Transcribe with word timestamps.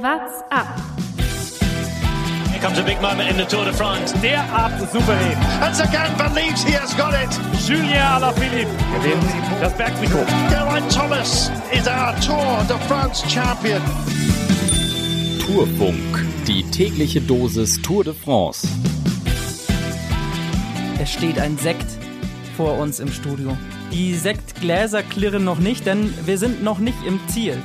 What's 0.00 0.44
up? 0.52 0.78
Here 2.52 2.60
comes 2.60 2.78
a 2.78 2.84
big 2.84 3.02
moment 3.02 3.30
in 3.30 3.36
the 3.36 3.44
Tour 3.44 3.64
de 3.64 3.72
France. 3.72 4.12
Derart 4.22 4.78
souverän. 4.92 5.36
And 5.60 5.74
Sagan 5.74 6.16
believes 6.16 6.62
he 6.62 6.70
has 6.74 6.94
got 6.94 7.14
it. 7.14 7.28
Julien 7.66 8.00
Alaphilippe 8.00 8.70
gewinnt 8.94 9.24
das 9.60 9.76
Bergtrikot. 9.76 10.24
Geraint 10.50 10.88
Thomas 10.92 11.50
is 11.72 11.88
our 11.88 12.14
Tour 12.20 12.64
de 12.68 12.78
France 12.86 13.24
champion. 13.28 13.82
Tourfunk, 15.44 16.24
die 16.46 16.62
tägliche 16.70 17.20
Dosis 17.20 17.82
Tour 17.82 18.04
de 18.04 18.14
France. 18.14 18.68
Es 21.00 21.10
steht 21.12 21.40
ein 21.40 21.58
Sekt 21.58 21.86
vor 22.56 22.78
uns 22.78 23.00
im 23.00 23.10
Studio. 23.10 23.58
Die 23.90 24.14
Sektgläser 24.14 25.02
klirren 25.02 25.42
noch 25.42 25.58
nicht, 25.58 25.86
denn 25.86 26.14
wir 26.24 26.38
sind 26.38 26.62
noch 26.62 26.78
nicht 26.78 26.98
im 27.04 27.18
Ziel. 27.26 27.60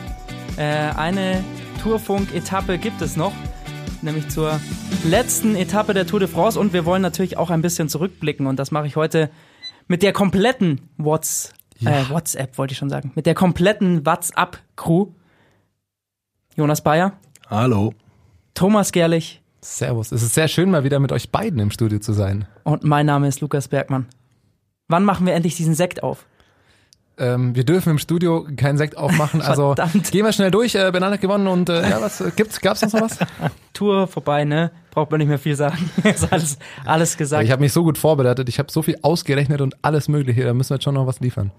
Äh, 0.57 0.95
eine 0.95 1.43
Tourfunk-Etappe 1.83 2.77
gibt 2.77 3.01
es 3.01 3.17
noch, 3.17 3.33
nämlich 4.01 4.29
zur 4.29 4.57
letzten 5.03 5.53
Etappe 5.57 5.93
der 5.93 6.07
Tour 6.07 6.21
de 6.21 6.29
France. 6.29 6.57
Und 6.57 6.71
wir 6.71 6.85
wollen 6.85 7.01
natürlich 7.01 7.35
auch 7.35 7.49
ein 7.49 7.61
bisschen 7.61 7.89
zurückblicken. 7.89 8.47
Und 8.47 8.57
das 8.57 8.71
mache 8.71 8.87
ich 8.87 8.95
heute 8.95 9.29
mit 9.89 10.01
der 10.01 10.13
kompletten 10.13 10.79
What's, 10.97 11.51
äh, 11.83 12.09
WhatsApp, 12.09 12.57
wollte 12.57 12.71
ich 12.71 12.77
schon 12.77 12.89
sagen, 12.89 13.11
mit 13.15 13.25
der 13.25 13.35
kompletten 13.35 14.05
WhatsApp-Crew. 14.05 15.07
Jonas 16.55 16.81
Bayer, 16.81 17.13
Hallo. 17.49 17.93
Thomas 18.53 18.93
Gerlich 18.93 19.41
Servus. 19.59 20.13
Es 20.13 20.23
ist 20.23 20.35
sehr 20.35 20.47
schön, 20.47 20.71
mal 20.71 20.85
wieder 20.85 20.99
mit 20.99 21.11
euch 21.11 21.31
beiden 21.31 21.59
im 21.59 21.69
Studio 21.71 21.99
zu 21.99 22.13
sein. 22.13 22.47
und 22.63 22.85
mein 22.85 23.05
Name 23.05 23.27
ist 23.27 23.41
Lukas 23.41 23.67
Bergmann. 23.67 24.07
Wann 24.87 25.03
machen 25.03 25.25
wir 25.25 25.33
endlich 25.33 25.55
diesen 25.57 25.73
Sekt 25.75 26.01
auf? 26.01 26.27
Ähm, 27.15 27.55
wir 27.55 27.63
dürfen 27.63 27.91
im 27.91 27.99
Studio 27.99 28.47
keinen 28.55 28.77
Sekt 28.77 28.97
aufmachen, 28.97 29.41
also 29.43 29.75
gehen 30.11 30.25
wir 30.25 30.33
schnell 30.33 30.49
durch. 30.49 30.73
Äh, 30.73 30.89
Bernard 30.91 31.13
hat 31.13 31.21
gewonnen 31.21 31.47
und 31.47 31.69
äh, 31.69 31.87
ja, 31.87 32.01
was 32.01 32.23
gibt's? 32.35 32.59
Gab's 32.59 32.81
noch 32.81 32.93
was? 32.93 33.19
Tour 33.73 34.07
vorbei, 34.07 34.45
ne? 34.45 34.71
Braucht 34.91 35.11
man 35.11 35.19
nicht 35.19 35.27
mehr 35.27 35.37
viel 35.37 35.55
sagen. 35.55 35.91
ist 36.03 36.31
alles, 36.31 36.57
alles 36.85 37.17
gesagt. 37.17 37.43
Ich 37.43 37.51
habe 37.51 37.61
mich 37.61 37.71
so 37.71 37.83
gut 37.83 37.99
vorbereitet, 37.99 38.49
ich 38.49 38.57
habe 38.57 38.71
so 38.71 38.81
viel 38.81 38.97
ausgerechnet 39.03 39.61
und 39.61 39.75
alles 39.83 40.07
Mögliche. 40.07 40.43
Da 40.43 40.53
müssen 40.53 40.71
wir 40.71 40.75
jetzt 40.75 40.83
schon 40.83 40.95
noch 40.95 41.05
was 41.05 41.19
liefern. 41.19 41.51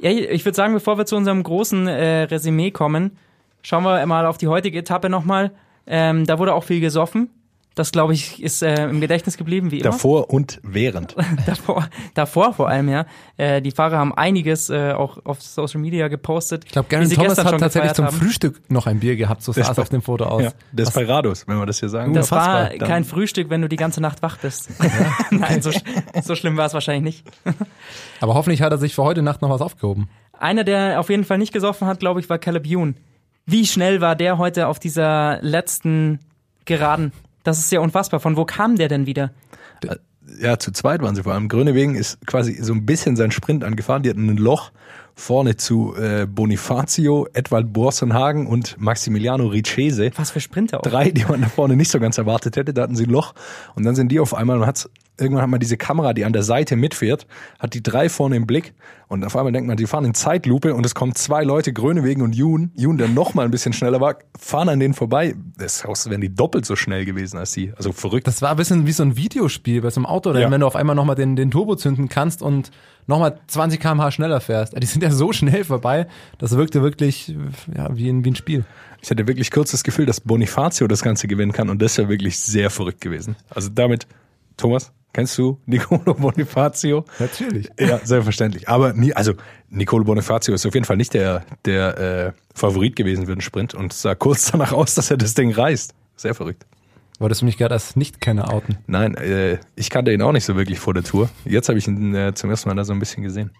Ja, 0.00 0.10
ich 0.10 0.44
würde 0.44 0.56
sagen, 0.56 0.74
bevor 0.74 0.98
wir 0.98 1.06
zu 1.06 1.16
unserem 1.16 1.42
großen 1.42 1.86
äh, 1.86 2.22
Resümee 2.22 2.70
kommen, 2.72 3.16
schauen 3.62 3.84
wir 3.84 4.04
mal 4.06 4.26
auf 4.26 4.38
die 4.38 4.48
heutige 4.48 4.78
Etappe 4.78 5.08
nochmal. 5.08 5.52
Ähm, 5.86 6.26
da 6.26 6.38
wurde 6.38 6.54
auch 6.54 6.64
viel 6.64 6.80
gesoffen. 6.80 7.30
Das, 7.76 7.92
glaube 7.92 8.14
ich, 8.14 8.42
ist 8.42 8.62
äh, 8.62 8.88
im 8.88 9.00
Gedächtnis 9.00 9.36
geblieben, 9.36 9.70
wie 9.70 9.78
immer. 9.78 9.90
Davor 9.90 10.28
und 10.30 10.58
während. 10.64 11.14
davor, 11.46 11.88
davor 12.14 12.52
vor 12.52 12.68
allem, 12.68 12.88
ja. 12.88 13.06
Äh, 13.36 13.62
die 13.62 13.70
Fahrer 13.70 13.98
haben 13.98 14.12
einiges 14.12 14.70
äh, 14.70 14.92
auch 14.92 15.24
auf 15.24 15.40
Social 15.40 15.80
Media 15.80 16.08
gepostet. 16.08 16.64
Ich 16.64 16.72
glaube, 16.72 16.88
Garen 16.88 17.06
sie 17.06 17.14
Thomas 17.14 17.28
gestern 17.28 17.44
hat 17.44 17.52
schon 17.52 17.60
tatsächlich 17.60 17.92
zum 17.92 18.06
haben. 18.06 18.16
Frühstück 18.16 18.60
noch 18.70 18.86
ein 18.86 18.98
Bier 18.98 19.14
gehabt, 19.14 19.42
so 19.42 19.52
sah 19.52 19.70
es 19.70 19.78
auf 19.78 19.88
dem 19.88 20.02
Foto 20.02 20.24
aus. 20.24 20.42
Ja, 20.42 20.52
Desperados, 20.72 21.46
wenn 21.46 21.58
wir 21.58 21.66
das 21.66 21.78
hier 21.78 21.88
sagen. 21.88 22.12
Das 22.12 22.32
war 22.32 22.64
Unfassbar. 22.64 22.88
kein 22.88 23.04
Frühstück, 23.04 23.50
wenn 23.50 23.62
du 23.62 23.68
die 23.68 23.76
ganze 23.76 24.00
Nacht 24.00 24.20
wach 24.22 24.36
bist. 24.38 24.70
Nein, 25.30 25.62
so, 25.62 25.70
so 26.22 26.34
schlimm 26.34 26.56
war 26.56 26.66
es 26.66 26.74
wahrscheinlich 26.74 27.24
nicht. 27.24 27.26
Aber 28.20 28.34
hoffentlich 28.34 28.62
hat 28.62 28.72
er 28.72 28.78
sich 28.78 28.96
für 28.96 29.04
heute 29.04 29.22
Nacht 29.22 29.42
noch 29.42 29.50
was 29.50 29.60
aufgehoben. 29.60 30.08
Einer, 30.32 30.64
der 30.64 30.98
auf 30.98 31.08
jeden 31.08 31.24
Fall 31.24 31.38
nicht 31.38 31.52
gesoffen 31.52 31.86
hat, 31.86 32.00
glaube 32.00 32.18
ich, 32.18 32.28
war 32.28 32.38
Caleb 32.38 32.66
Youn. 32.66 32.96
Wie 33.46 33.66
schnell 33.66 34.00
war 34.00 34.16
der 34.16 34.38
heute 34.38 34.66
auf 34.66 34.78
dieser 34.78 35.38
letzten 35.42 36.18
Geraden? 36.64 37.12
Das 37.42 37.58
ist 37.58 37.72
ja 37.72 37.80
unfassbar. 37.80 38.20
Von 38.20 38.36
wo 38.36 38.44
kam 38.44 38.76
der 38.76 38.88
denn 38.88 39.06
wieder? 39.06 39.32
Ja, 40.40 40.58
zu 40.58 40.72
zweit 40.72 41.02
waren 41.02 41.14
sie 41.14 41.22
vor 41.22 41.32
allem. 41.32 41.48
Grönewegen 41.48 41.94
ist 41.94 42.24
quasi 42.26 42.62
so 42.62 42.72
ein 42.72 42.86
bisschen 42.86 43.16
sein 43.16 43.30
Sprint 43.30 43.64
angefahren. 43.64 44.02
Die 44.02 44.10
hatten 44.10 44.28
ein 44.28 44.36
Loch 44.36 44.70
vorne 45.20 45.56
zu 45.56 45.94
äh, 45.96 46.26
Bonifacio, 46.26 47.28
Edwald 47.32 47.72
Borsenhagen 47.72 48.46
und 48.46 48.76
Maximiliano 48.80 49.46
Ricchese. 49.46 50.10
Was 50.16 50.30
für 50.30 50.40
Sprinter 50.40 50.78
auch. 50.80 50.82
Drei, 50.82 51.10
die 51.10 51.24
man 51.26 51.42
da 51.42 51.48
vorne 51.48 51.76
nicht 51.76 51.90
so 51.90 52.00
ganz 52.00 52.18
erwartet 52.18 52.56
hätte. 52.56 52.72
Da 52.74 52.82
hatten 52.82 52.96
sie 52.96 53.04
ein 53.04 53.10
Loch 53.10 53.34
und 53.74 53.84
dann 53.84 53.94
sind 53.94 54.10
die 54.10 54.18
auf 54.20 54.34
einmal, 54.34 54.58
man 54.58 54.66
hat's, 54.66 54.88
irgendwann 55.18 55.42
hat 55.42 55.50
man 55.50 55.60
diese 55.60 55.76
Kamera, 55.76 56.14
die 56.14 56.24
an 56.24 56.32
der 56.32 56.42
Seite 56.42 56.74
mitfährt, 56.76 57.26
hat 57.58 57.74
die 57.74 57.82
drei 57.82 58.08
vorne 58.08 58.36
im 58.36 58.46
Blick 58.46 58.72
und 59.08 59.22
auf 59.24 59.36
einmal 59.36 59.52
denkt 59.52 59.68
man, 59.68 59.76
die 59.76 59.86
fahren 59.86 60.04
in 60.06 60.14
Zeitlupe 60.14 60.74
und 60.74 60.86
es 60.86 60.94
kommen 60.94 61.14
zwei 61.14 61.42
Leute, 61.44 61.72
Grönewegen 61.74 62.22
und 62.22 62.34
Jun, 62.34 62.70
Jun, 62.74 62.96
der 62.96 63.08
noch 63.08 63.34
mal 63.34 63.44
ein 63.44 63.50
bisschen 63.50 63.72
schneller 63.74 64.00
war, 64.00 64.16
fahren 64.38 64.68
an 64.70 64.80
denen 64.80 64.94
vorbei. 64.94 65.34
Das 65.58 65.84
Haus 65.84 66.08
wären 66.08 66.22
die 66.22 66.34
doppelt 66.34 66.64
so 66.64 66.76
schnell 66.76 67.04
gewesen 67.04 67.36
als 67.36 67.52
sie. 67.52 67.72
Also 67.76 67.92
verrückt. 67.92 68.26
Das 68.26 68.40
war 68.40 68.52
ein 68.52 68.56
bisschen 68.56 68.86
wie 68.86 68.92
so 68.92 69.02
ein 69.02 69.16
Videospiel 69.18 69.82
bei 69.82 69.90
so 69.90 69.98
einem 70.00 70.06
Autorennen, 70.06 70.42
Ja. 70.44 70.50
wenn 70.50 70.60
du 70.62 70.66
auf 70.66 70.76
einmal 70.76 70.96
nochmal 70.96 71.16
den, 71.16 71.36
den 71.36 71.50
Turbo 71.50 71.76
zünden 71.76 72.08
kannst 72.08 72.40
und 72.40 72.70
nochmal 73.06 73.38
20 73.46 73.80
km/h 73.80 74.10
schneller 74.12 74.40
fährst. 74.40 74.74
Die 74.80 74.86
sind 74.86 75.02
ja 75.02 75.10
so 75.10 75.32
schnell 75.32 75.64
vorbei, 75.64 76.06
das 76.38 76.56
wirkte 76.56 76.82
wirklich 76.82 77.34
ja, 77.76 77.94
wie, 77.96 78.08
ein, 78.08 78.24
wie 78.24 78.30
ein 78.30 78.36
Spiel. 78.36 78.64
Ich 79.02 79.10
hatte 79.10 79.26
wirklich 79.26 79.50
kurz 79.50 79.70
das 79.70 79.82
Gefühl, 79.82 80.06
dass 80.06 80.20
Bonifacio 80.20 80.86
das 80.86 81.02
Ganze 81.02 81.26
gewinnen 81.26 81.52
kann 81.52 81.70
und 81.70 81.80
das 81.80 81.96
wäre 81.98 82.08
wirklich 82.08 82.38
sehr 82.38 82.70
verrückt 82.70 83.00
gewesen. 83.00 83.36
Also 83.48 83.70
damit, 83.70 84.06
Thomas, 84.56 84.92
kennst 85.12 85.38
du 85.38 85.58
Nicolo 85.66 86.14
Bonifacio? 86.14 87.04
Natürlich. 87.18 87.70
Ja, 87.78 87.98
selbstverständlich. 88.04 88.68
Aber 88.68 88.92
nie, 88.92 89.14
also 89.14 89.34
Nicolo 89.70 90.04
Bonifacio 90.04 90.54
ist 90.54 90.66
auf 90.66 90.74
jeden 90.74 90.86
Fall 90.86 90.96
nicht 90.96 91.14
der, 91.14 91.44
der 91.64 91.98
äh, 91.98 92.32
Favorit 92.54 92.96
gewesen 92.96 93.26
für 93.26 93.34
den 93.34 93.40
Sprint 93.40 93.74
und 93.74 93.92
sah 93.92 94.14
kurz 94.14 94.50
danach 94.52 94.72
aus, 94.72 94.94
dass 94.94 95.10
er 95.10 95.16
das 95.16 95.34
Ding 95.34 95.52
reißt. 95.52 95.94
Sehr 96.16 96.34
verrückt. 96.34 96.66
Wolltest 97.20 97.42
du 97.42 97.44
mich 97.44 97.58
gerade 97.58 97.74
als 97.74 97.96
Nicht-Kenner 97.96 98.50
outen? 98.52 98.78
Nein, 98.86 99.14
äh, 99.14 99.58
ich 99.76 99.90
kannte 99.90 100.10
ihn 100.10 100.22
auch 100.22 100.32
nicht 100.32 100.46
so 100.46 100.56
wirklich 100.56 100.78
vor 100.78 100.94
der 100.94 101.04
Tour. 101.04 101.28
Jetzt 101.44 101.68
habe 101.68 101.78
ich 101.78 101.86
ihn 101.86 102.14
äh, 102.14 102.32
zum 102.34 102.48
ersten 102.48 102.70
Mal 102.70 102.74
da 102.74 102.84
so 102.84 102.94
ein 102.94 102.98
bisschen 102.98 103.22
gesehen. 103.22 103.50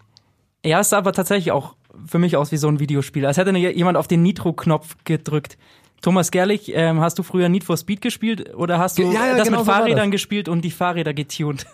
Ja, 0.65 0.79
es 0.79 0.89
sah 0.89 0.97
aber 0.97 1.13
tatsächlich 1.13 1.51
auch 1.51 1.75
für 2.07 2.17
mich 2.17 2.35
aus 2.37 2.51
wie 2.51 2.57
so 2.57 2.67
ein 2.67 2.79
Videospiel. 2.79 3.23
Als 3.23 3.37
hätte 3.37 3.55
jemand 3.55 3.97
auf 3.97 4.07
den 4.07 4.23
Nitro-Knopf 4.23 4.97
gedrückt. 5.05 5.59
Thomas 6.01 6.31
Gerlich, 6.31 6.71
ähm, 6.73 6.99
hast 6.99 7.19
du 7.19 7.23
früher 7.23 7.47
Need 7.47 7.63
for 7.63 7.77
Speed 7.77 8.01
gespielt 8.01 8.55
oder 8.55 8.79
hast 8.79 8.97
du 8.97 9.03
Ja, 9.11 9.27
ja, 9.27 9.37
das 9.37 9.47
genau 9.47 9.59
mit 9.59 9.67
Fahrrädern 9.67 10.09
das. 10.09 10.11
gespielt 10.11 10.49
und 10.49 10.61
die 10.63 10.71
Fahrräder 10.71 11.13
getunt? 11.13 11.67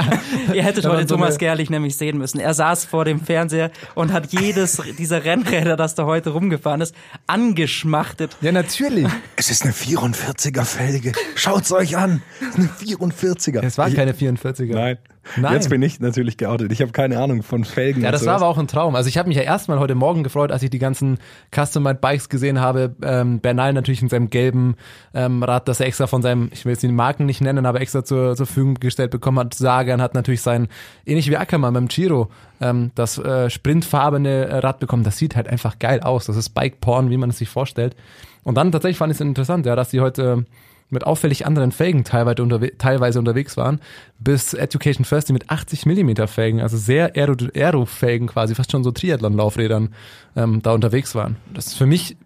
Ihr 0.52 0.62
hättet 0.62 0.84
heute 0.86 1.08
so 1.08 1.14
Thomas 1.14 1.38
Gerlich 1.38 1.70
nämlich 1.70 1.96
sehen 1.96 2.18
müssen. 2.18 2.40
Er 2.40 2.52
saß 2.52 2.84
vor 2.84 3.06
dem 3.06 3.20
Fernseher 3.20 3.70
und 3.94 4.12
hat 4.12 4.32
jedes 4.32 4.82
dieser 4.98 5.24
Rennräder, 5.24 5.76
das 5.76 5.94
da 5.94 6.04
heute 6.04 6.30
rumgefahren 6.30 6.82
ist, 6.82 6.94
angeschmachtet. 7.26 8.36
Ja, 8.42 8.52
natürlich. 8.52 9.06
Es 9.36 9.50
ist 9.50 9.62
eine 9.62 9.72
44er 9.72 10.64
Felge. 10.64 11.12
Schaut's 11.34 11.72
euch 11.72 11.96
an. 11.96 12.22
Es 12.40 12.48
ist 12.48 12.56
eine 12.58 12.68
44er. 12.98 13.62
Es 13.64 13.78
war 13.78 13.90
keine 13.90 14.12
44er. 14.12 14.74
Nein. 14.74 14.98
Nein. 15.36 15.54
Jetzt 15.54 15.68
bin 15.68 15.82
ich 15.82 16.00
natürlich 16.00 16.36
geoutet. 16.36 16.72
Ich 16.72 16.80
habe 16.80 16.92
keine 16.92 17.18
Ahnung 17.20 17.42
von 17.42 17.64
Felgen. 17.64 18.02
Ja, 18.02 18.10
das 18.10 18.26
war 18.26 18.36
aber 18.36 18.46
auch 18.46 18.58
ein 18.58 18.68
Traum. 18.68 18.94
Also 18.94 19.08
ich 19.08 19.18
habe 19.18 19.28
mich 19.28 19.36
ja 19.36 19.42
erstmal 19.42 19.78
heute 19.78 19.94
Morgen 19.94 20.22
gefreut, 20.22 20.52
als 20.52 20.62
ich 20.62 20.70
die 20.70 20.78
ganzen 20.78 21.18
Custom-Made 21.54 21.98
Bikes 22.00 22.28
gesehen 22.28 22.60
habe. 22.60 22.94
Ähm, 23.02 23.40
Bernal 23.40 23.72
natürlich 23.72 24.02
in 24.02 24.08
seinem 24.08 24.30
gelben 24.30 24.76
ähm, 25.14 25.42
Rad, 25.42 25.68
das 25.68 25.80
er 25.80 25.86
extra 25.86 26.06
von 26.06 26.22
seinem, 26.22 26.50
ich 26.52 26.64
will 26.64 26.72
jetzt 26.72 26.82
die 26.82 26.88
Marken 26.88 27.26
nicht 27.26 27.40
nennen, 27.40 27.66
aber 27.66 27.80
extra 27.80 28.04
zur, 28.04 28.36
zur 28.36 28.46
Verfügung 28.46 28.74
gestellt 28.74 29.10
bekommen 29.10 29.38
hat. 29.38 29.54
Sagan 29.54 30.02
hat 30.02 30.14
natürlich 30.14 30.42
sein, 30.42 30.68
ähnlich 31.06 31.30
wie 31.30 31.36
Ackermann 31.36 31.74
beim 31.74 31.88
Giro, 31.88 32.30
ähm, 32.60 32.90
das 32.94 33.18
äh, 33.18 33.50
sprintfarbene 33.50 34.46
äh, 34.46 34.56
Rad 34.58 34.80
bekommen. 34.80 35.04
Das 35.04 35.16
sieht 35.16 35.36
halt 35.36 35.48
einfach 35.48 35.78
geil 35.78 36.00
aus. 36.00 36.26
Das 36.26 36.36
ist 36.36 36.50
Bike-Porn, 36.50 37.10
wie 37.10 37.16
man 37.16 37.30
es 37.30 37.38
sich 37.38 37.48
vorstellt. 37.48 37.96
Und 38.42 38.56
dann 38.56 38.72
tatsächlich 38.72 38.98
fand 38.98 39.12
ich 39.12 39.16
es 39.16 39.20
interessant, 39.20 39.66
ja, 39.66 39.76
dass 39.76 39.90
die 39.90 40.00
heute 40.00 40.44
mit 40.90 41.04
auffällig 41.06 41.46
anderen 41.46 41.72
Felgen 41.72 42.04
teilweise, 42.04 42.42
unterwe 42.42 42.76
teilweise 42.76 43.18
unterwegs 43.18 43.56
waren, 43.56 43.80
bis 44.18 44.54
Education 44.54 45.04
First, 45.04 45.28
die 45.28 45.32
mit 45.32 45.48
80 45.50 45.86
Millimeter 45.86 46.28
Felgen, 46.28 46.60
also 46.60 46.76
sehr 46.76 47.14
Aero- 47.16 47.48
Aero-Felgen 47.54 48.26
quasi, 48.28 48.54
fast 48.54 48.72
schon 48.72 48.84
so 48.84 48.90
Triathlon-Laufrädern 48.90 49.94
ähm, 50.36 50.60
da 50.62 50.72
unterwegs 50.72 51.14
waren. 51.14 51.36
Das 51.54 51.68
ist 51.68 51.74
für 51.78 51.86
mich, 51.86 52.16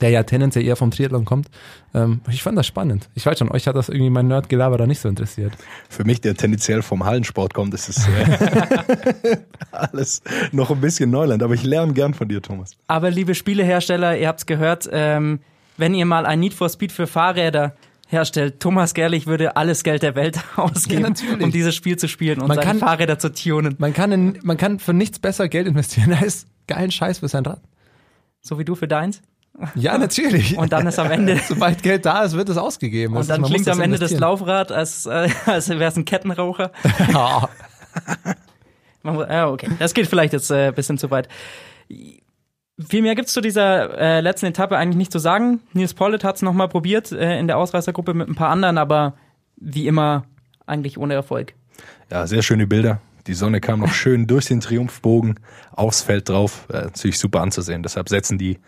der 0.00 0.10
ja 0.10 0.22
tendenziell 0.22 0.64
eher 0.64 0.76
vom 0.76 0.90
Triathlon 0.92 1.24
kommt, 1.24 1.48
ähm, 1.92 2.20
ich 2.30 2.42
fand 2.42 2.56
das 2.56 2.66
spannend. 2.68 3.08
Ich 3.14 3.26
weiß 3.26 3.38
schon, 3.38 3.50
euch 3.50 3.66
hat 3.66 3.74
das 3.74 3.88
irgendwie 3.88 4.10
mein 4.10 4.28
Nerdgelaber 4.28 4.78
da 4.78 4.86
nicht 4.86 5.00
so 5.00 5.08
interessiert. 5.08 5.52
Für 5.88 6.04
mich, 6.04 6.20
der 6.20 6.34
tendenziell 6.36 6.82
vom 6.82 7.04
Hallensport 7.04 7.52
kommt, 7.52 7.74
ist 7.74 7.88
es 7.88 8.06
äh, 8.06 9.36
alles 9.72 10.22
noch 10.52 10.70
ein 10.70 10.80
bisschen 10.80 11.10
Neuland. 11.10 11.42
Aber 11.42 11.54
ich 11.54 11.64
lerne 11.64 11.92
gern 11.92 12.14
von 12.14 12.28
dir, 12.28 12.40
Thomas. 12.40 12.76
Aber 12.86 13.10
liebe 13.10 13.34
Spielehersteller, 13.34 14.16
ihr 14.16 14.28
habt's 14.28 14.46
gehört, 14.46 14.88
ähm, 14.92 15.40
wenn 15.76 15.94
ihr 15.94 16.06
mal 16.06 16.26
ein 16.26 16.40
Need 16.40 16.54
for 16.54 16.68
Speed 16.68 16.92
für 16.92 17.06
Fahrräder 17.06 17.74
herstellt, 18.08 18.60
Thomas 18.60 18.94
Gerlich 18.94 19.26
würde 19.26 19.56
alles 19.56 19.84
Geld 19.84 20.02
der 20.02 20.14
Welt 20.16 20.38
ausgeben, 20.56 21.02
natürlich. 21.02 21.42
um 21.42 21.52
dieses 21.52 21.74
Spiel 21.74 21.96
zu 21.96 22.08
spielen 22.08 22.40
und 22.40 22.48
Man 22.48 22.56
seine 22.56 22.66
kann- 22.66 22.78
Fahrräder 22.78 23.18
zu 23.18 23.32
tunen. 23.32 23.76
Man 23.78 23.92
kann, 23.94 24.10
in, 24.12 24.38
man 24.42 24.56
kann 24.56 24.78
für 24.80 24.92
nichts 24.94 25.18
besser 25.18 25.48
Geld 25.48 25.66
investieren 25.68 26.12
als 26.12 26.46
geilen 26.66 26.90
Scheiß 26.90 27.20
für 27.20 27.28
sein 27.28 27.46
Rad. 27.46 27.60
So 28.40 28.58
wie 28.58 28.64
du 28.64 28.74
für 28.74 28.88
deins. 28.88 29.22
Ja, 29.74 29.98
natürlich. 29.98 30.56
Und 30.56 30.72
dann 30.72 30.86
ist 30.86 30.98
am 30.98 31.10
Ende 31.10 31.38
Sobald 31.48 31.82
Geld 31.82 32.06
da 32.06 32.22
ist, 32.22 32.34
wird 32.34 32.48
es 32.48 32.56
ausgegeben. 32.56 33.16
Und 33.16 33.28
dann 33.28 33.42
klingt 33.42 33.68
am 33.68 33.80
Ende 33.80 33.98
das. 33.98 34.12
Laufrad, 34.12 34.70
als, 34.72 35.06
äh, 35.06 35.28
als 35.46 35.68
wäre 35.68 35.84
es 35.84 35.96
ein 35.96 36.04
Kettenraucher. 36.04 36.70
Ja. 37.12 37.48
Ja, 39.04 39.48
okay. 39.48 39.68
Das 39.78 39.94
geht 39.94 40.06
vielleicht 40.06 40.32
jetzt 40.32 40.50
äh, 40.50 40.68
ein 40.68 40.74
bisschen 40.74 40.98
zu 40.98 41.10
weit. 41.10 41.28
Viel 42.78 43.02
mehr 43.02 43.14
gibt's 43.14 43.32
zu 43.32 43.40
dieser 43.40 43.98
äh, 43.98 44.20
letzten 44.20 44.46
Etappe 44.46 44.76
eigentlich 44.76 44.96
nicht 44.96 45.12
zu 45.12 45.18
sagen. 45.18 45.60
Nils 45.72 45.94
Pollitt 45.94 46.22
hat's 46.22 46.42
noch 46.42 46.52
mal 46.52 46.68
probiert 46.68 47.10
äh, 47.10 47.38
in 47.38 47.48
der 47.48 47.58
Ausreißergruppe 47.58 48.14
mit 48.14 48.28
ein 48.28 48.34
paar 48.34 48.50
anderen, 48.50 48.78
aber 48.78 49.14
wie 49.56 49.86
immer 49.86 50.24
eigentlich 50.66 50.98
ohne 50.98 51.14
Erfolg. 51.14 51.54
Ja, 52.10 52.26
sehr 52.26 52.42
schöne 52.42 52.66
Bilder. 52.66 53.00
Die 53.26 53.34
Sonne 53.34 53.60
kam 53.60 53.80
noch 53.80 53.92
schön 53.92 54.26
durch 54.26 54.46
den 54.46 54.60
Triumphbogen 54.60 55.40
aufs 55.72 56.02
Feld 56.02 56.28
drauf. 56.28 56.66
Äh, 56.70 56.84
natürlich 56.84 57.18
super 57.18 57.40
anzusehen. 57.40 57.82
Deshalb 57.82 58.08
setzen 58.08 58.38
die 58.38 58.58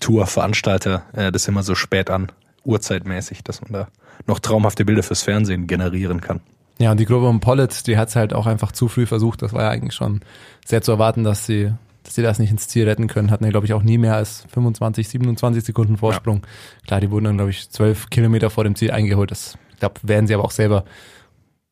Tour-Veranstalter 0.00 1.02
äh, 1.14 1.32
das 1.32 1.48
immer 1.48 1.62
so 1.62 1.74
spät 1.74 2.10
an, 2.10 2.30
uhrzeitmäßig, 2.64 3.42
dass 3.42 3.62
man 3.62 3.72
da 3.72 3.88
noch 4.26 4.38
traumhafte 4.38 4.84
Bilder 4.84 5.02
fürs 5.02 5.22
Fernsehen 5.22 5.66
generieren 5.66 6.20
kann. 6.20 6.40
Ja, 6.78 6.90
und 6.90 7.00
die 7.00 7.06
Gruppe 7.06 7.26
um 7.26 7.40
Pollitt, 7.40 7.86
die 7.86 7.96
hat 7.96 8.08
es 8.08 8.16
halt 8.16 8.34
auch 8.34 8.46
einfach 8.46 8.72
zu 8.72 8.88
früh 8.88 9.06
versucht. 9.06 9.40
Das 9.42 9.52
war 9.52 9.62
ja 9.62 9.70
eigentlich 9.70 9.94
schon 9.94 10.20
sehr 10.64 10.82
zu 10.82 10.92
erwarten, 10.92 11.24
dass 11.24 11.46
sie, 11.46 11.72
dass 12.06 12.14
sie 12.14 12.22
das 12.22 12.38
nicht 12.38 12.52
ins 12.52 12.68
Ziel 12.68 12.88
retten 12.88 13.08
können. 13.08 13.30
Hatten 13.30 13.44
ja, 13.44 13.50
glaube 13.50 13.66
ich, 13.66 13.72
auch 13.72 13.82
nie 13.82 13.98
mehr 13.98 14.14
als 14.14 14.46
25, 14.52 15.08
27 15.08 15.64
Sekunden 15.64 15.96
Vorsprung. 15.96 16.46
Klar, 16.86 17.00
die 17.00 17.10
wurden 17.10 17.24
dann, 17.24 17.36
glaube 17.36 17.50
ich, 17.50 17.68
zwölf 17.68 18.10
Kilometer 18.10 18.48
vor 18.48 18.64
dem 18.64 18.76
Ziel 18.76 18.92
eingeholt. 18.92 19.32
Das, 19.32 19.58
ich 19.72 19.80
glaube, 19.80 19.96
werden 20.02 20.26
sie 20.26 20.34
aber 20.34 20.44
auch 20.44 20.52
selber 20.52 20.84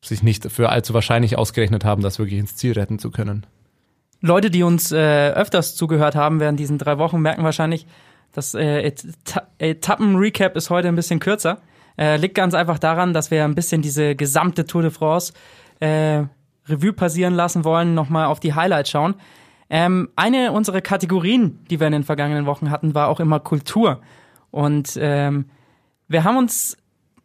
sich 0.01 0.23
nicht 0.23 0.51
für 0.51 0.69
allzu 0.69 0.93
wahrscheinlich 0.93 1.37
ausgerechnet 1.37 1.85
haben, 1.85 2.01
das 2.01 2.19
wirklich 2.19 2.39
ins 2.39 2.55
Ziel 2.55 2.73
retten 2.73 2.99
zu 2.99 3.11
können. 3.11 3.45
Leute, 4.21 4.49
die 4.49 4.63
uns 4.63 4.91
äh, 4.91 5.31
öfters 5.31 5.75
zugehört 5.75 6.15
haben 6.15 6.39
während 6.39 6.59
diesen 6.59 6.77
drei 6.77 6.97
Wochen, 6.97 7.21
merken 7.21 7.43
wahrscheinlich, 7.43 7.87
das 8.33 8.53
äh, 8.53 8.81
Eta 8.81 9.47
Etappen-Recap 9.57 10.57
ist 10.57 10.69
heute 10.69 10.89
ein 10.89 10.95
bisschen 10.95 11.19
kürzer. 11.19 11.61
Äh, 11.97 12.17
liegt 12.17 12.35
ganz 12.35 12.53
einfach 12.53 12.77
daran, 12.77 13.13
dass 13.13 13.31
wir 13.31 13.45
ein 13.45 13.55
bisschen 13.55 13.81
diese 13.81 14.15
gesamte 14.15 14.65
Tour 14.65 14.81
de 14.81 14.91
France 14.91 15.31
äh, 15.79 16.23
Revue 16.67 16.91
passieren 16.91 17.33
lassen 17.33 17.63
wollen, 17.63 17.93
nochmal 17.93 18.25
auf 18.25 18.41
die 18.41 18.53
Highlights 18.53 18.89
schauen. 18.89 19.15
Ähm, 19.69 20.09
eine 20.15 20.51
unserer 20.51 20.81
Kategorien, 20.81 21.59
die 21.69 21.79
wir 21.79 21.87
in 21.87 21.93
den 21.93 22.03
vergangenen 22.03 22.45
Wochen 22.45 22.69
hatten, 22.69 22.93
war 22.93 23.07
auch 23.07 23.19
immer 23.19 23.39
Kultur. 23.39 24.01
Und 24.51 24.97
ähm, 25.01 25.45
wir 26.07 26.23
haben 26.23 26.37
uns 26.37 26.77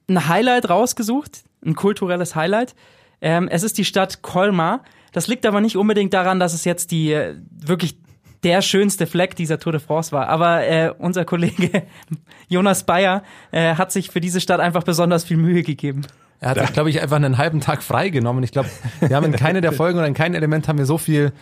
ein 0.08 0.28
Highlight 0.28 0.68
rausgesucht, 0.68 1.44
ein 1.64 1.74
kulturelles 1.74 2.34
Highlight. 2.34 2.74
Ähm, 3.20 3.48
es 3.48 3.62
ist 3.62 3.78
die 3.78 3.84
Stadt 3.84 4.22
Colmar. 4.22 4.82
Das 5.12 5.26
liegt 5.28 5.44
aber 5.44 5.60
nicht 5.60 5.76
unbedingt 5.76 6.14
daran, 6.14 6.40
dass 6.40 6.54
es 6.54 6.64
jetzt 6.64 6.90
die 6.90 7.12
äh, 7.12 7.36
wirklich 7.50 7.98
der 8.42 8.62
schönste 8.62 9.06
Fleck 9.06 9.36
dieser 9.36 9.58
Tour 9.58 9.72
de 9.72 9.80
France 9.80 10.12
war. 10.12 10.28
Aber 10.28 10.66
äh, 10.66 10.92
unser 10.96 11.24
Kollege 11.24 11.82
Jonas 12.48 12.84
Bayer 12.84 13.22
äh, 13.52 13.74
hat 13.74 13.92
sich 13.92 14.10
für 14.10 14.20
diese 14.20 14.40
Stadt 14.40 14.60
einfach 14.60 14.82
besonders 14.82 15.24
viel 15.24 15.36
Mühe 15.36 15.62
gegeben. 15.62 16.02
Er 16.40 16.50
hat 16.50 16.58
sich, 16.58 16.72
glaube 16.72 16.88
ich, 16.88 17.02
einfach 17.02 17.16
einen 17.16 17.36
halben 17.36 17.60
Tag 17.60 17.82
freigenommen. 17.82 18.42
Ich 18.42 18.50
glaube, 18.50 18.70
wir 19.00 19.14
haben 19.14 19.26
in 19.26 19.32
keine 19.32 19.60
der 19.60 19.72
Folgen 19.74 19.98
oder 19.98 20.06
in 20.06 20.14
kein 20.14 20.34
Element 20.34 20.68
haben 20.68 20.78
wir 20.78 20.86
so 20.86 20.96
viel 20.96 21.32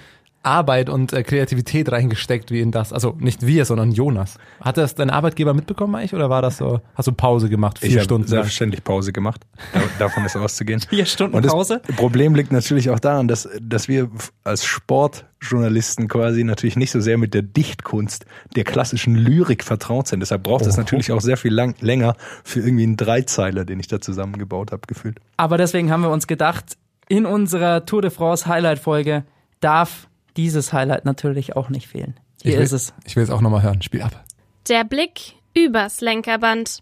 Arbeit 0.43 0.89
und 0.89 1.13
äh, 1.13 1.23
Kreativität 1.25 1.91
reingesteckt 1.93 2.51
wie 2.51 2.61
in 2.61 2.71
das. 2.71 2.93
Also 2.93 3.17
nicht 3.19 3.47
wir, 3.47 3.65
sondern 3.65 3.91
Jonas. 3.93 4.39
Hat 4.61 4.77
das 4.77 4.95
dein 4.95 5.11
Arbeitgeber 5.11 5.53
mitbekommen 5.53 5.95
eigentlich 5.97 6.15
oder 6.15 6.31
war 6.31 6.43
das 6.43 6.59
so? 6.59 6.81
Hast 6.95 7.09
du 7.09 7.13
Pause 7.13 7.49
gemacht? 7.51 7.79
Vier 7.81 7.99
ich 7.99 8.03
Stunden. 8.03 8.27
selbstverständlich 8.29 8.85
Pause 8.85 9.13
gemacht. 9.13 9.45
Da- 9.75 9.81
Davon 9.99 10.25
ist 10.25 10.37
auszugehen. 10.37 10.81
Vier 10.89 11.07
Stunden 11.07 11.37
Und 11.37 11.45
das 11.45 11.53
Pause? 11.53 11.81
Problem 11.97 12.35
liegt 12.35 12.53
natürlich 12.53 12.89
auch 12.91 13.01
daran, 13.01 13.27
dass, 13.29 13.49
dass 13.61 13.89
wir 13.89 14.11
als 14.45 14.65
Sportjournalisten 14.65 16.09
quasi 16.09 16.45
natürlich 16.45 16.77
nicht 16.77 16.91
so 16.91 17.01
sehr 17.01 17.19
mit 17.19 17.35
der 17.35 17.43
Dichtkunst 17.43 18.25
der 18.57 18.65
klassischen 18.65 19.15
Lyrik 19.15 19.65
vertraut 19.65 20.09
sind. 20.09 20.21
Deshalb 20.21 20.43
braucht 20.45 20.67
es 20.67 20.75
Oho. 20.75 20.81
natürlich 20.83 21.13
auch 21.13 21.21
sehr 21.21 21.37
viel 21.37 21.53
lang, 21.53 21.75
länger 21.81 22.15
für 22.45 22.61
irgendwie 22.61 22.85
einen 22.85 22.97
Dreizeiler, 22.97 23.65
den 23.65 23.81
ich 23.81 23.89
da 23.89 24.01
zusammengebaut 24.01 24.73
habe, 24.73 24.83
gefühlt. 24.87 25.19
Aber 25.37 25.59
deswegen 25.59 25.91
haben 25.91 26.03
wir 26.03 26.11
uns 26.11 26.27
gedacht, 26.27 26.77
in 27.09 27.27
unserer 27.27 27.85
Tour 27.87 28.03
de 28.03 28.11
France 28.11 28.47
Highlight-Folge 28.47 29.25
darf 29.61 30.09
dieses 30.39 30.73
Highlight 30.73 31.05
natürlich 31.05 31.57
auch 31.57 31.69
nicht 31.69 31.89
fehlen. 31.89 32.15
Ich 32.39 32.51
Hier 32.51 32.59
will, 32.59 32.65
ist 32.65 32.73
es. 32.73 32.95
Ich 33.05 33.17
will 33.17 33.25
es 33.25 33.31
auch 33.31 33.41
nochmal 33.43 33.63
hören. 33.63 33.83
Spiel 33.83 34.01
ab. 34.01 34.25
Der 34.69 34.85
Blick 34.85 35.35
übers 35.55 36.01
Lenkerband. 36.01 36.79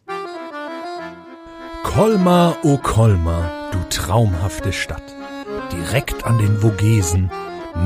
Colmar, 1.83 2.59
o 2.63 2.77
Colmar, 2.77 3.71
du 3.73 3.79
traumhafte 3.89 4.73
Stadt. 4.73 5.03
Direkt 5.73 6.25
an 6.27 6.37
den 6.37 6.59
Vogesen, 6.59 7.31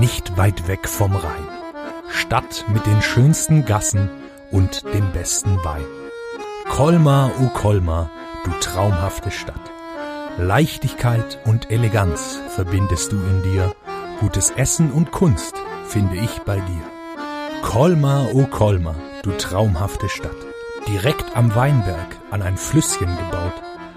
nicht 0.00 0.36
weit 0.36 0.66
weg 0.66 0.88
vom 0.88 1.14
Rhein. 1.14 1.46
Stadt 2.08 2.64
mit 2.72 2.84
den 2.86 3.00
schönsten 3.00 3.64
Gassen 3.64 4.10
und 4.50 4.82
dem 4.92 5.12
besten 5.12 5.56
Wein. 5.64 5.84
Colmar, 6.68 7.30
o 7.40 7.46
Colmar, 7.48 8.10
du 8.44 8.50
traumhafte 8.60 9.30
Stadt. 9.30 9.70
Leichtigkeit 10.38 11.38
und 11.44 11.70
Eleganz 11.70 12.40
verbindest 12.48 13.12
du 13.12 13.16
in 13.16 13.42
dir. 13.44 13.74
Gutes 14.20 14.50
Essen 14.50 14.90
und 14.92 15.10
Kunst 15.12 15.54
finde 15.86 16.16
ich 16.16 16.38
bei 16.40 16.56
dir. 16.56 17.62
Colmar, 17.62 18.34
o 18.34 18.46
Colmar, 18.46 18.96
du 19.22 19.30
traumhafte 19.32 20.08
Stadt. 20.08 20.36
Direkt 20.88 21.36
am 21.36 21.54
Weinberg 21.54 22.16
an 22.30 22.42
ein 22.42 22.56
Flüsschen 22.56 23.08
gebaut, 23.16 23.52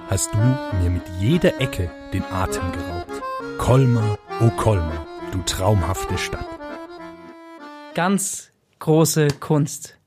hast 0.09 0.33
du 0.33 0.37
mir 0.81 0.89
mit 0.89 1.03
jeder 1.19 1.59
Ecke 1.61 1.89
den 2.13 2.23
Atem 2.25 2.63
geraubt. 2.71 3.21
Colmar, 3.57 4.17
o 4.41 4.49
Colmar, 4.49 5.05
du 5.31 5.41
traumhafte 5.45 6.17
Stadt. 6.17 6.45
Ganz 7.93 8.51
große 8.79 9.27
Kunst. 9.39 9.97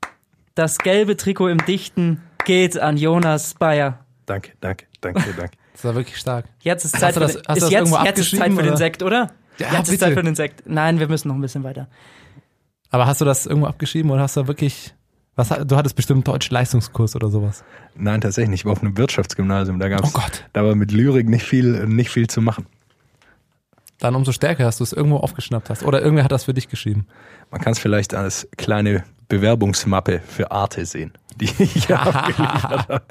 Das 0.55 0.79
gelbe 0.79 1.17
Trikot 1.17 1.49
im 1.49 1.65
Dichten 1.65 2.23
geht 2.45 2.79
an 2.79 2.97
Jonas 2.97 3.55
Bayer. 3.55 4.01
Danke, 4.27 4.53
danke, 4.61 4.87
danke, 5.01 5.23
danke. 5.37 5.57
Das 5.73 5.85
war 5.85 5.95
wirklich 5.95 6.17
stark. 6.17 6.47
Jetzt 6.61 6.85
ist 6.85 6.95
Hast 6.95 7.01
Zeit 7.01 7.17
du 7.17 7.21
das- 7.21 7.33
für 7.33 7.39
den, 7.43 7.49
hast 7.49 7.49
du 7.49 7.53
ist 7.55 7.63
das 7.63 7.71
jetzt, 7.71 8.05
jetzt 8.05 8.19
ist 8.33 8.37
Zeit 8.39 8.53
für 8.55 8.63
den? 8.63 8.77
Sekt, 8.77 9.03
oder? 9.03 9.31
Ja, 9.59 9.69
ist 9.81 9.91
bitte. 9.91 9.99
Zeit 9.99 10.15
für 10.15 10.23
den 10.23 10.35
Sekt. 10.35 10.65
Nein, 10.67 10.99
wir 11.01 11.09
müssen 11.09 11.29
noch 11.29 11.35
ein 11.35 11.41
bisschen 11.41 11.65
weiter. 11.65 11.89
Aber 12.91 13.07
hast 13.07 13.21
du 13.21 13.25
das 13.25 13.47
irgendwo 13.47 13.67
abgeschrieben 13.67 14.11
oder 14.11 14.21
hast 14.23 14.37
du 14.37 14.47
wirklich, 14.47 14.95
was, 15.35 15.49
du 15.49 15.77
hattest 15.77 15.97
bestimmt 15.97 16.27
Deutsch-Leistungskurs 16.29 17.17
oder 17.17 17.29
sowas. 17.31 17.65
Nein, 17.95 18.21
tatsächlich 18.21 18.51
nicht. 18.51 18.61
Ich 18.61 18.65
war 18.65 18.73
auf 18.73 18.83
einem 18.83 18.97
Wirtschaftsgymnasium. 18.97 19.79
Da 19.79 19.89
gab's, 19.89 20.09
Oh 20.15 20.19
Gott. 20.19 20.45
da 20.53 20.65
war 20.65 20.75
mit 20.75 20.93
Lyrik 20.93 21.29
nicht 21.29 21.45
viel, 21.45 21.87
nicht 21.87 22.11
viel 22.11 22.27
zu 22.29 22.41
machen. 22.41 22.67
Dann 23.99 24.15
umso 24.15 24.31
stärker, 24.33 24.65
dass 24.65 24.77
du 24.79 24.85
es 24.85 24.93
irgendwo 24.93 25.17
aufgeschnappt 25.17 25.71
hast. 25.71 25.83
Oder 25.83 26.03
irgendwer 26.03 26.25
hat 26.25 26.33
das 26.33 26.45
für 26.45 26.55
dich 26.55 26.69
geschrieben. 26.69 27.07
Man 27.51 27.61
kann 27.61 27.73
es 27.73 27.79
vielleicht 27.79 28.15
als 28.15 28.47
kleine 28.57 29.05
Bewerbungsmappe 29.29 30.21
für 30.27 30.51
Arte 30.51 30.85
sehen, 30.87 31.13
die 31.41 31.47
ich 31.59 31.91
habe. 31.91 33.03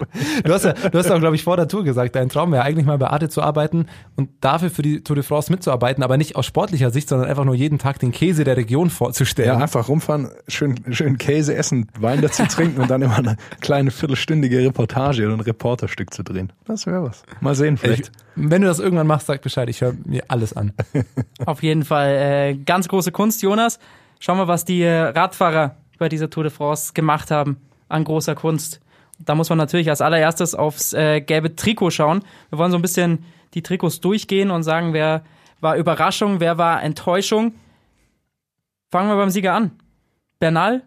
Du 0.43 0.53
hast 0.53 0.63
ja, 0.65 0.73
du 0.73 0.97
hast 0.97 1.11
auch, 1.11 1.19
glaube 1.19 1.35
ich, 1.35 1.43
vor 1.43 1.57
der 1.57 1.67
Tour 1.67 1.83
gesagt, 1.83 2.15
dein 2.15 2.29
Traum 2.29 2.51
wäre 2.51 2.63
eigentlich 2.63 2.85
mal 2.85 2.97
bei 2.97 3.07
Arte 3.07 3.29
zu 3.29 3.41
arbeiten 3.41 3.87
und 4.15 4.29
dafür 4.41 4.69
für 4.69 4.81
die 4.81 5.03
Tour 5.03 5.15
de 5.15 5.23
France 5.23 5.51
mitzuarbeiten, 5.51 6.03
aber 6.03 6.17
nicht 6.17 6.35
aus 6.35 6.45
sportlicher 6.45 6.89
Sicht, 6.91 7.09
sondern 7.09 7.27
einfach 7.29 7.45
nur 7.45 7.55
jeden 7.55 7.79
Tag 7.79 7.99
den 7.99 8.11
Käse 8.11 8.43
der 8.43 8.57
Region 8.57 8.89
vorzustellen. 8.89 9.49
Ja, 9.49 9.57
einfach 9.57 9.87
rumfahren, 9.89 10.29
schön, 10.47 10.75
schön 10.93 11.17
Käse 11.17 11.55
essen, 11.55 11.87
Wein 11.99 12.21
dazu 12.21 12.43
trinken 12.47 12.81
und 12.81 12.89
dann 12.89 13.01
immer 13.01 13.17
eine 13.17 13.37
kleine 13.61 13.91
viertelstündige 13.91 14.59
Reportage 14.59 15.25
oder 15.25 15.33
ein 15.35 15.41
Reporterstück 15.41 16.13
zu 16.13 16.23
drehen. 16.23 16.51
Das 16.65 16.85
wäre 16.87 17.03
was. 17.03 17.23
Mal 17.41 17.55
sehen, 17.55 17.75
Ich, 17.75 17.81
vielleicht. 17.81 18.11
wenn 18.35 18.61
du 18.61 18.67
das 18.67 18.79
irgendwann 18.79 19.07
machst, 19.07 19.27
sag 19.27 19.41
Bescheid, 19.41 19.69
ich 19.69 19.81
höre 19.81 19.93
mir 20.05 20.23
alles 20.29 20.53
an. 20.55 20.73
Auf 21.45 21.61
jeden 21.63 21.83
Fall 21.83 22.09
äh, 22.09 22.55
ganz 22.55 22.87
große 22.87 23.11
Kunst, 23.11 23.41
Jonas. 23.43 23.79
Schauen 24.19 24.37
wir, 24.37 24.47
was 24.47 24.63
die 24.65 24.81
äh, 24.81 25.01
Radfahrer 25.09 25.75
bei 25.97 26.09
dieser 26.09 26.29
Tour 26.29 26.43
de 26.43 26.51
France 26.51 26.93
gemacht 26.93 27.31
haben 27.31 27.57
an 27.89 28.03
großer 28.03 28.35
Kunst. 28.35 28.81
Da 29.19 29.35
muss 29.35 29.49
man 29.49 29.57
natürlich 29.57 29.89
als 29.89 30.01
allererstes 30.01 30.55
aufs 30.55 30.93
äh, 30.93 31.21
gelbe 31.21 31.55
Trikot 31.55 31.91
schauen. 31.91 32.23
Wir 32.49 32.57
wollen 32.57 32.71
so 32.71 32.77
ein 32.77 32.81
bisschen 32.81 33.23
die 33.53 33.61
Trikots 33.61 34.01
durchgehen 34.01 34.51
und 34.51 34.63
sagen, 34.63 34.93
wer 34.93 35.23
war 35.61 35.77
Überraschung, 35.77 36.39
wer 36.39 36.57
war 36.57 36.83
Enttäuschung. 36.83 37.53
Fangen 38.91 39.09
wir 39.09 39.15
beim 39.15 39.29
Sieger 39.29 39.53
an. 39.53 39.71
Bernal 40.39 40.83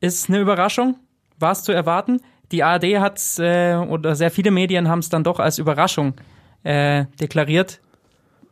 ist 0.00 0.28
eine 0.28 0.38
Überraschung, 0.38 0.96
war 1.38 1.52
es 1.52 1.62
zu 1.62 1.72
erwarten. 1.72 2.20
Die 2.50 2.64
ARD 2.64 2.98
hat 2.98 3.20
äh, 3.38 3.76
oder 3.76 4.16
sehr 4.16 4.30
viele 4.30 4.50
Medien 4.50 4.88
haben 4.88 4.98
es 4.98 5.10
dann 5.10 5.22
doch 5.22 5.38
als 5.38 5.58
Überraschung 5.58 6.14
äh, 6.62 7.04
deklariert. 7.20 7.80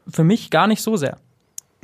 Für 0.08 0.24
mich 0.24 0.50
gar 0.50 0.66
nicht 0.66 0.82
so 0.82 0.96
sehr. 0.96 1.18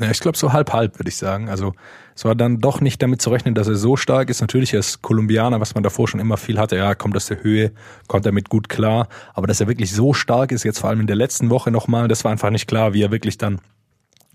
Ja, 0.01 0.11
ich 0.11 0.19
glaube 0.19 0.37
so 0.37 0.53
halb 0.53 0.73
halb, 0.73 0.99
würde 0.99 1.09
ich 1.09 1.17
sagen. 1.17 1.49
Also 1.49 1.73
es 2.17 2.25
war 2.25 2.35
dann 2.35 2.59
doch 2.59 2.81
nicht 2.81 3.01
damit 3.01 3.23
zu 3.23 3.31
rechnen, 3.31 3.55
dass 3.55 3.69
er 3.69 3.77
so 3.77 3.97
stark 3.97 4.29
ist. 4.29 4.41
Natürlich 4.41 4.73
er 4.73 4.81
ist 4.81 5.03
Kolumbianer, 5.03 5.61
was 5.61 5.75
man 5.75 5.85
davor 5.85 6.09
schon 6.09 6.19
immer 6.19 6.37
viel 6.37 6.59
hatte. 6.59 6.77
Ja, 6.77 6.95
kommt 6.97 7.17
aus 7.17 7.27
der 7.27 7.43
Höhe, 7.43 7.71
kommt 8.09 8.27
damit 8.27 8.49
gut 8.49 8.69
klar. 8.69 9.09
Aber 9.35 9.47
dass 9.47 9.61
er 9.61 9.69
wirklich 9.69 9.93
so 9.93 10.13
stark 10.13 10.51
ist, 10.51 10.65
jetzt 10.65 10.81
vor 10.81 10.91
allem 10.91 11.01
in 11.01 11.07
der 11.07 11.17
letzten 11.17 11.49
Woche 11.49 11.71
nochmal, 11.71 12.09
das 12.09 12.25
war 12.25 12.33
einfach 12.33 12.51
nicht 12.51 12.67
klar, 12.67 12.93
wie 12.93 13.03
er 13.03 13.13
wirklich 13.13 13.39
dann 13.39 13.61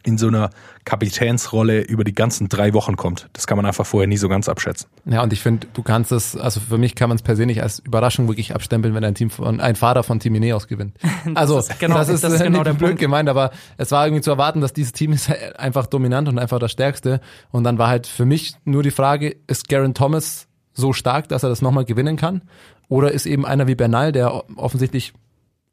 in 0.03 0.18
so 0.18 0.27
einer 0.27 0.50
Kapitänsrolle 0.86 1.82
über 1.82 2.03
die 2.03 2.13
ganzen 2.13 2.50
drei 2.50 2.74
Wochen 2.74 2.96
kommt. 2.96 3.29
Das 3.34 3.48
kann 3.48 3.58
man 3.58 3.65
einfach 3.65 3.86
vorher 3.86 4.08
nie 4.08 4.18
so 4.18 4.29
ganz 4.29 4.50
abschätzen. 4.50 4.89
Ja, 5.06 5.24
und 5.24 5.34
ich 5.34 5.41
finde, 5.41 5.68
du 5.74 5.84
kannst 5.84 6.12
es, 6.12 6.36
also 6.36 6.60
für 6.60 6.77
mich 6.77 6.96
kann 6.96 7.10
man 7.10 7.15
es 7.18 7.22
per 7.22 7.36
se 7.36 7.46
nicht 7.46 7.62
als 7.62 7.79
Überraschung 7.79 8.27
wirklich 8.27 8.53
abstempeln, 8.56 8.94
wenn 8.96 9.03
ein 9.03 9.15
Team 9.15 9.29
von, 9.29 9.60
ein 9.60 9.75
Fahrer 9.75 10.03
von 10.03 10.20
Team 10.20 10.36
Ineos 10.36 10.68
gewinnt. 10.68 10.96
Also, 11.36 11.60
ist 11.60 11.79
genau- 11.79 11.96
das 11.98 12.10
ist, 12.10 12.24
das 12.24 12.34
ist 12.34 12.41
äh, 12.41 12.46
genau 12.46 12.60
nicht 12.60 12.68
der 12.68 12.74
blöd 12.74 12.89
Punkt. 12.91 13.01
gemeint, 13.01 13.29
aber 13.29 13.51
es 13.77 13.91
war 13.91 14.06
irgendwie 14.06 14.22
zu 14.22 14.32
erwarten, 14.32 14.62
dass 14.62 14.74
dieses 14.74 14.94
Team 14.94 15.13
ist 15.13 15.29
einfach 15.60 15.86
dominant 15.86 16.27
und 16.27 16.39
einfach 16.39 16.60
das 16.60 16.72
Stärkste. 16.72 17.22
Und 17.51 17.63
dann 17.63 17.77
war 17.77 17.88
halt 17.89 18.08
für 18.08 18.25
mich 18.25 18.53
nur 18.65 18.84
die 18.84 18.91
Frage, 18.91 19.36
ist 19.48 19.70
Garen 19.70 19.94
Thomas 19.94 20.48
so 20.74 20.94
stark, 20.94 21.27
dass 21.29 21.44
er 21.44 21.50
das 21.50 21.62
nochmal 21.62 21.86
gewinnen 21.86 22.15
kann? 22.15 22.41
Oder 22.88 23.12
ist 23.12 23.25
eben 23.25 23.46
einer 23.46 23.68
wie 23.68 23.75
Bernal, 23.75 24.12
der 24.12 24.44
offensichtlich 24.58 25.13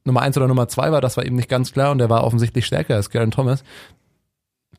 Nummer 0.04 0.22
eins 0.22 0.36
oder 0.36 0.46
Nummer 0.46 0.68
zwei 0.68 0.92
war, 0.92 1.00
das 1.00 1.16
war 1.16 1.24
eben 1.24 1.34
nicht 1.36 1.48
ganz 1.48 1.72
klar 1.72 1.90
und 1.90 1.98
der 1.98 2.08
war 2.10 2.22
offensichtlich 2.24 2.64
stärker 2.66 2.94
als 2.94 3.10
Garen 3.10 3.30
Thomas. 3.32 3.64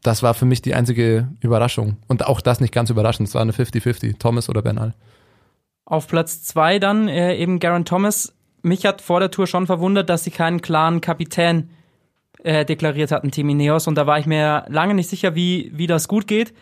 Das 0.04 0.24
war 0.24 0.34
für 0.34 0.46
mich 0.46 0.62
die 0.62 0.74
einzige 0.74 1.28
Überraschung. 1.42 1.98
Und 2.08 2.26
auch 2.26 2.42
das 2.42 2.60
nicht 2.60 2.74
ganz 2.74 2.90
überraschend. 2.90 3.28
Es 3.28 3.36
war 3.36 3.42
eine 3.42 3.52
50-50, 3.52 4.20
Thomas 4.20 4.50
oder 4.50 4.62
Bernal. 4.62 4.94
Auf 5.86 6.08
Platz 6.08 6.44
zwei 6.44 6.80
dann 6.80 7.08
äh, 7.08 7.36
eben 7.36 7.60
Garen 7.60 7.86
Thomas. 7.86 8.34
Mich 8.62 8.86
hat 8.86 9.02
vor 9.02 9.20
der 9.20 9.32
Tour 9.32 9.48
schon 9.48 9.68
verwundert, 9.68 10.10
dass 10.10 10.24
sie 10.24 10.32
keinen 10.32 10.62
klaren 10.62 11.02
Kapitän 11.02 11.70
äh, 12.44 12.66
deklariert 12.66 13.12
hatten, 13.12 13.32
Team 13.32 13.50
Ineos. 13.50 13.88
Und 13.88 13.96
da 13.96 14.06
war 14.06 14.20
ich 14.20 14.26
mir 14.26 14.66
lange 14.68 14.94
nicht 14.94 15.10
sicher, 15.10 15.36
wie, 15.36 15.72
wie 15.74 15.88
das 15.88 16.08
gut 16.08 16.28
geht. 16.28 16.54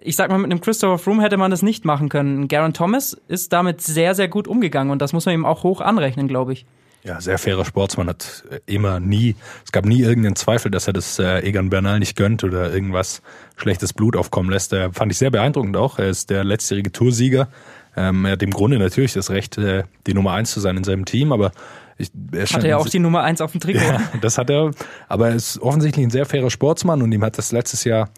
ich 0.00 0.16
sag 0.16 0.30
mal, 0.30 0.38
mit 0.38 0.50
einem 0.50 0.60
Christopher 0.60 0.98
Froome 0.98 1.22
hätte 1.22 1.36
man 1.36 1.50
das 1.50 1.62
nicht 1.62 1.84
machen 1.84 2.08
können. 2.08 2.48
Garen 2.48 2.74
Thomas 2.74 3.14
ist 3.28 3.52
damit 3.52 3.80
sehr, 3.80 4.14
sehr 4.14 4.28
gut 4.28 4.48
umgegangen 4.48 4.90
und 4.90 5.00
das 5.00 5.12
muss 5.12 5.26
man 5.26 5.34
ihm 5.34 5.44
auch 5.44 5.62
hoch 5.62 5.80
anrechnen, 5.80 6.28
glaube 6.28 6.52
ich. 6.52 6.66
Ja, 7.08 7.22
sehr 7.22 7.38
fairer 7.38 7.64
Sportsmann 7.64 8.06
hat 8.06 8.44
äh, 8.50 8.60
immer 8.66 9.00
nie, 9.00 9.34
es 9.64 9.72
gab 9.72 9.86
nie 9.86 10.02
irgendeinen 10.02 10.36
Zweifel, 10.36 10.70
dass 10.70 10.86
er 10.88 10.92
das 10.92 11.18
äh, 11.18 11.40
Egan 11.40 11.70
Bernal 11.70 11.98
nicht 12.00 12.16
gönnt 12.16 12.44
oder 12.44 12.70
irgendwas 12.70 13.22
schlechtes 13.56 13.94
Blut 13.94 14.14
aufkommen 14.14 14.50
lässt. 14.50 14.72
Der 14.72 14.92
fand 14.92 15.10
ich 15.10 15.16
sehr 15.16 15.30
beeindruckend 15.30 15.78
auch. 15.78 15.98
Er 15.98 16.10
ist 16.10 16.28
der 16.28 16.44
letztjährige 16.44 16.92
Toursieger. 16.92 17.48
Ähm, 17.96 18.26
er 18.26 18.32
hat 18.32 18.42
im 18.42 18.50
Grunde 18.50 18.78
natürlich 18.78 19.14
das 19.14 19.30
Recht, 19.30 19.56
äh, 19.56 19.84
die 20.06 20.12
Nummer 20.12 20.32
eins 20.32 20.50
zu 20.50 20.60
sein 20.60 20.76
in 20.76 20.84
seinem 20.84 21.06
Team, 21.06 21.32
aber 21.32 21.52
ich, 21.96 22.10
er 22.30 22.44
Hat 22.44 22.62
er 22.62 22.68
ja 22.68 22.76
auch 22.76 22.88
die 22.88 22.98
Nummer 22.98 23.22
eins 23.22 23.40
auf 23.40 23.52
dem 23.52 23.60
Trikot. 23.62 23.80
Ja, 23.80 24.02
das 24.20 24.36
hat 24.36 24.50
er. 24.50 24.72
Aber 25.08 25.30
er 25.30 25.34
ist 25.34 25.58
offensichtlich 25.62 26.04
ein 26.04 26.10
sehr 26.10 26.26
fairer 26.26 26.50
Sportsmann 26.50 27.00
und 27.00 27.10
ihm 27.10 27.24
hat 27.24 27.38
das 27.38 27.52
letztes 27.52 27.84
Jahr, 27.84 28.10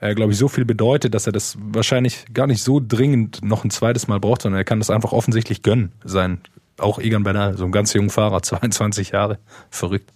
äh, 0.00 0.14
glaube 0.14 0.32
ich, 0.32 0.38
so 0.38 0.48
viel 0.48 0.64
bedeutet, 0.64 1.12
dass 1.12 1.26
er 1.26 1.32
das 1.32 1.58
wahrscheinlich 1.60 2.24
gar 2.32 2.46
nicht 2.46 2.62
so 2.62 2.80
dringend 2.82 3.44
noch 3.44 3.62
ein 3.62 3.70
zweites 3.70 4.08
Mal 4.08 4.20
braucht, 4.20 4.40
sondern 4.40 4.58
er 4.58 4.64
kann 4.64 4.78
das 4.78 4.88
einfach 4.88 5.12
offensichtlich 5.12 5.62
gönnen, 5.62 5.92
sein. 6.02 6.40
Auch 6.78 6.98
Egan 6.98 7.22
Bernal, 7.24 7.56
so 7.56 7.64
ein 7.64 7.72
ganz 7.72 7.92
junger 7.92 8.10
Fahrer, 8.10 8.42
22 8.42 9.10
Jahre. 9.10 9.38
Verrückt. 9.70 10.10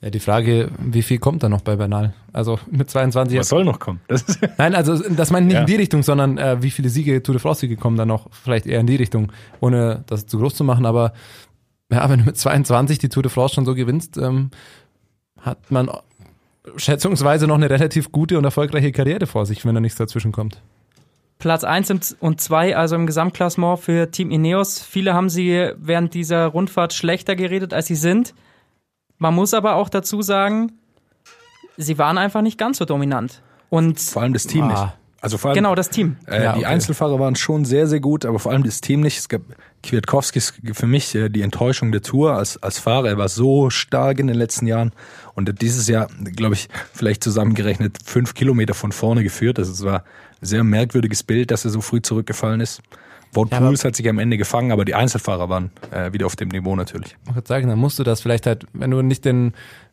Ja, 0.00 0.10
die 0.10 0.20
Frage, 0.20 0.70
wie 0.78 1.02
viel 1.02 1.18
kommt 1.18 1.42
da 1.42 1.48
noch 1.48 1.62
bei 1.62 1.74
Bernal? 1.74 2.14
Also 2.32 2.60
mit 2.70 2.88
22. 2.88 3.36
Was 3.36 3.48
soll 3.48 3.64
noch 3.64 3.80
kommen? 3.80 4.00
Nein, 4.56 4.76
also 4.76 4.96
das 5.08 5.30
meine 5.30 5.46
ich 5.46 5.48
nicht 5.48 5.54
Ja. 5.54 5.60
in 5.62 5.66
die 5.66 5.74
Richtung, 5.74 6.04
sondern 6.04 6.38
äh, 6.38 6.62
wie 6.62 6.70
viele 6.70 6.88
Siege, 6.88 7.20
Tour 7.20 7.32
de 7.34 7.42
France-Siege 7.42 7.76
kommen 7.76 7.96
da 7.96 8.06
noch? 8.06 8.28
Vielleicht 8.30 8.66
eher 8.66 8.78
in 8.78 8.86
die 8.86 8.94
Richtung, 8.94 9.32
ohne 9.58 10.04
das 10.06 10.26
zu 10.26 10.38
groß 10.38 10.54
zu 10.54 10.62
machen. 10.62 10.86
Aber 10.86 11.14
ja, 11.90 12.08
wenn 12.08 12.20
du 12.20 12.26
mit 12.26 12.36
22 12.36 12.98
die 12.98 13.08
Tour 13.08 13.24
de 13.24 13.30
France 13.32 13.56
schon 13.56 13.64
so 13.64 13.74
gewinnst, 13.74 14.16
ähm, 14.18 14.50
hat 15.40 15.68
man 15.70 15.90
schätzungsweise 16.76 17.48
noch 17.48 17.56
eine 17.56 17.68
relativ 17.70 18.12
gute 18.12 18.38
und 18.38 18.44
erfolgreiche 18.44 18.92
Karriere 18.92 19.26
vor 19.26 19.46
sich, 19.46 19.64
wenn 19.64 19.74
da 19.74 19.80
nichts 19.80 19.98
dazwischen 19.98 20.30
kommt. 20.30 20.62
Platz 21.38 21.62
1 21.64 22.16
und 22.20 22.40
2, 22.40 22.76
also 22.76 22.96
im 22.96 23.06
Gesamtklassement 23.06 23.78
für 23.78 24.10
Team 24.10 24.30
Ineos. 24.30 24.80
Viele 24.80 25.14
haben 25.14 25.28
sie 25.28 25.70
während 25.76 26.14
dieser 26.14 26.46
Rundfahrt 26.46 26.92
schlechter 26.92 27.36
geredet, 27.36 27.72
als 27.72 27.86
sie 27.86 27.94
sind. 27.94 28.34
Man 29.18 29.34
muss 29.34 29.54
aber 29.54 29.76
auch 29.76 29.88
dazu 29.88 30.20
sagen, 30.22 30.72
sie 31.76 31.98
waren 31.98 32.18
einfach 32.18 32.42
nicht 32.42 32.58
ganz 32.58 32.78
so 32.78 32.84
dominant. 32.84 33.42
Und 33.70 34.00
vor 34.00 34.22
allem 34.22 34.32
das 34.32 34.46
Team 34.46 34.64
Ah. 34.64 34.68
nicht. 34.68 34.94
Also 35.20 35.36
vor 35.36 35.50
allem, 35.50 35.56
genau 35.56 35.74
das 35.74 35.90
Team. 35.90 36.16
Äh, 36.26 36.44
Ja, 36.44 36.52
Die 36.52 36.58
okay. 36.60 36.66
Einzelfahrer 36.66 37.18
waren 37.18 37.34
schon 37.34 37.64
sehr, 37.64 37.88
sehr 37.88 37.98
gut, 37.98 38.24
aber 38.24 38.38
vor 38.38 38.52
allem 38.52 38.62
das 38.62 38.80
Team 38.80 39.00
nicht. 39.00 39.18
Es 39.18 39.28
gab 39.28 39.42
Kwiatkowski 39.82 40.38
ist 40.38 40.54
für 40.72 40.86
mich 40.86 41.12
äh, 41.16 41.28
die 41.28 41.42
Enttäuschung 41.42 41.90
der 41.90 42.02
Tour 42.02 42.34
als, 42.34 42.60
als 42.62 42.78
Fahrer. 42.78 43.08
Er 43.08 43.18
war 43.18 43.28
so 43.28 43.68
stark 43.68 44.20
in 44.20 44.28
den 44.28 44.36
letzten 44.36 44.66
Jahren 44.68 44.92
und 45.34 45.48
hat 45.48 45.60
dieses 45.60 45.88
Jahr, 45.88 46.06
glaube 46.36 46.54
ich, 46.54 46.68
vielleicht 46.92 47.24
zusammengerechnet 47.24 47.98
fünf 48.04 48.34
Kilometer 48.34 48.74
von 48.74 48.92
vorne 48.92 49.24
geführt. 49.24 49.58
Also 49.58 49.72
es 49.72 49.84
war 49.84 50.04
sehr 50.40 50.64
merkwürdiges 50.64 51.22
Bild, 51.22 51.50
dass 51.50 51.64
er 51.64 51.70
so 51.70 51.80
früh 51.80 52.02
zurückgefallen 52.02 52.60
ist. 52.60 52.82
Wout 53.32 53.48
Ja, 53.50 53.60
hat 53.60 53.96
sich 53.96 54.08
am 54.08 54.18
Ende 54.18 54.38
gefangen, 54.38 54.72
aber 54.72 54.84
die 54.84 54.94
Einzelfahrer 54.94 55.48
waren 55.50 55.70
äh, 55.90 56.12
wieder 56.12 56.24
auf 56.24 56.34
dem 56.34 56.48
Niveau 56.48 56.74
natürlich. 56.74 57.16
Ich 57.28 57.34
würde 57.34 57.46
sagen, 57.46 57.68
dann 57.68 57.78
musst 57.78 57.98
du 57.98 58.02
das 58.02 58.22
vielleicht 58.22 58.46
halt, 58.46 58.66
wenn 58.72 58.90
du 58.90 59.02
nicht 59.02 59.24
den, 59.24 59.52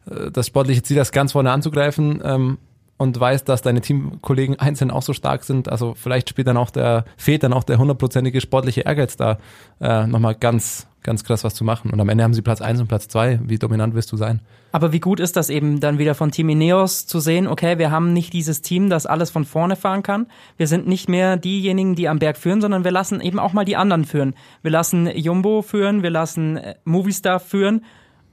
äh, 0.10 0.32
das 0.32 0.48
sportliche 0.48 0.84
Ziel 0.84 1.00
hast, 1.00 1.12
ganz 1.12 1.34
vorne 1.34 1.52
anzugreifen 1.52 2.22
ähm, 2.24 2.58
und 2.98 3.20
weißt, 3.20 3.48
dass 3.48 3.62
deine 3.62 3.82
Teamkollegen 3.82 4.60
einzeln 4.60 4.92
auch 4.92 5.02
so 5.02 5.14
stark 5.14 5.44
sind, 5.44 5.70
also 5.70 5.94
vielleicht 5.96 6.30
spielt 6.30 6.48
dann 6.48 6.58
auch 6.58 6.70
der, 6.70 7.06
fehlt 7.18 7.44
dann 7.44 7.54
auch 7.54 7.64
der 7.64 7.78
hundertprozentige 7.78 8.40
sportliche 8.40 8.82
Ehrgeiz 8.82 9.18
da, 9.18 9.38
äh, 9.82 10.08
nochmal 10.08 10.36
ganz, 10.36 10.88
ganz 11.04 11.24
krass 11.24 11.44
was 11.44 11.54
zu 11.56 11.64
machen. 11.64 11.92
Und 11.92 12.00
am 12.00 12.08
Ende 12.08 12.24
haben 12.24 12.34
sie 12.34 12.42
Platz 12.42 12.62
eins 12.62 12.80
und 12.80 12.88
Platz 12.88 13.08
zwei. 13.08 13.40
Wie 13.44 13.60
dominant 13.60 13.96
willst 13.96 14.12
du 14.12 14.18
sein? 14.18 14.40
Aber 14.72 14.92
wie 14.92 15.00
gut 15.00 15.20
ist 15.20 15.36
das 15.36 15.50
eben 15.50 15.80
dann 15.80 16.00
wieder 16.00 16.16
von 16.16 16.32
Team 16.32 16.50
Ineos 16.50 17.06
zu 17.06 17.20
sehen, 17.20 17.48
okay, 17.48 17.78
wir 17.78 17.92
haben 17.92 18.14
nicht 18.14 18.34
dieses 18.34 18.62
Team, 18.62 18.90
das 18.90 19.06
alles 19.06 19.30
von 19.30 19.46
vorne 19.46 19.75
fahren 19.75 20.04
kann. 20.04 20.28
Wir 20.58 20.68
sind 20.68 20.88
nicht 20.88 21.10
mehr 21.10 21.38
diejenigen, 21.38 21.96
die 21.96 22.10
am 22.10 22.20
Berg 22.20 22.38
führen, 22.38 22.62
sondern 22.62 22.84
wir 22.84 22.92
lassen 22.92 23.22
eben 23.22 23.40
auch 23.40 23.54
mal 23.54 23.66
die 23.66 23.78
anderen 23.78 24.06
führen. 24.06 24.36
Wir 24.64 24.72
lassen 24.72 25.08
Jumbo 25.08 25.62
führen, 25.62 26.02
wir 26.02 26.10
lassen 26.10 26.58
äh, 26.58 26.75
Movistar 26.86 27.40
führen 27.40 27.84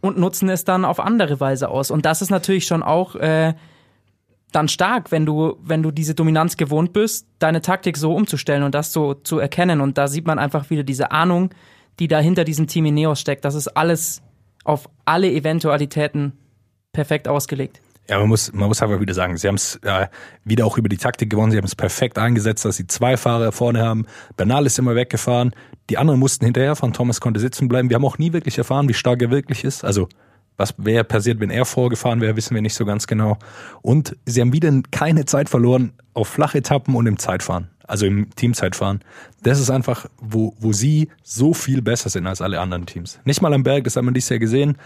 und 0.00 0.18
nutzen 0.18 0.48
es 0.48 0.64
dann 0.64 0.84
auf 0.84 1.00
andere 1.00 1.40
Weise 1.40 1.68
aus. 1.68 1.90
Und 1.90 2.06
das 2.06 2.22
ist 2.22 2.30
natürlich 2.30 2.66
schon 2.66 2.82
auch 2.82 3.14
äh, 3.16 3.54
dann 4.52 4.68
stark, 4.68 5.10
wenn 5.10 5.26
du, 5.26 5.56
wenn 5.62 5.82
du 5.82 5.90
diese 5.90 6.14
Dominanz 6.14 6.56
gewohnt 6.56 6.92
bist, 6.92 7.26
deine 7.38 7.62
Taktik 7.62 7.96
so 7.96 8.14
umzustellen 8.14 8.62
und 8.62 8.74
das 8.74 8.92
so 8.92 9.14
zu 9.14 9.38
erkennen. 9.38 9.80
Und 9.80 9.98
da 9.98 10.08
sieht 10.08 10.26
man 10.26 10.38
einfach 10.38 10.70
wieder 10.70 10.84
diese 10.84 11.10
Ahnung, 11.10 11.50
die 11.98 12.08
da 12.08 12.18
hinter 12.20 12.44
diesem 12.44 12.66
Team 12.66 12.86
Ineos 12.86 13.20
steckt. 13.20 13.44
Das 13.44 13.54
ist 13.54 13.68
alles 13.68 14.22
auf 14.64 14.88
alle 15.04 15.30
Eventualitäten 15.30 16.32
perfekt 16.92 17.28
ausgelegt. 17.28 17.80
Ja, 18.08 18.18
man 18.18 18.28
muss, 18.28 18.52
man 18.52 18.68
muss 18.68 18.82
einfach 18.82 19.00
wieder 19.00 19.14
sagen, 19.14 19.36
sie 19.36 19.46
haben 19.46 19.54
es 19.54 19.76
äh, 19.84 20.08
wieder 20.44 20.66
auch 20.66 20.76
über 20.76 20.88
die 20.88 20.96
Taktik 20.96 21.30
gewonnen, 21.30 21.52
sie 21.52 21.56
haben 21.56 21.64
es 21.64 21.76
perfekt 21.76 22.18
eingesetzt, 22.18 22.64
dass 22.64 22.76
sie 22.76 22.86
zwei 22.86 23.16
Fahrer 23.16 23.52
vorne 23.52 23.80
haben. 23.80 24.06
Bernal 24.36 24.66
ist 24.66 24.78
immer 24.78 24.96
weggefahren, 24.96 25.54
die 25.88 25.98
anderen 25.98 26.18
mussten 26.18 26.44
hinterherfahren, 26.44 26.92
Thomas 26.92 27.20
konnte 27.20 27.38
sitzen 27.38 27.68
bleiben. 27.68 27.90
Wir 27.90 27.94
haben 27.94 28.04
auch 28.04 28.18
nie 28.18 28.32
wirklich 28.32 28.58
erfahren, 28.58 28.88
wie 28.88 28.94
stark 28.94 29.22
er 29.22 29.30
wirklich 29.30 29.62
ist. 29.62 29.84
Also 29.84 30.08
was 30.56 30.74
wäre 30.76 31.04
passiert, 31.04 31.40
wenn 31.40 31.50
er 31.50 31.64
vorgefahren 31.64 32.20
wäre, 32.20 32.36
wissen 32.36 32.54
wir 32.54 32.62
nicht 32.62 32.74
so 32.74 32.84
ganz 32.84 33.06
genau. 33.06 33.38
Und 33.80 34.16
sie 34.26 34.40
haben 34.40 34.52
wieder 34.52 34.72
keine 34.90 35.24
Zeit 35.24 35.48
verloren 35.48 35.92
auf 36.14 36.28
Flachetappen 36.28 36.94
und 36.94 37.06
im 37.06 37.18
Zeitfahren, 37.18 37.70
also 37.86 38.06
im 38.06 38.30
Teamzeitfahren. 38.34 39.00
Das 39.42 39.58
ist 39.58 39.70
einfach, 39.70 40.06
wo, 40.18 40.54
wo 40.58 40.72
sie 40.72 41.08
so 41.22 41.54
viel 41.54 41.82
besser 41.82 42.10
sind 42.10 42.26
als 42.26 42.40
alle 42.40 42.60
anderen 42.60 42.86
Teams. 42.86 43.18
Nicht 43.24 43.40
mal 43.40 43.52
am 43.54 43.62
Berg, 43.62 43.84
das 43.84 43.96
hat 43.96 44.04
man 44.04 44.14
dieses 44.14 44.28
Jahr 44.28 44.38
gesehen. 44.38 44.76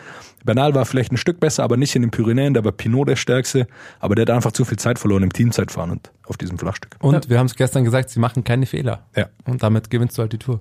Bernal 0.45 0.75
war 0.75 0.87
vielleicht 0.87 1.13
ein 1.13 1.17
Stück 1.17 1.41
besser, 1.41 1.65
aber 1.65 1.77
nicht 1.77 1.95
in 1.97 2.03
den 2.03 2.11
Pyrenäen, 2.11 2.55
da 2.55 2.65
war 2.65 2.73
Pinot 2.73 3.09
der 3.09 3.17
Stärkste, 3.17 3.67
aber 3.99 4.15
der 4.15 4.23
hat 4.23 4.31
einfach 4.31 4.53
zu 4.53 4.65
viel 4.65 4.79
Zeit 4.79 4.99
verloren 4.99 5.25
im 5.25 5.33
Teamzeitfahren 5.33 5.91
und 5.91 6.13
auf 6.27 6.37
diesem 6.37 6.59
Flachstück. 6.59 6.97
Und 7.01 7.29
wir 7.29 7.39
haben 7.39 7.47
es 7.47 7.57
gestern 7.57 7.85
gesagt, 7.85 8.11
sie 8.11 8.21
machen 8.21 8.45
keine 8.45 8.67
Fehler. 8.67 9.07
Ja. 9.17 9.27
Und 9.45 9.63
damit 9.63 9.91
gewinnst 9.91 10.17
du 10.17 10.23
halt 10.23 10.33
die 10.33 10.39
Tour. 10.39 10.61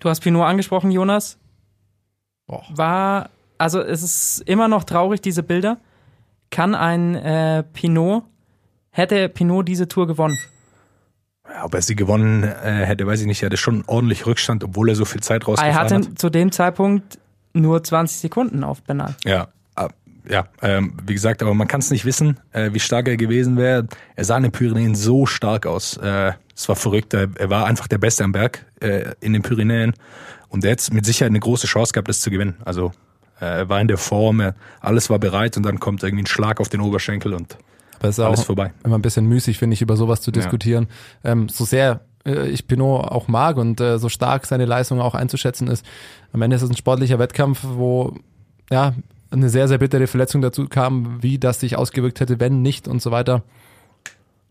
Du 0.00 0.08
hast 0.08 0.20
Pinot 0.20 0.44
angesprochen, 0.44 0.90
Jonas. 0.90 1.38
War, 2.46 3.30
also 3.64 3.80
es 3.80 4.02
ist 4.02 4.42
immer 4.44 4.68
noch 4.68 4.84
traurig, 4.84 5.22
diese 5.22 5.42
Bilder. 5.42 5.78
Kann 6.50 6.74
ein 6.74 7.14
äh, 7.14 7.62
Pinot, 7.62 8.24
hätte 8.90 9.30
Pinot 9.30 9.66
diese 9.66 9.88
Tour 9.88 10.06
gewonnen? 10.06 10.36
Ja, 11.48 11.64
Ob 11.64 11.72
er 11.72 11.80
sie 11.80 11.96
gewonnen 11.96 12.42
äh, 12.42 12.84
hätte, 12.84 13.06
weiß 13.06 13.22
ich 13.22 13.26
nicht. 13.26 13.42
Er 13.42 13.46
hatte 13.46 13.56
schon 13.56 13.82
ordentlich 13.86 14.26
Rückstand, 14.26 14.64
obwohl 14.64 14.90
er 14.90 14.96
so 14.96 15.06
viel 15.06 15.22
Zeit 15.22 15.44
Er 15.44 15.46
rausgefahren 15.46 15.74
hatte 15.78 15.94
hat. 16.10 16.18
zu 16.18 16.28
dem 16.28 16.52
Zeitpunkt 16.52 17.18
nur 17.54 17.82
20 17.82 18.18
Sekunden 18.18 18.64
auf 18.64 18.82
Bernal. 18.82 19.16
Ja, 19.24 19.48
ah, 19.76 19.88
ja, 20.28 20.46
ähm, 20.60 20.98
wie 21.06 21.14
gesagt, 21.14 21.42
aber 21.42 21.54
man 21.54 21.66
kann 21.66 21.80
es 21.80 21.90
nicht 21.90 22.04
wissen, 22.04 22.38
äh, 22.52 22.70
wie 22.74 22.80
stark 22.80 23.08
er 23.08 23.16
gewesen 23.16 23.56
wäre. 23.56 23.86
Er 24.14 24.24
sah 24.26 24.36
in 24.36 24.42
den 24.42 24.52
Pyrenäen 24.52 24.94
so 24.94 25.24
stark 25.24 25.64
aus. 25.64 25.96
Äh, 25.96 26.32
es 26.54 26.68
war 26.68 26.76
verrückt. 26.76 27.14
Er, 27.14 27.28
er 27.38 27.48
war 27.48 27.64
einfach 27.64 27.88
der 27.88 27.98
Beste 27.98 28.24
am 28.24 28.32
Berg 28.32 28.66
äh, 28.80 29.14
in 29.20 29.32
den 29.32 29.40
Pyrenäen. 29.40 29.94
Und 30.50 30.64
er 30.66 30.72
hat 30.72 30.92
mit 30.92 31.06
Sicherheit 31.06 31.30
eine 31.30 31.40
große 31.40 31.66
Chance 31.66 31.94
gehabt, 31.94 32.08
das 32.08 32.20
zu 32.20 32.30
gewinnen. 32.30 32.56
Also 32.66 32.92
er 33.40 33.68
war 33.68 33.80
in 33.80 33.88
der 33.88 33.98
Form, 33.98 34.42
alles 34.80 35.10
war 35.10 35.18
bereit 35.18 35.56
und 35.56 35.64
dann 35.64 35.80
kommt 35.80 36.02
irgendwie 36.02 36.22
ein 36.24 36.26
Schlag 36.26 36.60
auf 36.60 36.68
den 36.68 36.80
Oberschenkel 36.80 37.34
und 37.34 37.56
Aber 37.98 38.08
es 38.08 38.18
ist 38.18 38.24
alles 38.24 38.40
auch 38.40 38.44
vorbei. 38.46 38.72
immer 38.84 38.96
ein 38.98 39.02
bisschen 39.02 39.26
müßig, 39.26 39.58
finde 39.58 39.74
ich, 39.74 39.82
über 39.82 39.96
sowas 39.96 40.20
zu 40.20 40.30
Ja. 40.30 40.34
diskutieren. 40.36 40.88
Ähm, 41.24 41.48
so 41.48 41.64
sehr 41.64 42.00
äh, 42.26 42.48
ich 42.48 42.66
Pinot 42.66 43.04
auch 43.06 43.28
mag 43.28 43.56
und 43.56 43.80
äh, 43.80 43.98
so 43.98 44.08
stark 44.08 44.46
seine 44.46 44.64
Leistung 44.64 45.00
auch 45.00 45.14
einzuschätzen 45.14 45.68
ist. 45.68 45.84
Am 46.32 46.40
Ende 46.42 46.56
ist 46.56 46.62
es 46.62 46.70
ein 46.70 46.76
sportlicher 46.76 47.18
Wettkampf, 47.18 47.60
wo 47.64 48.16
ja 48.70 48.94
eine 49.30 49.48
sehr, 49.50 49.66
sehr 49.68 49.78
bittere 49.78 50.06
Verletzung 50.06 50.40
dazu 50.42 50.68
kam, 50.68 51.22
wie 51.22 51.38
das 51.38 51.60
sich 51.60 51.76
ausgewirkt 51.76 52.20
hätte, 52.20 52.38
wenn 52.40 52.62
nicht 52.62 52.86
und 52.88 53.02
so 53.02 53.10
weiter. 53.10 53.42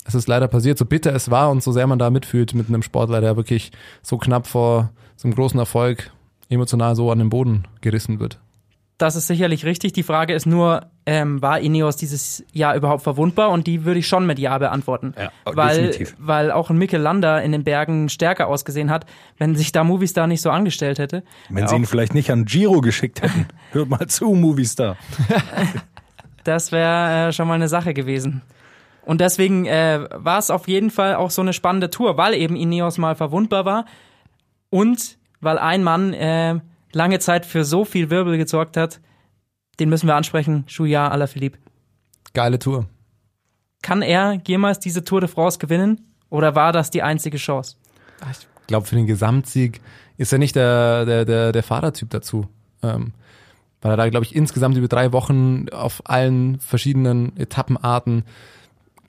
Es 0.06 0.14
ist 0.16 0.28
leider 0.28 0.50
passiert, 0.50 0.78
so 0.78 0.86
bitter 0.86 1.16
es 1.16 1.32
war 1.32 1.50
und 1.50 1.64
so 1.64 1.72
sehr 1.72 1.88
man 1.88 1.98
da 1.98 2.10
mitfühlt 2.10 2.54
mit 2.54 2.68
einem 2.68 2.82
Sportler, 2.84 3.22
der 3.22 3.38
wirklich 3.38 3.72
so 4.02 4.18
knapp 4.18 4.46
vor 4.48 4.90
so 5.16 5.28
einem 5.28 5.36
großen 5.36 5.58
Erfolg 5.58 6.12
emotional 6.50 6.96
so 6.98 7.10
an 7.12 7.20
den 7.20 7.30
Boden 7.30 7.64
gerissen 7.82 8.20
wird. 8.20 8.40
Das 9.04 9.18
ist 9.18 9.28
sicherlich 9.28 9.66
richtig. 9.66 9.92
Die 9.92 10.02
Frage 10.02 10.34
ist 10.34 10.46
nur, 10.46 10.86
ähm, 11.06 11.42
war 11.42 11.60
Ineos 11.60 11.98
dieses 11.98 12.42
Jahr 12.54 12.74
überhaupt 12.74 13.04
verwundbar? 13.04 13.50
Und 13.50 13.68
die 13.68 13.84
würde 13.84 14.00
ich 14.00 14.08
schon 14.08 14.26
mit 14.26 14.40
Ja 14.40 14.58
beantworten. 14.58 15.14
Ja, 15.20 15.30
weil, 15.44 15.88
definitiv. 15.88 16.16
weil 16.20 16.52
auch 16.52 16.70
ein 16.70 16.78
Mikel 16.78 17.02
Landa 17.02 17.40
in 17.40 17.52
den 17.52 17.66
Bergen 17.66 18.08
stärker 18.08 18.48
ausgesehen 18.48 18.90
hat, 18.90 19.06
wenn 19.38 19.58
sich 19.58 19.74
da 19.74 19.84
Movistar 19.84 20.26
nicht 20.28 20.40
so 20.42 20.52
angestellt 20.52 21.00
hätte. 21.00 21.24
Wenn 21.50 21.64
Ja, 21.64 21.68
sie 21.68 21.76
ihn 21.76 21.86
vielleicht 21.86 22.14
nicht 22.14 22.32
an 22.32 22.46
Giro 22.46 22.80
geschickt 22.80 23.22
hätten. 23.22 23.46
Hört 23.74 23.90
mal 23.90 24.08
zu, 24.08 24.34
Movistar. 24.36 24.96
Das 26.46 26.72
wäre 26.72 27.30
äh, 27.30 27.32
schon 27.34 27.48
mal 27.48 27.54
eine 27.56 27.70
Sache 27.70 27.94
gewesen. 27.94 28.42
Und 29.06 29.22
deswegen 29.22 29.66
äh, 29.66 30.08
war 30.12 30.40
es 30.40 30.50
auf 30.50 30.68
jeden 30.68 30.92
Fall 30.92 31.16
auch 31.16 31.30
so 31.30 31.42
eine 31.42 31.52
spannende 31.54 31.90
Tour, 31.90 32.18
weil 32.18 32.34
eben 32.34 32.56
Ineos 32.56 32.98
mal 32.98 33.16
verwundbar 33.16 33.64
war 33.66 33.86
und 34.70 35.18
weil 35.42 35.58
ein 35.58 35.84
Mann 35.84 36.14
äh, 36.14 36.60
lange 36.94 37.20
Zeit 37.20 37.46
für 37.46 37.66
so 37.66 37.86
viel 37.86 38.10
Wirbel 38.10 38.38
gesorgt 38.38 38.78
hat. 38.78 39.00
Den 39.80 39.90
müssen 39.90 40.08
wir 40.08 40.16
ansprechen, 40.16 40.66
Chouillard 40.68 41.12
Alaphilippe. 41.12 41.60
Geile 42.34 42.60
Tour. 42.60 42.88
Kann 43.82 44.02
er 44.02 44.42
jemals 44.48 44.80
diese 44.80 45.04
Tour 45.04 45.22
de 45.22 45.30
France 45.30 45.60
gewinnen 45.60 46.02
oder 46.30 46.56
war 46.56 46.72
das 46.72 46.90
die 46.90 47.04
einzige 47.04 47.38
Chance? 47.38 47.76
ich 48.32 48.68
glaube, 48.68 48.88
für 48.88 48.96
den 48.96 49.08
Gesamtsieg 49.08 49.82
ist 50.18 50.32
er 50.32 50.40
nicht 50.40 50.56
der, 50.56 51.06
der, 51.06 51.26
der, 51.26 51.52
der 51.52 51.64
Fahrertyp 51.64 52.10
dazu. 52.10 52.48
Ähm, 52.82 53.14
weil 53.82 53.92
er 53.92 53.98
da, 53.98 54.10
glaube 54.10 54.26
ich, 54.26 54.34
insgesamt 54.34 54.78
über 54.78 54.88
drei 54.88 55.12
Wochen 55.12 55.68
auf 55.70 56.02
allen 56.06 56.60
verschiedenen 56.62 57.36
Etappenarten, 57.38 58.24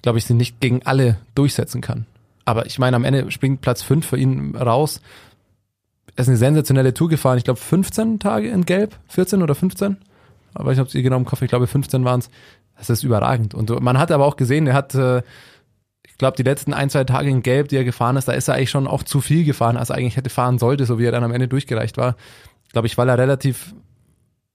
glaube 0.02 0.18
ich, 0.18 0.24
sie 0.24 0.34
nicht 0.34 0.60
gegen 0.60 0.84
alle 0.84 1.18
durchsetzen 1.34 1.80
kann. 1.80 2.06
aber 2.44 2.66
ich 2.66 2.78
meine, 2.78 2.96
am 2.96 3.04
Ende 3.04 3.30
springt 3.30 3.60
Platz 3.60 3.82
5 3.82 4.04
für 4.04 4.18
ihn 4.18 4.56
raus. 4.56 5.00
Ist 6.16 6.28
eine 6.28 6.36
sensationelle 6.36 6.94
Tour 6.94 7.08
gefahren. 7.08 7.38
Ich 7.38 7.44
glaube 7.44 7.58
15 7.58 8.20
Tage 8.20 8.48
in 8.48 8.64
Gelb, 8.64 8.96
14 9.08 9.42
oder 9.42 9.54
15. 9.54 9.96
Aber 10.54 10.72
ich 10.72 10.78
habe 10.78 10.86
es 10.86 10.92
genau 10.92 11.16
im 11.16 11.24
Kopf, 11.24 11.42
ich 11.42 11.48
glaube 11.48 11.66
15 11.66 12.04
waren 12.04 12.20
es. 12.20 12.30
Das 12.78 12.90
ist 12.90 13.02
überragend. 13.02 13.54
Und 13.54 13.70
man 13.80 13.98
hat 13.98 14.12
aber 14.12 14.24
auch 14.24 14.36
gesehen, 14.36 14.66
er 14.66 14.74
hat, 14.74 14.94
äh, 14.94 15.22
ich 16.06 16.16
glaube, 16.18 16.36
die 16.36 16.42
letzten 16.44 16.72
ein, 16.72 16.90
zwei 16.90 17.04
Tage 17.04 17.28
in 17.28 17.42
Gelb, 17.42 17.68
die 17.68 17.76
er 17.76 17.84
gefahren 17.84 18.16
ist, 18.16 18.28
da 18.28 18.32
ist 18.32 18.48
er 18.48 18.54
eigentlich 18.54 18.70
schon 18.70 18.86
auch 18.86 19.02
zu 19.02 19.20
viel 19.20 19.44
gefahren, 19.44 19.76
als 19.76 19.90
er 19.90 19.96
eigentlich 19.96 20.16
hätte 20.16 20.30
fahren 20.30 20.58
sollte, 20.58 20.86
so 20.86 20.98
wie 20.98 21.04
er 21.04 21.12
dann 21.12 21.24
am 21.24 21.32
Ende 21.32 21.48
durchgereicht 21.48 21.96
war. 21.96 22.16
Glaube 22.72 22.86
ich, 22.86 22.96
weil 22.96 23.08
er 23.08 23.18
relativ, 23.18 23.74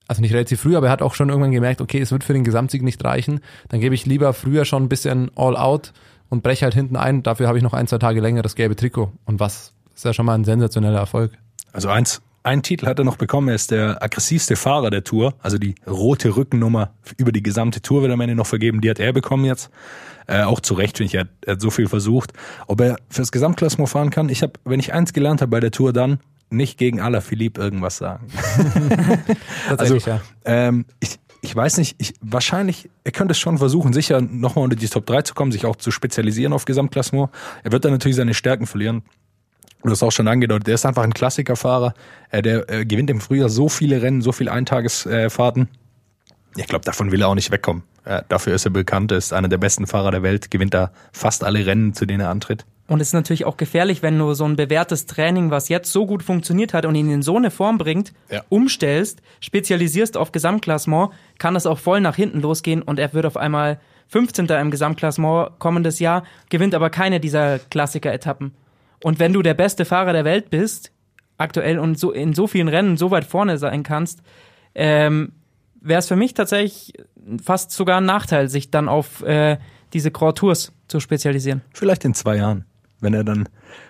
also 0.07 0.21
nicht 0.21 0.33
relativ 0.33 0.61
früh, 0.61 0.77
aber 0.77 0.87
er 0.87 0.91
hat 0.91 1.01
auch 1.01 1.13
schon 1.13 1.29
irgendwann 1.29 1.51
gemerkt, 1.51 1.81
okay, 1.81 1.99
es 1.99 2.11
wird 2.11 2.23
für 2.23 2.33
den 2.33 2.45
Gesamtsieg 2.45 2.83
nicht 2.83 3.03
reichen. 3.03 3.41
Dann 3.67 3.81
gebe 3.81 3.95
ich 3.95 4.05
lieber 4.05 4.33
früher 4.33 4.63
schon 4.63 4.83
ein 4.83 4.89
bisschen 4.89 5.31
all 5.35 5.57
out 5.57 5.91
und 6.29 6.43
breche 6.43 6.63
halt 6.63 6.73
hinten 6.73 6.95
ein. 6.95 7.23
Dafür 7.23 7.47
habe 7.47 7.57
ich 7.57 7.63
noch 7.63 7.73
ein, 7.73 7.87
zwei 7.87 7.97
Tage 7.97 8.21
länger 8.21 8.41
das 8.41 8.55
gelbe 8.55 8.75
Trikot. 8.75 9.11
Und 9.25 9.39
was 9.41 9.73
ist 9.95 10.05
ja 10.05 10.13
schon 10.13 10.25
mal 10.25 10.35
ein 10.35 10.45
sensationeller 10.45 10.99
Erfolg. 10.99 11.37
Also 11.73 11.89
eins, 11.89 12.21
einen 12.43 12.63
Titel 12.63 12.87
hat 12.87 12.99
er 12.99 13.05
noch 13.05 13.17
bekommen, 13.17 13.49
er 13.49 13.55
ist 13.55 13.71
der 13.71 14.01
aggressivste 14.01 14.55
Fahrer 14.55 14.89
der 14.89 15.03
Tour, 15.03 15.33
also 15.41 15.57
die 15.57 15.75
rote 15.85 16.35
Rückennummer 16.35 16.91
über 17.17 17.31
die 17.31 17.43
gesamte 17.43 17.81
Tour 17.81 18.01
wird 18.01 18.11
am 18.11 18.21
Ende 18.21 18.35
noch 18.35 18.47
vergeben, 18.47 18.81
die 18.81 18.89
hat 18.89 18.99
er 18.99 19.13
bekommen 19.13 19.45
jetzt. 19.45 19.69
Äh, 20.27 20.43
auch 20.43 20.59
zu 20.59 20.75
Recht, 20.75 20.97
finde 20.97 21.07
ich, 21.07 21.15
er 21.15 21.21
hat, 21.21 21.29
er 21.45 21.53
hat 21.53 21.61
so 21.61 21.71
viel 21.71 21.87
versucht. 21.87 22.33
Ob 22.67 22.81
er 22.81 22.97
fürs 23.09 23.31
Gesamtklassement 23.31 23.89
fahren 23.89 24.09
kann, 24.11 24.29
ich 24.29 24.43
habe, 24.43 24.53
wenn 24.63 24.79
ich 24.79 24.93
eins 24.93 25.11
gelernt 25.11 25.41
habe 25.41 25.49
bei 25.49 25.59
der 25.59 25.71
Tour, 25.71 25.91
dann 25.91 26.19
nicht 26.51 26.77
gegen 26.77 26.99
Alaphilippe 27.01 27.61
irgendwas 27.61 27.97
sagen. 27.97 28.27
also, 29.77 29.95
ja. 29.97 30.21
ähm, 30.45 30.85
ich, 30.99 31.19
ich 31.41 31.55
weiß 31.55 31.77
nicht, 31.77 31.95
ich, 31.99 32.13
wahrscheinlich, 32.21 32.89
er 33.03 33.11
könnte 33.11 33.31
es 33.31 33.39
schon 33.39 33.57
versuchen, 33.57 33.93
sicher 33.93 34.21
nochmal 34.21 34.65
unter 34.65 34.75
die 34.75 34.87
Top 34.87 35.05
3 35.05 35.21
zu 35.23 35.33
kommen, 35.33 35.51
sich 35.51 35.65
auch 35.65 35.75
zu 35.75 35.91
spezialisieren 35.91 36.53
auf 36.53 36.65
Gesamtklassement. 36.65 37.29
Er 37.63 37.71
wird 37.71 37.85
dann 37.85 37.91
natürlich 37.91 38.17
seine 38.17 38.33
Stärken 38.33 38.65
verlieren. 38.65 39.03
Du 39.83 39.89
hast 39.89 40.03
auch 40.03 40.11
schon 40.11 40.27
angedeutet, 40.27 40.67
der 40.67 40.75
ist 40.75 40.85
einfach 40.85 41.03
ein 41.03 41.13
Klassikerfahrer. 41.13 41.93
Äh, 42.31 42.41
der 42.41 42.69
äh, 42.69 42.85
gewinnt 42.85 43.09
im 43.09 43.21
Frühjahr 43.21 43.49
so 43.49 43.69
viele 43.69 44.01
Rennen, 44.01 44.21
so 44.21 44.31
viele 44.31 44.51
Eintagesfahrten. 44.51 45.69
Ich 46.57 46.67
glaube, 46.67 46.83
davon 46.83 47.11
will 47.11 47.21
er 47.21 47.29
auch 47.29 47.35
nicht 47.35 47.51
wegkommen. 47.51 47.83
Dafür 48.27 48.55
ist 48.55 48.65
er 48.65 48.71
bekannt, 48.71 49.11
ist 49.11 49.33
einer 49.33 49.49
der 49.49 49.59
besten 49.59 49.85
Fahrer 49.85 50.09
der 50.09 50.23
Welt, 50.23 50.49
gewinnt 50.49 50.73
da 50.73 50.91
fast 51.11 51.43
alle 51.43 51.63
Rennen, 51.67 51.93
zu 51.93 52.07
denen 52.07 52.21
er 52.21 52.29
antritt. 52.29 52.65
Und 52.89 53.01
es 53.01 53.09
ist 53.09 53.13
natürlich 53.13 53.45
auch 53.45 53.55
gefährlich, 53.55 54.01
wenn 54.01 54.17
du 54.17 54.33
so 54.33 54.45
ein 54.45 54.55
bewährtes 54.55 55.05
Training, 55.05 55.51
was 55.51 55.69
jetzt 55.69 55.91
so 55.91 56.07
gut 56.07 56.23
funktioniert 56.23 56.73
hat 56.73 56.87
und 56.87 56.95
ihn 56.95 57.11
in 57.11 57.21
so 57.21 57.37
eine 57.37 57.51
Form 57.51 57.77
bringt, 57.77 58.13
ja. 58.31 58.41
umstellst, 58.49 59.21
spezialisierst 59.41 60.17
auf 60.17 60.31
Gesamtklassement, 60.31 61.11
kann 61.37 61.53
das 61.53 61.67
auch 61.67 61.77
voll 61.77 62.01
nach 62.01 62.15
hinten 62.15 62.41
losgehen 62.41 62.81
und 62.81 62.97
er 62.97 63.13
wird 63.13 63.27
auf 63.27 63.37
einmal 63.37 63.79
15. 64.07 64.47
im 64.47 64.71
Gesamtklassement 64.71 65.59
kommendes 65.59 65.99
Jahr, 65.99 66.23
gewinnt 66.49 66.73
aber 66.73 66.89
keine 66.89 67.19
dieser 67.19 67.59
Klassiker-Etappen. 67.59 68.53
Und 69.03 69.19
wenn 69.19 69.33
du 69.33 69.41
der 69.41 69.53
beste 69.53 69.85
Fahrer 69.85 70.13
der 70.13 70.25
Welt 70.25 70.49
bist, 70.49 70.91
aktuell 71.37 71.79
und 71.79 71.97
so 71.97 72.11
in 72.11 72.33
so 72.33 72.47
vielen 72.47 72.67
Rennen 72.67 72.97
so 72.97 73.11
weit 73.11 73.25
vorne 73.25 73.57
sein 73.57 73.83
kannst, 73.83 74.21
ähm, 74.75 75.31
wäre 75.81 75.99
es 75.99 76.07
für 76.07 76.15
mich 76.15 76.33
tatsächlich 76.33 76.93
fast 77.43 77.71
sogar 77.71 78.01
ein 78.01 78.05
Nachteil, 78.05 78.49
sich 78.49 78.71
dann 78.71 78.89
auf 78.89 79.23
äh, 79.23 79.57
diese 79.93 80.11
Grand 80.11 80.37
Tours 80.37 80.73
zu 80.87 80.99
spezialisieren. 80.99 81.61
Vielleicht 81.73 82.05
in 82.05 82.13
zwei 82.13 82.37
Jahren, 82.37 82.65
wenn 82.99 83.13
er 83.13 83.23
dann 83.23 83.47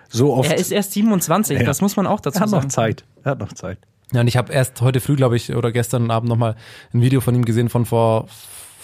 so 0.08 0.34
oft. 0.34 0.50
Er 0.50 0.58
ist 0.58 0.70
erst 0.70 0.92
27, 0.92 1.58
ja. 1.58 1.64
das 1.64 1.80
muss 1.80 1.96
man 1.96 2.06
auch 2.06 2.20
dazu 2.20 2.38
sagen. 2.38 2.52
Er 2.52 2.56
hat 2.56 2.64
noch 2.64 2.70
Zeit. 2.70 3.04
Er 3.24 3.30
hat 3.32 3.38
noch 3.40 3.52
Zeit. 3.52 3.78
Ja, 4.12 4.20
und 4.22 4.26
ich 4.26 4.36
habe 4.36 4.52
erst 4.52 4.80
heute 4.80 5.00
früh, 5.00 5.16
glaube 5.16 5.36
ich, 5.36 5.54
oder 5.54 5.70
gestern 5.72 6.10
Abend 6.10 6.28
nochmal 6.28 6.56
ein 6.92 7.00
Video 7.00 7.20
von 7.20 7.34
ihm 7.34 7.44
gesehen 7.44 7.68
von 7.68 7.86
vor 7.86 8.26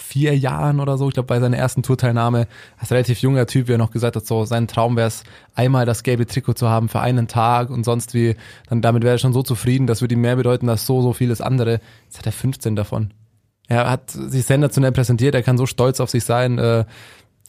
vier 0.07 0.39
Jahren 0.39 0.79
oder 0.79 0.99
so, 0.99 1.09
ich 1.09 1.15
glaube 1.15 1.27
bei 1.27 1.41
seiner 1.41 1.57
ersten 1.57 1.83
Tourteilnahme, 1.83 2.47
als 2.79 2.93
relativ 2.93 3.19
junger 3.19 3.47
Typ, 3.47 3.67
wie 3.67 3.73
er 3.73 3.79
noch 3.79 3.91
gesagt 3.91 4.15
hat, 4.15 4.25
so 4.25 4.45
sein 4.45 4.69
Traum 4.69 4.97
wäre 4.97 5.09
es, 5.09 5.25
einmal 5.55 5.85
das 5.85 6.05
gelbe 6.05 6.27
Trikot 6.27 6.55
zu 6.55 6.69
haben 6.69 6.89
für 6.89 7.01
einen 7.01 7.27
Tag 7.27 7.71
und 7.71 7.85
sonst 7.85 8.15
wie, 8.15 8.37
dann 8.69 8.83
damit 8.83 9.03
wäre 9.03 9.17
er 9.17 9.19
schon 9.19 9.33
so 9.33 9.43
zufrieden, 9.43 9.87
das 9.87 10.01
würde 10.01 10.15
ihm 10.15 10.21
mehr 10.21 10.37
bedeuten 10.37 10.69
als 10.69 10.87
so, 10.87 11.03
so 11.03 11.13
vieles 11.13 11.41
andere. 11.41 11.81
Jetzt 12.05 12.19
hat 12.19 12.27
er 12.27 12.33
15 12.33 12.77
davon. 12.77 13.13
Er 13.67 13.91
hat 13.91 14.11
sich 14.11 14.45
sensationell 14.45 14.93
präsentiert, 14.93 15.35
er 15.35 15.43
kann 15.43 15.59
so 15.59 15.67
stolz 15.67 15.99
auf 15.99 16.09
sich 16.09 16.25
sein, 16.25 16.59
äh, 16.59 16.85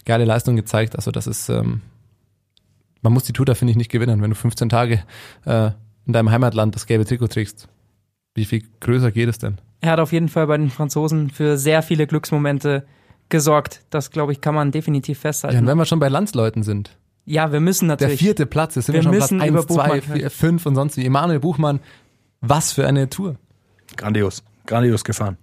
geile 0.05 0.25
Leistung 0.25 0.55
gezeigt, 0.55 0.95
also 0.95 1.11
das 1.11 1.27
ist, 1.27 1.49
ähm, 1.49 1.81
man 3.01 3.13
muss 3.13 3.25
die 3.25 3.33
Tour 3.33 3.45
da, 3.45 3.53
finde 3.53 3.71
ich, 3.71 3.77
nicht 3.77 3.91
gewinnen, 3.91 4.21
wenn 4.21 4.31
du 4.31 4.35
15 4.35 4.69
Tage 4.69 5.03
äh, 5.45 5.71
in 6.07 6.13
deinem 6.13 6.31
Heimatland 6.31 6.73
das 6.73 6.87
gelbe 6.87 7.05
Trikot 7.05 7.27
trägst. 7.27 7.67
Wie 8.33 8.45
viel 8.45 8.63
größer 8.79 9.11
geht 9.11 9.29
es 9.29 9.37
denn? 9.37 9.59
Er 9.81 9.91
hat 9.91 9.99
auf 9.99 10.11
jeden 10.11 10.29
Fall 10.29 10.47
bei 10.47 10.57
den 10.57 10.69
Franzosen 10.69 11.29
für 11.29 11.57
sehr 11.57 11.81
viele 11.81 12.07
Glücksmomente 12.07 12.85
gesorgt. 13.29 13.83
Das, 13.89 14.11
glaube 14.11 14.31
ich, 14.31 14.41
kann 14.41 14.55
man 14.55 14.71
definitiv 14.71 15.19
festhalten. 15.19 15.55
Ja, 15.55 15.61
und 15.61 15.67
wenn 15.67 15.77
wir 15.77 15.85
schon 15.85 15.99
bei 15.99 16.09
Landsleuten 16.09 16.63
sind. 16.63 16.97
Ja, 17.25 17.51
wir 17.51 17.59
müssen 17.59 17.87
natürlich. 17.87 18.19
Der 18.19 18.25
vierte 18.25 18.45
Platz, 18.45 18.75
jetzt 18.75 18.85
sind 18.85 18.95
wir, 18.95 19.03
wir 19.11 19.21
schon 19.21 19.39
Platz 19.39 19.51
1, 19.51 19.67
2, 19.67 20.01
4, 20.01 20.31
5 20.31 20.65
und 20.65 20.75
sonst 20.75 20.97
wie. 20.97 21.05
Emanuel 21.05 21.39
Buchmann, 21.39 21.81
was 22.41 22.71
für 22.71 22.87
eine 22.87 23.09
Tour. 23.09 23.35
Grandios, 23.97 24.43
grandios 24.65 25.03
gefahren. 25.03 25.37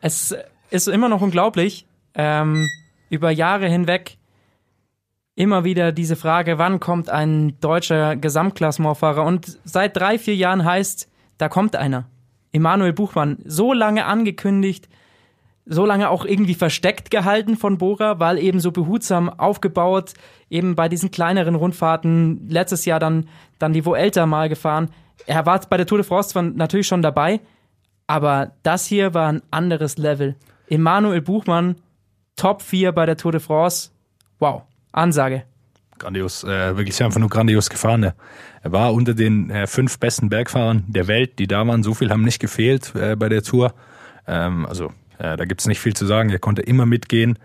Es 0.00 0.34
ist 0.70 0.88
immer 0.88 1.08
noch 1.08 1.22
unglaublich, 1.22 1.86
ähm, 2.14 2.68
über 3.08 3.30
Jahre 3.30 3.68
hinweg 3.68 4.18
immer 5.36 5.64
wieder 5.64 5.92
diese 5.92 6.16
Frage, 6.16 6.58
wann 6.58 6.80
kommt 6.80 7.10
ein 7.10 7.58
deutscher 7.60 8.16
Gesamtklassementfahrer? 8.16 9.24
Und 9.24 9.58
seit 9.64 9.96
drei, 9.96 10.18
vier 10.18 10.36
Jahren 10.36 10.64
heißt, 10.64 11.08
da 11.38 11.48
kommt 11.48 11.76
einer. 11.76 12.06
Emanuel 12.54 12.92
Buchmann 12.92 13.38
so 13.44 13.72
lange 13.72 14.06
angekündigt, 14.06 14.88
so 15.66 15.84
lange 15.84 16.08
auch 16.08 16.24
irgendwie 16.24 16.54
versteckt 16.54 17.10
gehalten 17.10 17.56
von 17.56 17.78
Bora, 17.78 18.20
weil 18.20 18.38
eben 18.38 18.60
so 18.60 18.70
behutsam 18.70 19.28
aufgebaut, 19.28 20.14
eben 20.50 20.76
bei 20.76 20.88
diesen 20.88 21.10
kleineren 21.10 21.56
Rundfahrten, 21.56 22.48
letztes 22.48 22.84
Jahr 22.84 23.00
dann, 23.00 23.28
dann 23.58 23.72
die 23.72 23.84
Vuelta 23.84 24.24
mal 24.26 24.48
gefahren. 24.48 24.90
Er 25.26 25.44
war 25.46 25.60
bei 25.68 25.76
der 25.76 25.86
Tour 25.86 25.98
de 25.98 26.06
France 26.06 26.40
natürlich 26.40 26.86
schon 26.86 27.02
dabei, 27.02 27.40
aber 28.06 28.52
das 28.62 28.86
hier 28.86 29.14
war 29.14 29.32
ein 29.32 29.42
anderes 29.50 29.98
Level. 29.98 30.36
Emanuel 30.68 31.22
Buchmann, 31.22 31.76
Top 32.36 32.62
4 32.62 32.92
bei 32.92 33.06
der 33.06 33.16
Tour 33.16 33.32
de 33.32 33.40
France. 33.40 33.90
Wow, 34.38 34.62
Ansage 34.92 35.44
grandios, 35.98 36.44
äh, 36.44 36.76
wirklich 36.76 37.02
einfach 37.02 37.20
nur 37.20 37.28
grandios 37.28 37.70
gefahren. 37.70 38.02
Er, 38.02 38.14
war 38.72 38.94
unter 38.94 39.14
den 39.14 39.50
äh, 39.50 39.66
fünf 39.66 39.98
besten 39.98 40.28
Bergfahrern 40.28 40.84
der 40.86 41.06
Welt, 41.06 41.38
die 41.38 41.46
da 41.46 41.66
waren. 41.66 41.82
So 41.82 41.94
viel 41.94 42.10
haben 42.10 42.22
nicht 42.22 42.40
gefehlt 42.40 42.94
äh, 42.94 43.16
bei 43.16 43.28
der 43.28 43.42
Tour. 43.42 43.74
Ähm, 44.26 44.66
also 44.66 44.92
äh, 45.18 45.36
da 45.36 45.44
gibt's 45.44 45.66
nicht 45.66 45.80
viel 45.80 45.94
zu 45.94 46.06
sagen. 46.06 46.30
Er 46.30 46.38
konnte 46.38 46.62
immer 46.62 46.86
mitgehen, 46.86 47.38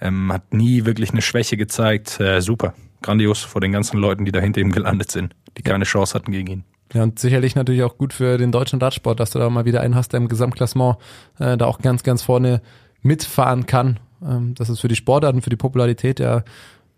ähm, 0.00 0.32
hat 0.32 0.52
nie 0.52 0.84
wirklich 0.84 1.10
eine 1.10 1.22
Schwäche 1.22 1.56
gezeigt. 1.56 2.20
Äh, 2.20 2.40
super, 2.40 2.74
grandios 3.02 3.42
vor 3.42 3.60
den 3.60 3.72
ganzen 3.72 3.98
Leuten, 3.98 4.24
die 4.24 4.32
da 4.32 4.40
hinter 4.40 4.60
ihm 4.60 4.72
gelandet 4.72 5.10
sind, 5.10 5.34
die 5.56 5.62
keine 5.62 5.84
Chance 5.84 6.14
hatten 6.14 6.32
gegen 6.32 6.46
ihn. 6.46 6.64
Ja, 6.92 7.02
und 7.02 7.18
sicherlich 7.18 7.56
natürlich 7.56 7.82
auch 7.82 7.98
gut 7.98 8.12
für 8.12 8.38
den 8.38 8.52
deutschen 8.52 8.80
Radsport, 8.80 9.18
dass 9.18 9.30
du 9.30 9.38
da 9.38 9.50
mal 9.50 9.64
wieder 9.64 9.80
einen 9.80 9.96
hast, 9.96 10.12
der 10.12 10.18
im 10.18 10.28
Gesamtklassement 10.28 10.98
äh, 11.38 11.56
da 11.56 11.66
auch 11.66 11.80
ganz, 11.80 12.02
ganz 12.02 12.22
vorne 12.22 12.62
mitfahren 13.02 13.66
kann. 13.66 13.98
Ähm, 14.24 14.54
das 14.54 14.68
ist 14.68 14.80
für 14.80 14.88
die 14.88 14.96
Sportarten, 14.96 15.42
für 15.42 15.50
die 15.50 15.56
Popularität 15.56 16.20
ja 16.20 16.44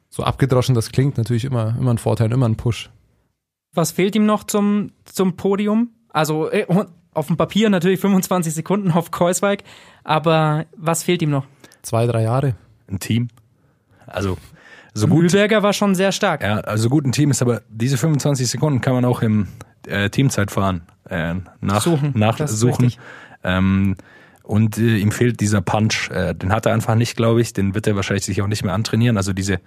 so 0.08 0.22
abgedroschen 0.22 0.74
das 0.74 0.90
klingt, 0.90 1.18
natürlich 1.18 1.44
immer, 1.44 1.74
immer 1.78 1.92
ein 1.92 1.98
Vorteil, 1.98 2.32
immer 2.32 2.48
ein 2.48 2.56
Push. 2.56 2.90
Was 3.74 3.92
fehlt 3.92 4.16
ihm 4.16 4.26
noch 4.26 4.44
zum, 4.44 4.92
zum 5.04 5.36
Podium? 5.36 5.90
Also 6.08 6.50
äh, 6.50 6.66
auf 7.12 7.26
dem 7.26 7.36
Papier 7.36 7.70
natürlich 7.70 8.00
25 8.00 8.54
Sekunden 8.54 8.90
auf 8.92 9.10
Kreuzweig, 9.10 9.62
aber 10.04 10.66
was 10.76 11.02
fehlt 11.02 11.22
ihm 11.22 11.30
noch? 11.30 11.46
Zwei, 11.82 12.06
drei 12.06 12.22
Jahre. 12.22 12.54
Ein 12.88 12.98
Team. 12.98 13.28
Also 14.06 14.38
so 14.94 15.06
gut. 15.06 15.18
Mühlberger 15.18 15.62
war 15.62 15.72
schon 15.72 15.94
sehr 15.94 16.12
stark. 16.12 16.42
Ja, 16.42 16.60
also 16.60 16.88
gut 16.88 17.04
ein 17.04 17.12
Team 17.12 17.30
ist, 17.30 17.42
aber 17.42 17.62
diese 17.68 17.96
25 17.96 18.48
Sekunden 18.48 18.80
kann 18.80 18.94
man 18.94 19.04
auch 19.04 19.22
im 19.22 19.48
äh, 19.86 20.10
Teamzeit 20.10 20.50
fahren. 20.50 20.82
Äh, 21.08 21.34
nachsuchen. 21.60 22.12
Nachsuchen. 22.14 22.92
Ähm, 23.44 23.96
und 24.42 24.78
äh, 24.78 24.96
ihm 24.96 25.12
fehlt 25.12 25.40
dieser 25.40 25.60
Punch. 25.60 26.10
Äh, 26.10 26.34
den 26.34 26.52
hat 26.52 26.66
er 26.66 26.72
einfach 26.72 26.94
nicht, 26.94 27.16
glaube 27.16 27.40
ich. 27.40 27.52
Den 27.52 27.74
wird 27.74 27.86
er 27.86 27.96
wahrscheinlich 27.96 28.24
sich 28.24 28.42
auch 28.42 28.46
nicht 28.46 28.64
mehr 28.64 28.74
antrainieren. 28.74 29.16
Also 29.16 29.32
diese 29.32 29.60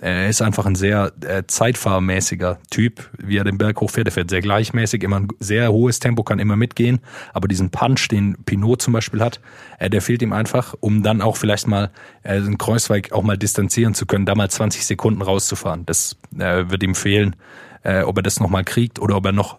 er 0.00 0.28
ist 0.28 0.40
einfach 0.40 0.64
ein 0.64 0.76
sehr 0.76 1.12
äh, 1.20 1.42
zeitfahrmäßiger 1.46 2.58
Typ, 2.70 3.10
wie 3.18 3.36
er 3.36 3.44
den 3.44 3.58
Berg 3.58 3.80
hochfährt. 3.80 4.08
Er 4.08 4.12
fährt 4.12 4.30
sehr 4.30 4.40
gleichmäßig, 4.40 5.02
immer 5.02 5.20
ein 5.20 5.28
sehr 5.40 5.70
hohes 5.72 6.00
Tempo, 6.00 6.22
kann 6.22 6.38
immer 6.38 6.56
mitgehen. 6.56 7.00
Aber 7.34 7.48
diesen 7.48 7.70
Punch, 7.70 8.08
den 8.08 8.42
Pinot 8.44 8.80
zum 8.80 8.94
Beispiel 8.94 9.20
hat, 9.20 9.40
äh, 9.78 9.90
der 9.90 10.00
fehlt 10.00 10.22
ihm 10.22 10.32
einfach, 10.32 10.74
um 10.80 11.02
dann 11.02 11.20
auch 11.20 11.36
vielleicht 11.36 11.66
mal 11.68 11.90
äh, 12.22 12.40
den 12.40 12.56
Kreuzweig 12.56 13.12
auch 13.12 13.22
mal 13.22 13.36
distanzieren 13.36 13.94
zu 13.94 14.06
können, 14.06 14.24
da 14.24 14.34
mal 14.34 14.50
20 14.50 14.86
Sekunden 14.86 15.20
rauszufahren. 15.20 15.84
Das 15.84 16.16
äh, 16.38 16.70
wird 16.70 16.82
ihm 16.82 16.94
fehlen, 16.94 17.36
äh, 17.82 18.02
ob 18.02 18.16
er 18.16 18.22
das 18.22 18.40
nochmal 18.40 18.64
kriegt 18.64 18.98
oder 18.98 19.16
ob 19.16 19.26
er 19.26 19.32
noch 19.32 19.58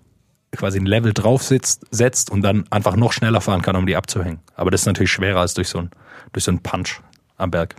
quasi 0.52 0.80
ein 0.80 0.88
Level 0.88 1.14
drauf 1.14 1.44
sitzt, 1.44 1.86
setzt 1.92 2.32
und 2.32 2.42
dann 2.42 2.66
einfach 2.72 2.96
noch 2.96 3.14
schneller 3.14 3.42
fahren 3.42 3.62
kann, 3.62 3.76
um 3.76 3.86
die 3.86 3.96
abzuhängen. 3.96 4.40
Aber 4.56 4.72
das 4.72 4.82
ist 4.82 4.88
natürlich 4.88 5.12
schwerer 5.12 5.42
als 5.42 5.54
durch 5.54 5.70
so 5.70 5.78
ein, 5.78 5.92
durch 6.34 6.46
so 6.46 6.52
einen 6.52 6.64
Punch 6.64 7.02
am 7.38 7.52
Berg 7.52 7.76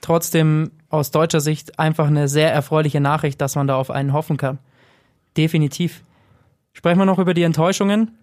trotzdem 0.00 0.72
aus 0.88 1.10
deutscher 1.10 1.40
Sicht 1.40 1.78
einfach 1.78 2.06
eine 2.06 2.28
sehr 2.28 2.52
erfreuliche 2.52 3.00
Nachricht, 3.00 3.40
dass 3.40 3.54
man 3.54 3.66
da 3.66 3.76
auf 3.76 3.90
einen 3.90 4.12
hoffen 4.12 4.36
kann. 4.36 4.58
Definitiv. 5.36 6.02
Sprechen 6.72 6.98
wir 6.98 7.06
noch 7.06 7.18
über 7.18 7.34
die 7.34 7.42
Enttäuschungen. 7.42 8.16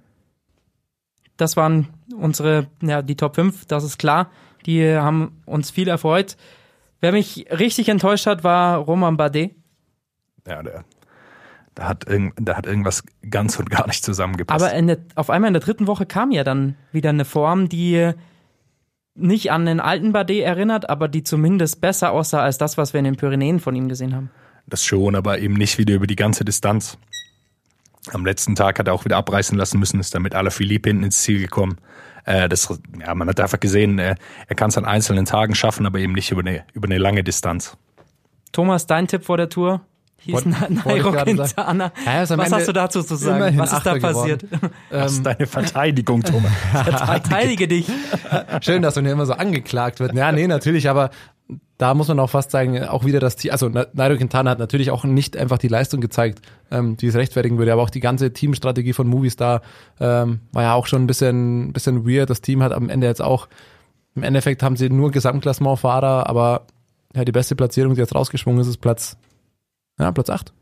Das 1.38 1.56
waren 1.56 1.88
unsere, 2.16 2.68
ja, 2.82 3.02
die 3.02 3.16
Top 3.16 3.36
5, 3.36 3.66
das 3.66 3.84
ist 3.84 3.98
klar. 3.98 4.32
Die 4.66 4.96
haben 4.96 5.42
uns 5.46 5.72
viel 5.72 5.88
erfreut. 5.88 6.36
Wer 7.00 7.12
mich 7.12 7.46
richtig 7.52 7.90
enttäuscht 7.90 8.26
hat, 8.26 8.44
war 8.44 8.78
Roman 8.78 9.18
Bardet. 9.18 9.52
ja, 10.48 10.64
der, 10.64 10.84
da 11.76 11.88
hat, 11.88 12.08
irgend, 12.08 12.34
da 12.40 12.58
hat 12.58 12.66
irgendwas 12.66 13.04
ganz 13.30 13.60
und 13.60 13.70
gar 13.70 13.86
nicht 13.86 14.04
zusammengepasst. 14.04 14.66
Aber 14.66 14.82
der, 14.82 14.98
auf 15.14 15.30
einmal 15.30 15.50
in 15.50 15.54
der 15.54 15.62
dritten 15.62 15.86
Woche 15.86 16.08
kam 16.08 16.32
ja 16.32 16.44
dann 16.44 16.76
wieder 16.92 17.10
eine 17.12 17.24
Form, 17.24 17.70
die 17.70 18.14
nicht 19.18 19.52
an 19.52 19.66
den 19.66 19.80
alten 19.80 20.14
Bardet 20.14 20.44
erinnert, 20.44 20.90
aber 20.90 21.08
die 21.08 21.24
zumindest 21.24 21.82
besser 21.82 22.12
aussah 22.12 22.42
als 22.42 22.58
das, 22.58 22.78
was 22.78 22.94
wir 22.94 23.00
in 23.00 23.06
den 23.06 23.16
Pyrenäen 23.16 23.60
von 23.60 23.76
ihm 23.76 23.90
gesehen 23.90 24.16
haben. 24.16 24.30
Das 24.68 24.84
schon, 24.84 25.16
aber 25.16 25.40
eben 25.40 25.54
nicht 25.54 25.78
wieder 25.78 25.96
über 25.96 26.08
die 26.08 26.16
ganze 26.16 26.46
Distanz. 26.46 26.98
Am 28.14 28.26
letzten 28.26 28.56
Tag 28.56 28.80
hat 28.80 28.88
er 28.88 28.94
auch 28.94 29.06
wieder 29.06 29.18
abreißen 29.18 29.58
lassen 29.58 29.80
müssen, 29.80 30.00
ist 30.00 30.16
dann 30.16 30.22
mit 30.22 30.34
Philippe 30.50 30.90
hinten 30.90 31.04
ins 31.04 31.24
Ziel 31.24 31.40
gekommen. 31.40 31.78
Äh, 32.26 32.50
das, 32.50 32.80
ja, 33.00 33.16
man 33.16 33.28
hat 33.28 33.40
einfach 33.40 33.60
gesehen, 33.60 34.00
äh, 34.00 34.16
er 34.48 34.56
kann 34.56 34.70
es 34.70 34.78
an 34.78 34.86
einzelnen 34.86 35.26
Tagen 35.26 35.56
schaffen, 35.56 35.86
aber 35.86 36.00
eben 36.00 36.14
nicht 36.14 36.32
über 36.32 36.42
eine, 36.42 36.66
über 36.74 36.88
eine 36.88 36.98
lange 36.98 37.24
Distanz. 37.24 37.78
Thomas, 38.52 38.88
dein 38.88 39.08
Tipp 39.08 39.24
vor 39.24 39.38
der 39.38 39.50
Tour? 39.50 39.82
Hieß 40.20 40.46
Nairo 40.46 41.12
Quintana. 41.12 41.92
Ja, 42.06 42.20
am 42.20 42.30
Was 42.30 42.32
Ende 42.32 42.52
hast 42.52 42.68
du 42.68 42.74
dazu 42.74 43.04
zu 43.04 43.16
sagen? 43.16 43.58
Was 43.58 43.72
ist 43.72 43.86
da 43.86 43.92
Achter 43.94 44.00
passiert? 44.00 44.50
geworden. 44.50 44.72
Das 44.90 45.12
ist 45.14 45.26
deine 45.26 45.46
Verteidigung, 45.46 46.24
Thomas. 46.24 46.52
Verteidige 46.72 47.68
dich. 47.68 47.88
Schön, 48.62 48.82
dass 48.82 48.96
man 48.96 49.06
hier 49.06 49.14
immer 49.14 49.26
so 49.26 49.34
angeklagt 49.34 50.00
wird. 50.00 50.14
Ja, 50.16 50.32
nee, 50.32 50.48
natürlich, 50.48 50.90
aber 50.90 51.12
da 51.78 51.94
muss 51.94 52.08
man 52.08 52.20
auch 52.20 52.30
fast 52.30 52.52
sagen, 52.52 52.84
auch 52.84 53.06
wieder 53.06 53.20
das 53.20 53.36
Team, 53.36 53.52
also 53.52 53.70
Nairo 53.70 54.18
Quintana 54.18 54.50
hat 54.52 54.60
natürlich 54.60 54.90
auch 54.90 55.04
nicht 55.04 55.38
einfach 55.38 55.60
die 55.60 55.68
Leistung 55.68 56.02
gezeigt, 56.02 56.42
ähm, 56.72 56.98
die 56.98 57.08
es 57.08 57.16
rechtfertigen 57.16 57.58
würde, 57.58 57.72
aber 57.72 57.84
auch 57.84 57.90
die 57.92 58.00
ganze 58.00 58.34
Teamstrategie 58.34 58.94
von 58.94 59.08
Movistar 59.08 59.62
ähm, 60.00 60.40
war 60.52 60.64
ja 60.64 60.74
auch 60.74 60.88
schon 60.88 61.04
ein 61.04 61.08
bisschen, 61.08 61.74
bisschen 61.74 62.08
weird. 62.08 62.30
Das 62.30 62.42
Team 62.42 62.64
hat 62.64 62.74
am 62.74 62.90
Ende 62.90 63.06
jetzt 63.08 63.22
auch, 63.22 63.48
im 64.16 64.24
Endeffekt 64.24 64.64
haben 64.64 64.76
sie 64.76 64.90
nur 64.90 65.12
Gesamtklassementfahrer, 65.12 66.28
aber 66.28 66.66
ja, 67.16 67.24
die 67.24 67.32
beste 67.32 67.56
Platzierung, 67.56 67.94
die 67.94 68.02
jetzt 68.02 68.16
rausgeschwungen 68.16 68.60
ist, 68.60 68.68
ist 68.68 68.78
Platz, 68.78 69.16
ja, 70.00 70.12
Platz 70.12 70.30
8. 70.30 70.54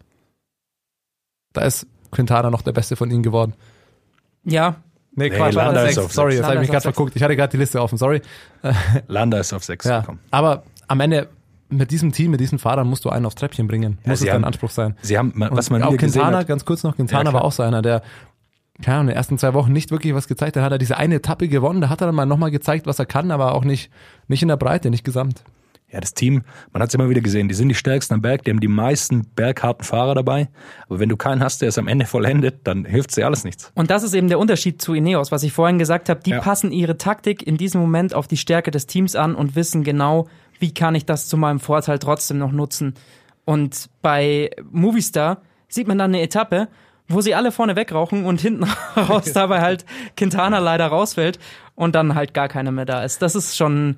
Da 1.54 1.62
ist 1.62 1.88
Quintana 2.12 2.50
noch 2.50 2.62
der 2.62 2.72
Beste 2.74 2.96
von 2.96 3.10
ihnen 3.12 3.24
geworden. 3.24 3.54
Ja, 4.44 4.78
Nee, 5.18 5.30
Nee, 5.30 5.38
Quatsch, 5.38 5.54
Landa 5.54 5.64
Landa 5.72 5.82
ist 5.84 5.96
sechs. 5.96 6.06
auf 6.08 6.12
Sorry, 6.12 6.32
sechs. 6.34 6.40
jetzt 6.40 6.46
habe 6.46 6.56
ich 6.56 6.60
mich 6.60 6.70
gerade 6.72 6.82
verguckt. 6.82 7.16
Ich 7.16 7.24
hatte 7.24 7.38
gerade 7.38 7.50
die 7.52 7.56
Liste 7.56 7.82
offen, 7.82 7.98
sorry. 7.98 8.22
Landa 9.08 9.38
ist 9.40 9.54
auf 9.54 9.64
sechs 9.64 9.86
Ja, 9.86 10.02
gekommen. 10.02 10.20
aber 10.30 10.64
am 10.90 11.00
Ende 11.00 11.30
mit 11.70 11.90
diesem 11.92 12.12
Team, 12.12 12.32
mit 12.32 12.42
diesen 12.42 12.60
Fahrern 12.60 12.86
musst 12.90 13.06
du 13.06 13.10
einen 13.10 13.26
aufs 13.26 13.36
Treppchen 13.36 13.66
bringen. 13.66 13.98
Muss 14.04 14.20
sie 14.20 14.26
es 14.26 14.32
dein 14.32 14.36
haben- 14.42 14.44
Anspruch 14.44 14.72
sein. 14.72 14.98
Sie 15.02 15.18
haben, 15.18 15.32
was 15.38 15.70
man 15.70 15.84
auch 15.84 15.96
Quintana, 15.96 16.40
hat, 16.40 16.48
ganz 16.48 16.66
kurz 16.66 16.84
noch, 16.84 16.98
Quintana 16.98 17.30
Ja, 17.30 17.34
war 17.34 17.46
auch 17.46 17.54
so 17.54 17.64
einer, 17.64 17.82
der 17.82 18.02
ja, 18.86 19.00
in 19.00 19.08
den 19.08 19.16
ersten 19.16 19.38
zwei 19.38 19.54
Wochen 19.54 19.72
nicht 19.72 19.90
wirklich 19.90 20.14
was 20.14 20.28
gezeigt 20.28 20.58
hat. 20.58 20.62
Da 20.62 20.66
hat 20.66 20.74
er 20.74 20.78
diese 20.80 20.98
eine 20.98 21.16
Etappe 21.16 21.48
gewonnen, 21.48 21.80
da 21.80 21.88
hat 21.88 22.02
er 22.02 22.08
dann 22.08 22.16
mal 22.16 22.26
nochmal 22.26 22.52
gezeigt, 22.52 22.86
was 22.86 23.00
er 23.00 23.06
kann, 23.06 23.32
aber 23.32 23.54
auch 23.56 23.64
nicht, 23.64 23.90
nicht 24.28 24.42
in 24.42 24.50
der 24.50 24.58
Breite, 24.58 24.90
nicht 24.90 25.06
gesamt. 25.06 25.46
Ja, 25.96 26.02
das 26.02 26.14
Team, 26.14 26.44
man 26.74 26.82
hat 26.82 26.90
es 26.90 26.94
immer 26.96 27.10
wieder 27.10 27.22
gesehen, 27.22 27.48
die 27.48 27.54
sind 27.56 27.70
die 27.70 27.76
stärksten 27.76 28.16
am 28.16 28.22
Berg, 28.22 28.44
die 28.44 28.52
haben 28.52 28.60
die 28.60 28.68
meisten 28.68 29.26
bergharten 29.34 29.86
Fahrer 29.86 30.14
dabei. 30.14 30.50
Aber 30.90 31.00
wenn 31.00 31.08
du 31.08 31.16
keinen 31.16 31.42
hast, 31.42 31.62
der 31.62 31.70
es 31.70 31.78
am 31.78 31.88
Ende 31.88 32.06
vollendet, 32.06 32.60
dann 32.66 32.84
hilft 32.84 33.16
dir 33.16 33.26
alles 33.26 33.46
nichts. 33.46 33.72
Und 33.76 33.90
das 33.90 34.04
ist 34.04 34.14
eben 34.14 34.28
der 34.28 34.38
Unterschied 34.38 34.82
zu 34.82 34.94
Ineos, 34.94 35.32
was 35.32 35.44
ich 35.44 35.54
vorhin 35.54 35.80
gesagt 35.80 36.10
habe. 36.10 36.20
Die 36.20 36.32
Ja. 36.32 36.42
passen 36.42 36.74
ihre 36.74 36.98
Taktik 36.98 37.48
in 37.48 37.56
diesem 37.56 37.80
Moment 37.80 38.14
auf 38.14 38.28
die 38.28 38.36
Stärke 38.36 38.72
des 38.72 38.88
Teams 38.88 39.16
an 39.16 39.36
und 39.36 39.56
wissen 39.56 39.86
genau, 39.86 40.28
wie 40.60 40.74
kann 40.74 40.96
ich 40.96 41.06
das 41.06 41.30
zu 41.30 41.38
meinem 41.38 41.62
Vorteil 41.62 41.98
trotzdem 41.98 42.40
noch 42.40 42.52
nutzen. 42.52 42.96
Und 43.46 43.90
bei 44.02 44.50
Movistar 44.72 45.42
sieht 45.70 45.88
man 45.88 45.98
dann 45.98 46.12
eine 46.14 46.22
Etappe, 46.22 46.68
wo 47.08 47.22
sie 47.22 47.36
alle 47.36 47.54
vorne 47.54 47.78
wegrauchen 47.78 48.26
und 48.26 48.42
hinten 48.42 48.66
raus 48.98 49.32
dabei 49.32 49.62
halt 49.62 49.86
Quintana 50.18 50.60
leider 50.60 50.88
rausfällt 50.88 51.40
und 51.76 51.96
dann 51.96 52.16
halt 52.16 52.34
gar 52.34 52.50
keiner 52.50 52.72
mehr 52.72 52.86
da 52.86 53.02
ist. 53.06 53.22
Das 53.22 53.36
ist 53.36 53.56
schon, 53.56 53.96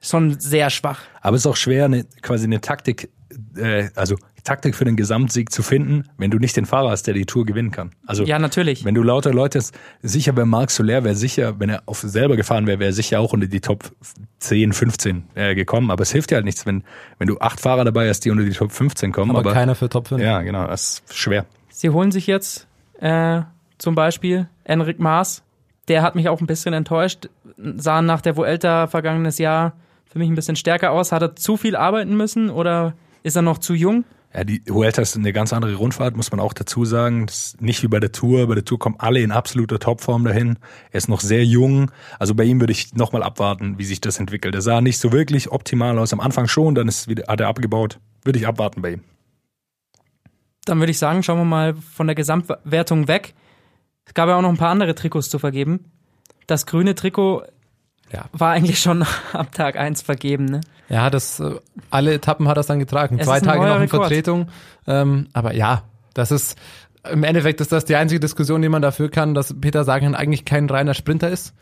schon 0.00 0.38
sehr 0.38 0.70
schwach. 0.70 1.00
Aber 1.20 1.36
es 1.36 1.42
ist 1.42 1.46
auch 1.46 1.56
schwer, 1.56 1.86
eine, 1.86 2.04
quasi 2.22 2.44
eine 2.44 2.60
Taktik, 2.60 3.10
äh, 3.56 3.88
also 3.94 4.16
Taktik 4.44 4.74
für 4.76 4.86
den 4.86 4.96
Gesamtsieg 4.96 5.52
zu 5.52 5.62
finden, 5.62 6.04
wenn 6.16 6.30
du 6.30 6.38
nicht 6.38 6.56
den 6.56 6.64
Fahrer 6.64 6.90
hast, 6.90 7.02
der 7.06 7.12
die 7.12 7.26
Tour 7.26 7.44
gewinnen 7.44 7.70
kann. 7.70 7.90
Also 8.06 8.24
Ja, 8.24 8.38
natürlich. 8.38 8.84
wenn 8.84 8.94
du 8.94 9.02
lauter 9.02 9.34
Leute 9.34 9.58
hast, 9.58 9.74
sicher 10.02 10.36
wäre 10.36 10.46
Marc 10.46 10.70
Soler, 10.70 11.04
wäre 11.04 11.14
sicher, 11.14 11.60
wenn 11.60 11.68
er 11.68 11.82
auf 11.84 11.98
selber 12.00 12.36
gefahren 12.36 12.66
wäre, 12.66 12.78
wäre 12.78 12.90
er 12.90 12.94
sicher 12.94 13.20
auch 13.20 13.34
unter 13.34 13.46
die 13.46 13.60
Top 13.60 13.92
10, 14.38 14.72
15 14.72 15.24
äh, 15.34 15.54
gekommen. 15.54 15.90
Aber 15.90 16.02
es 16.02 16.12
hilft 16.12 16.30
dir 16.30 16.36
halt 16.36 16.46
nichts, 16.46 16.64
wenn, 16.64 16.82
wenn 17.18 17.28
du 17.28 17.38
acht 17.40 17.60
Fahrer 17.60 17.84
dabei 17.84 18.08
hast, 18.08 18.20
die 18.24 18.30
unter 18.30 18.44
die 18.44 18.52
Top 18.52 18.72
15 18.72 19.12
kommen. 19.12 19.32
Aber, 19.32 19.40
Aber, 19.40 19.52
keiner 19.52 19.74
für 19.74 19.90
Top 19.90 20.08
5. 20.08 20.22
ja, 20.22 20.40
genau, 20.40 20.66
das 20.66 21.02
ist 21.06 21.14
schwer. 21.18 21.44
Sie 21.68 21.90
holen 21.90 22.10
sich 22.10 22.26
jetzt 22.26 22.66
äh, 23.00 23.42
zum 23.76 23.94
Beispiel 23.94 24.48
Enric 24.64 24.98
Maas. 24.98 25.42
Der 25.88 26.00
hat 26.02 26.14
mich 26.14 26.28
auch 26.30 26.40
ein 26.40 26.46
bisschen 26.46 26.72
enttäuscht. 26.72 27.28
Sah 27.58 28.00
nach 28.00 28.22
der 28.22 28.36
Vuelta 28.36 28.86
vergangenes 28.86 29.36
Jahr 29.38 29.74
für 30.10 30.18
mich 30.18 30.28
ein 30.28 30.34
bisschen 30.34 30.56
stärker 30.56 30.90
aus. 30.90 31.12
Hat 31.12 31.22
er 31.22 31.36
zu 31.36 31.56
viel 31.56 31.76
arbeiten 31.76 32.16
müssen 32.16 32.50
oder 32.50 32.94
ist 33.22 33.36
er 33.36 33.42
noch 33.42 33.58
zu 33.58 33.74
jung? 33.74 34.04
Ja, 34.34 34.44
die 34.44 34.62
Vuelta 34.66 35.00
ist 35.00 35.16
eine 35.16 35.32
ganz 35.32 35.54
andere 35.54 35.74
Rundfahrt, 35.74 36.14
muss 36.14 36.30
man 36.30 36.40
auch 36.40 36.52
dazu 36.52 36.84
sagen. 36.84 37.26
Das 37.26 37.38
ist 37.38 37.62
nicht 37.62 37.82
wie 37.82 37.88
bei 37.88 37.98
der 37.98 38.12
Tour. 38.12 38.46
Bei 38.46 38.54
der 38.54 38.64
Tour 38.64 38.78
kommen 38.78 38.96
alle 38.98 39.20
in 39.20 39.32
absoluter 39.32 39.78
Topform 39.78 40.24
dahin. 40.24 40.58
Er 40.90 40.98
ist 40.98 41.08
noch 41.08 41.20
sehr 41.20 41.44
jung. 41.44 41.90
Also 42.18 42.34
bei 42.34 42.44
ihm 42.44 42.60
würde 42.60 42.72
ich 42.72 42.94
nochmal 42.94 43.22
abwarten, 43.22 43.78
wie 43.78 43.84
sich 43.84 44.00
das 44.00 44.18
entwickelt. 44.18 44.54
Er 44.54 44.60
sah 44.60 44.80
nicht 44.82 44.98
so 44.98 45.12
wirklich 45.12 45.50
optimal 45.50 45.98
aus. 45.98 46.12
Am 46.12 46.20
Anfang 46.20 46.46
schon, 46.46 46.74
dann 46.74 46.88
ist 46.88 47.08
wieder, 47.08 47.24
hat 47.26 47.40
er 47.40 47.48
abgebaut. 47.48 48.00
Würde 48.22 48.38
ich 48.38 48.46
abwarten 48.46 48.82
bei 48.82 48.92
ihm. 48.92 49.04
Dann 50.66 50.78
würde 50.78 50.90
ich 50.90 50.98
sagen, 50.98 51.22
schauen 51.22 51.38
wir 51.38 51.44
mal 51.46 51.74
von 51.74 52.06
der 52.06 52.14
Gesamtwertung 52.14 53.08
weg. 53.08 53.32
Es 54.04 54.12
gab 54.12 54.28
ja 54.28 54.36
auch 54.36 54.42
noch 54.42 54.50
ein 54.50 54.58
paar 54.58 54.70
andere 54.70 54.94
Trikots 54.94 55.30
zu 55.30 55.38
vergeben. 55.38 55.90
Das 56.46 56.66
grüne 56.66 56.94
Trikot 56.94 57.44
Ja. 58.12 58.24
war 58.32 58.52
eigentlich 58.52 58.80
schon 58.80 59.04
ab 59.32 59.52
Tag 59.52 59.76
1 59.76 60.02
vergeben. 60.02 60.46
Ne? 60.46 60.60
Ja, 60.88 61.10
das, 61.10 61.40
äh, 61.40 61.56
alle 61.90 62.14
Etappen 62.14 62.48
hat 62.48 62.56
er 62.56 62.64
dann 62.64 62.78
getragen. 62.78 63.18
Es 63.18 63.26
Zwei 63.26 63.40
Tage 63.40 63.60
noch 63.60 63.76
in 63.76 63.82
Rekord. 63.82 64.06
Vertretung. 64.06 64.48
Ähm, 64.86 65.28
aber 65.32 65.54
ja, 65.54 65.82
das 66.14 66.30
ist, 66.30 66.58
im 67.10 67.24
Endeffekt 67.24 67.60
ist 67.60 67.72
das 67.72 67.84
die 67.84 67.96
einzige 67.96 68.20
Diskussion, 68.20 68.62
die 68.62 68.68
man 68.68 68.82
dafür 68.82 69.10
kann, 69.10 69.34
dass 69.34 69.58
Peter 69.60 69.84
Sagan 69.84 70.14
eigentlich 70.14 70.44
kein 70.44 70.68
reiner 70.68 70.94
Sprinter 70.94 71.28
ist. 71.28 71.54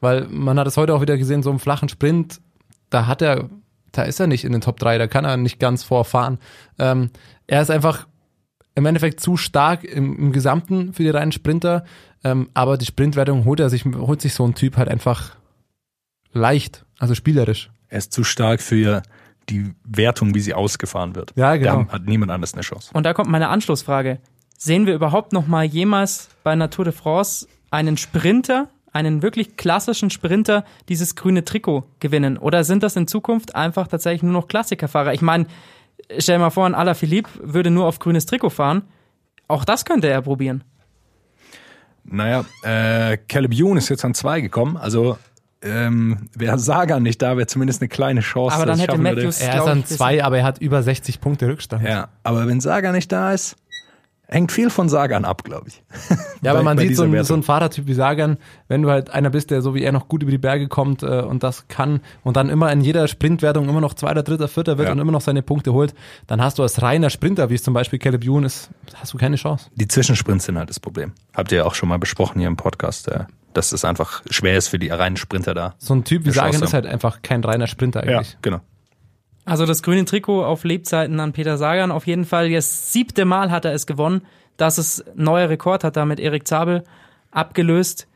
Weil 0.00 0.26
man 0.28 0.58
hat 0.58 0.66
es 0.66 0.76
heute 0.76 0.94
auch 0.94 1.02
wieder 1.02 1.18
gesehen, 1.18 1.42
so 1.42 1.50
im 1.50 1.58
flachen 1.58 1.88
Sprint, 1.88 2.40
da 2.88 3.06
hat 3.06 3.20
er, 3.20 3.50
da 3.92 4.02
ist 4.02 4.18
er 4.18 4.26
nicht 4.26 4.44
in 4.44 4.52
den 4.52 4.62
Top 4.62 4.78
3, 4.78 4.96
da 4.96 5.06
kann 5.06 5.26
er 5.26 5.36
nicht 5.36 5.60
ganz 5.60 5.82
vorfahren. 5.82 6.38
Ähm, 6.78 7.10
er 7.46 7.60
ist 7.60 7.70
einfach 7.70 8.06
im 8.74 8.86
Endeffekt 8.86 9.20
zu 9.20 9.36
stark 9.36 9.84
im, 9.84 10.18
im 10.18 10.32
Gesamten 10.32 10.94
für 10.94 11.02
die 11.02 11.10
reinen 11.10 11.32
Sprinter, 11.32 11.84
ähm, 12.24 12.48
aber 12.54 12.78
die 12.78 12.86
Sprintwertung 12.86 13.44
holt 13.44 13.60
er 13.60 13.68
sich, 13.68 13.84
holt 13.84 14.22
sich 14.22 14.32
so 14.32 14.46
ein 14.46 14.54
Typ 14.54 14.78
halt 14.78 14.88
einfach 14.88 15.36
leicht, 16.32 16.84
also 16.98 17.14
spielerisch. 17.14 17.70
Er 17.88 17.98
ist 17.98 18.12
zu 18.12 18.24
stark 18.24 18.60
für 18.60 19.02
die 19.48 19.74
Wertung, 19.84 20.34
wie 20.34 20.40
sie 20.40 20.54
ausgefahren 20.54 21.14
wird. 21.14 21.32
Ja, 21.36 21.56
genau. 21.56 21.84
Da 21.84 21.92
hat 21.92 22.04
niemand 22.04 22.30
anders 22.30 22.54
eine 22.54 22.62
Chance. 22.62 22.90
Und 22.94 23.04
da 23.04 23.14
kommt 23.14 23.30
meine 23.30 23.48
Anschlussfrage. 23.48 24.20
Sehen 24.56 24.86
wir 24.86 24.94
überhaupt 24.94 25.32
noch 25.32 25.46
mal 25.46 25.64
jemals 25.64 26.28
bei 26.44 26.54
Tour 26.68 26.84
de 26.84 26.94
France 26.94 27.48
einen 27.70 27.96
Sprinter, 27.96 28.68
einen 28.92 29.22
wirklich 29.22 29.56
klassischen 29.56 30.10
Sprinter, 30.10 30.64
dieses 30.88 31.16
grüne 31.16 31.44
Trikot 31.44 31.84
gewinnen? 31.98 32.36
Oder 32.36 32.64
sind 32.64 32.82
das 32.82 32.96
in 32.96 33.06
Zukunft 33.06 33.54
einfach 33.54 33.88
tatsächlich 33.88 34.22
nur 34.22 34.32
noch 34.32 34.48
Klassikerfahrer? 34.48 35.14
Ich 35.14 35.22
meine, 35.22 35.46
stell 36.18 36.36
dir 36.36 36.40
mal 36.40 36.50
vor, 36.50 36.66
ein 36.66 36.74
Alaphilippe 36.74 37.30
würde 37.42 37.70
nur 37.70 37.86
auf 37.86 37.98
grünes 37.98 38.26
Trikot 38.26 38.50
fahren. 38.50 38.82
Auch 39.48 39.64
das 39.64 39.84
könnte 39.84 40.08
er 40.08 40.22
probieren. 40.22 40.62
Naja, 42.04 42.44
äh, 42.62 43.18
Caleb 43.28 43.52
Youn 43.54 43.76
ist 43.76 43.88
jetzt 43.88 44.04
an 44.04 44.14
zwei 44.14 44.40
gekommen. 44.40 44.76
Also 44.76 45.18
ähm, 45.62 46.28
wäre 46.34 46.58
Sagan 46.58 47.02
nicht 47.02 47.20
da, 47.22 47.36
wäre 47.36 47.46
zumindest 47.46 47.82
eine 47.82 47.88
kleine 47.88 48.20
Chance. 48.20 48.54
Aber 48.56 48.66
dann 48.66 48.78
hätte. 48.78 48.96
Matthews- 48.98 49.40
Er 49.40 49.72
ist 49.76 49.90
ich, 49.90 49.96
zwei, 49.96 50.24
aber 50.24 50.38
er 50.38 50.44
hat 50.44 50.58
über 50.58 50.82
60 50.82 51.20
Punkte 51.20 51.48
Rückstand. 51.48 51.82
Ja, 51.86 52.08
aber 52.22 52.46
wenn 52.46 52.60
Sagan 52.60 52.94
nicht 52.94 53.12
da 53.12 53.32
ist, 53.32 53.56
hängt 54.26 54.52
viel 54.52 54.70
von 54.70 54.88
Sagan 54.88 55.24
ab, 55.24 55.42
glaube 55.44 55.68
ich. 55.68 55.82
Ja, 56.40 56.52
aber 56.52 56.62
man 56.62 56.78
sieht 56.78 56.96
so 56.96 57.02
Wertung. 57.10 57.24
so 57.26 57.34
einen 57.34 57.42
Fahrertyp 57.42 57.86
wie 57.88 57.94
Sagan, 57.94 58.38
wenn 58.68 58.80
du 58.80 58.88
halt 58.88 59.10
einer 59.10 59.28
bist, 59.28 59.50
der 59.50 59.60
so 59.60 59.74
wie 59.74 59.82
er 59.82 59.90
noch 59.92 60.06
gut 60.08 60.22
über 60.22 60.30
die 60.30 60.38
Berge 60.38 60.68
kommt 60.68 61.02
äh, 61.02 61.20
und 61.20 61.42
das 61.42 61.66
kann 61.68 62.00
und 62.22 62.36
dann 62.36 62.48
immer 62.48 62.70
in 62.72 62.80
jeder 62.80 63.08
Sprintwertung 63.08 63.68
immer 63.68 63.80
noch 63.80 63.92
Zweiter, 63.94 64.22
Dritter, 64.22 64.46
Vierter 64.48 64.78
wird 64.78 64.86
Ja. 64.86 64.92
und 64.92 65.00
immer 65.00 65.10
noch 65.12 65.20
seine 65.20 65.42
Punkte 65.42 65.72
holt, 65.72 65.94
dann 66.28 66.40
hast 66.40 66.58
du 66.58 66.62
als 66.62 66.80
reiner 66.80 67.10
Sprinter, 67.10 67.50
wie 67.50 67.54
es 67.56 67.62
zum 67.64 67.74
Beispiel 67.74 67.98
Caleb 67.98 68.24
Ewan 68.24 68.44
ist, 68.44 68.70
hast 68.94 69.12
du 69.12 69.18
keine 69.18 69.34
Chance. 69.36 69.66
Die 69.74 69.88
Zwischensprints 69.88 70.44
sind 70.46 70.56
halt 70.56 70.70
das 70.70 70.78
Problem. 70.80 71.12
Habt 71.34 71.50
ihr 71.52 71.58
ja 71.58 71.64
auch 71.64 71.74
schon 71.74 71.88
mal 71.88 71.98
besprochen 71.98 72.38
hier 72.38 72.48
im 72.48 72.56
Podcast, 72.56 73.08
äh, 73.08 73.24
dass 73.52 73.72
es 73.72 73.84
einfach 73.84 74.22
schwer 74.30 74.56
ist 74.56 74.68
für 74.68 74.78
die 74.78 74.88
reinen 74.88 75.16
Sprinter 75.16 75.54
da. 75.54 75.74
So 75.78 75.94
ein 75.94 76.04
Typ 76.04 76.24
wie 76.24 76.30
Sagan 76.30 76.62
ist 76.62 76.74
halt 76.74 76.86
einfach 76.86 77.22
kein 77.22 77.42
reiner 77.42 77.66
Sprinter 77.66 78.02
eigentlich. 78.02 78.36
genau. 78.42 78.60
Also 79.44 79.66
das 79.66 79.82
grüne 79.82 80.04
Trikot 80.04 80.44
auf 80.44 80.64
Lebzeiten 80.64 81.18
an 81.18 81.32
Peter 81.32 81.56
Sagan 81.56 81.90
auf 81.90 82.06
jeden 82.06 82.24
Fall. 82.24 82.50
Das 82.50 82.92
siebte 82.92 83.24
Mal 83.24 83.50
hat 83.50 83.64
er 83.64 83.72
es 83.72 83.86
gewonnen. 83.86 84.22
Das 84.56 84.78
ist 84.78 85.04
neuer 85.14 85.48
Rekord, 85.48 85.82
hat 85.84 85.96
damit 85.96 86.20
Erik 86.20 86.46
Zabel 86.46 86.84
abgelöst. 87.30 88.06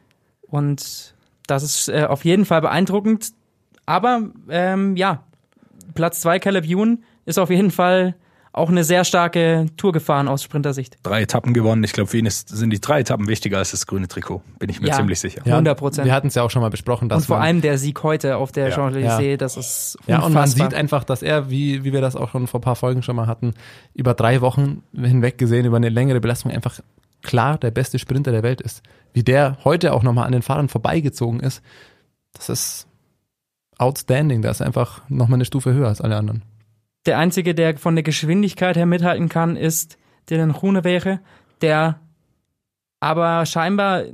Und 0.47 1.15
das 1.47 1.63
ist 1.63 1.89
äh, 1.89 2.05
auf 2.05 2.25
jeden 2.25 2.45
Fall 2.45 2.61
beeindruckend. 2.61 3.33
Aber 3.87 4.23
ähm, 4.49 4.97
ja, 4.97 5.25
Platz 5.95 6.21
zwei 6.21 6.39
Caleb 6.39 6.67
Ewan 6.67 7.03
ist 7.25 7.39
auf 7.39 7.51
jeden 7.51 7.71
Fall 7.71 8.15
auch 8.57 8.69
eine 8.69 8.85
sehr 8.85 9.05
starke 9.05 9.67
Tour 9.77 9.91
gefahren 9.93 10.29
aus 10.29 10.45
Sprintersicht. 10.45 10.97
Drei 11.03 11.23
Etappen 11.23 11.53
gewonnen. 11.55 11.83
Ich 11.83 11.93
glaube, 11.93 12.07
für 12.09 12.19
ihn 12.19 12.27
ist, 12.27 12.49
sind 12.51 12.71
die 12.71 12.81
drei 12.81 13.01
Etappen 13.01 13.27
wichtiger 13.27 13.59
als 13.59 13.73
das 13.73 13.85
grüne 13.89 14.07
Trikot. 14.07 14.43
Bin 14.61 14.71
ich 14.71 14.81
mir 14.81 14.87
Ja. 14.89 14.95
ziemlich 14.95 15.19
sicher. 15.19 15.43
Ja, 15.45 15.55
100 15.57 15.77
Prozent. 15.77 16.07
Wir 16.07 16.15
hatten 16.15 16.29
es 16.29 16.37
ja 16.37 16.43
auch 16.45 16.51
schon 16.51 16.63
mal 16.63 16.69
besprochen, 16.71 17.09
dass 17.09 17.23
Und 17.23 17.27
vor 17.27 17.39
man, 17.39 17.47
allem 17.49 17.61
der 17.63 17.79
Sieg 17.79 18.03
heute 18.05 18.37
auf 18.37 18.53
der 18.53 18.69
Ja. 18.69 18.75
Champs-Élysées, 18.77 19.31
Ja. 19.33 19.37
das 19.37 19.57
ist 19.57 19.99
Ja, 20.07 20.17
und 20.19 20.33
man 20.33 20.45
unfassbar. 20.45 20.71
sieht 20.71 20.79
einfach, 20.79 21.03
dass 21.03 21.23
er, 21.23 21.51
wie, 21.51 21.83
wie 21.83 21.93
wir 21.93 22.01
das 22.01 22.15
auch 22.15 22.31
schon 22.31 22.47
vor 22.47 22.61
ein 22.61 22.63
paar 22.63 22.77
Folgen 22.77 23.03
schon 23.03 23.17
mal 23.17 23.27
hatten, 23.27 23.55
über 23.93 24.15
drei 24.15 24.41
Wochen 24.41 24.85
hinweg 24.95 25.37
gesehen, 25.37 25.67
über 25.67 25.77
eine 25.77 25.89
längere 25.89 26.21
Belastung 26.21 26.53
einfach 26.53 26.79
klar 27.23 27.59
der 27.59 27.73
beste 27.73 27.99
Sprinter 27.99 28.31
der 28.31 28.45
Welt 28.45 28.61
ist. 28.61 28.83
Wie 29.13 29.25
der 29.25 29.59
heute 29.65 29.93
auch 29.95 30.05
nochmal 30.05 30.27
an 30.27 30.33
den 30.33 30.43
Fahrern 30.43 30.69
vorbeigezogen 30.69 31.41
ist, 31.41 31.61
das 32.35 32.49
ist 32.49 32.87
outstanding. 33.79 34.43
Da 34.43 34.51
ist 34.51 34.61
er 34.61 34.67
einfach 34.67 35.03
nochmal 35.09 35.39
eine 35.39 35.45
Stufe 35.45 35.73
höher 35.75 35.89
als 35.89 36.01
alle 36.01 36.17
anderen. 36.17 36.43
Der 37.07 37.19
einzige, 37.19 37.55
der 37.55 37.77
von 37.77 37.97
der 37.97 38.03
Geschwindigkeit 38.03 38.77
her 38.77 38.87
mithalten 38.87 39.29
kann, 39.29 39.57
ist 39.57 39.99
Dylan 40.31 40.53
Groenewegen, 40.53 41.21
der 41.61 42.01
aber 43.01 43.45
scheinbar 43.45 44.05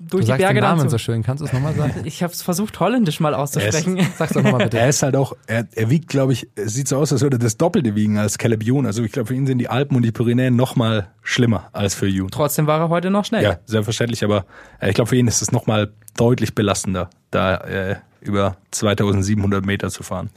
Du 0.00 0.10
durch 0.10 0.26
die 0.26 0.28
sagst 0.28 0.42
Berge 0.42 0.60
den 0.60 0.62
Namen 0.62 0.82
so. 0.82 0.90
so 0.90 0.98
schön. 0.98 1.24
Kannst 1.24 1.40
du 1.40 1.46
es 1.46 1.52
nochmal 1.52 1.74
sagen? 1.74 1.92
Ich 2.04 2.22
habe 2.22 2.32
es 2.32 2.40
versucht, 2.40 2.78
holländisch 2.78 3.18
mal 3.18 3.34
auszusprechen. 3.34 3.98
Sag's 4.16 4.32
doch 4.32 4.42
nochmal 4.44 4.62
bitte. 4.64 4.78
Er 4.78 4.88
ist 4.88 5.02
halt 5.02 5.16
auch, 5.16 5.32
er, 5.48 5.66
er 5.74 5.90
wiegt, 5.90 6.08
glaube 6.08 6.32
ich, 6.32 6.48
es 6.54 6.74
sieht 6.74 6.86
so 6.86 6.98
aus, 6.98 7.12
als 7.12 7.22
würde 7.22 7.36
er 7.36 7.40
das 7.40 7.56
Doppelte 7.56 7.96
wiegen 7.96 8.16
als 8.16 8.38
Caleb 8.38 8.62
Youn. 8.64 8.86
Also 8.86 9.02
ich 9.02 9.10
glaube, 9.10 9.26
für 9.26 9.34
ihn 9.34 9.48
sind 9.48 9.58
die 9.58 9.68
Alpen 9.68 9.96
und 9.96 10.02
die 10.04 10.12
Pyrenäen 10.12 10.54
noch 10.54 10.76
mal 10.76 11.08
schlimmer 11.22 11.68
als 11.72 11.96
für 11.96 12.06
Youn. 12.06 12.30
Trotzdem 12.30 12.68
war 12.68 12.78
er 12.78 12.88
heute 12.90 13.10
noch 13.10 13.24
schnell. 13.24 13.42
Ja, 13.42 13.58
selbstverständlich, 13.66 14.22
aber 14.22 14.44
äh, 14.80 14.90
ich 14.90 14.94
glaube, 14.94 15.08
für 15.08 15.16
ihn 15.16 15.26
ist 15.26 15.42
es 15.42 15.50
noch 15.50 15.66
mal 15.66 15.90
deutlich 16.16 16.54
belastender, 16.54 17.10
da 17.32 17.56
äh, 17.56 17.96
über 18.20 18.56
2700 18.70 19.66
Meter 19.66 19.90
zu 19.90 20.04
fahren. 20.04 20.30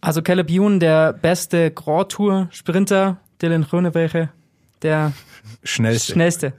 Also 0.00 0.22
Caleb 0.22 0.48
Youn, 0.50 0.80
der 0.80 1.12
beste 1.12 1.70
Grand 1.70 2.10
Tour 2.10 2.48
Sprinter, 2.50 3.16
Dylan 3.42 3.62
Groenewegen, 3.64 4.28
der 4.82 5.12
Schnellste. 5.64 6.12
schnellste. 6.12 6.52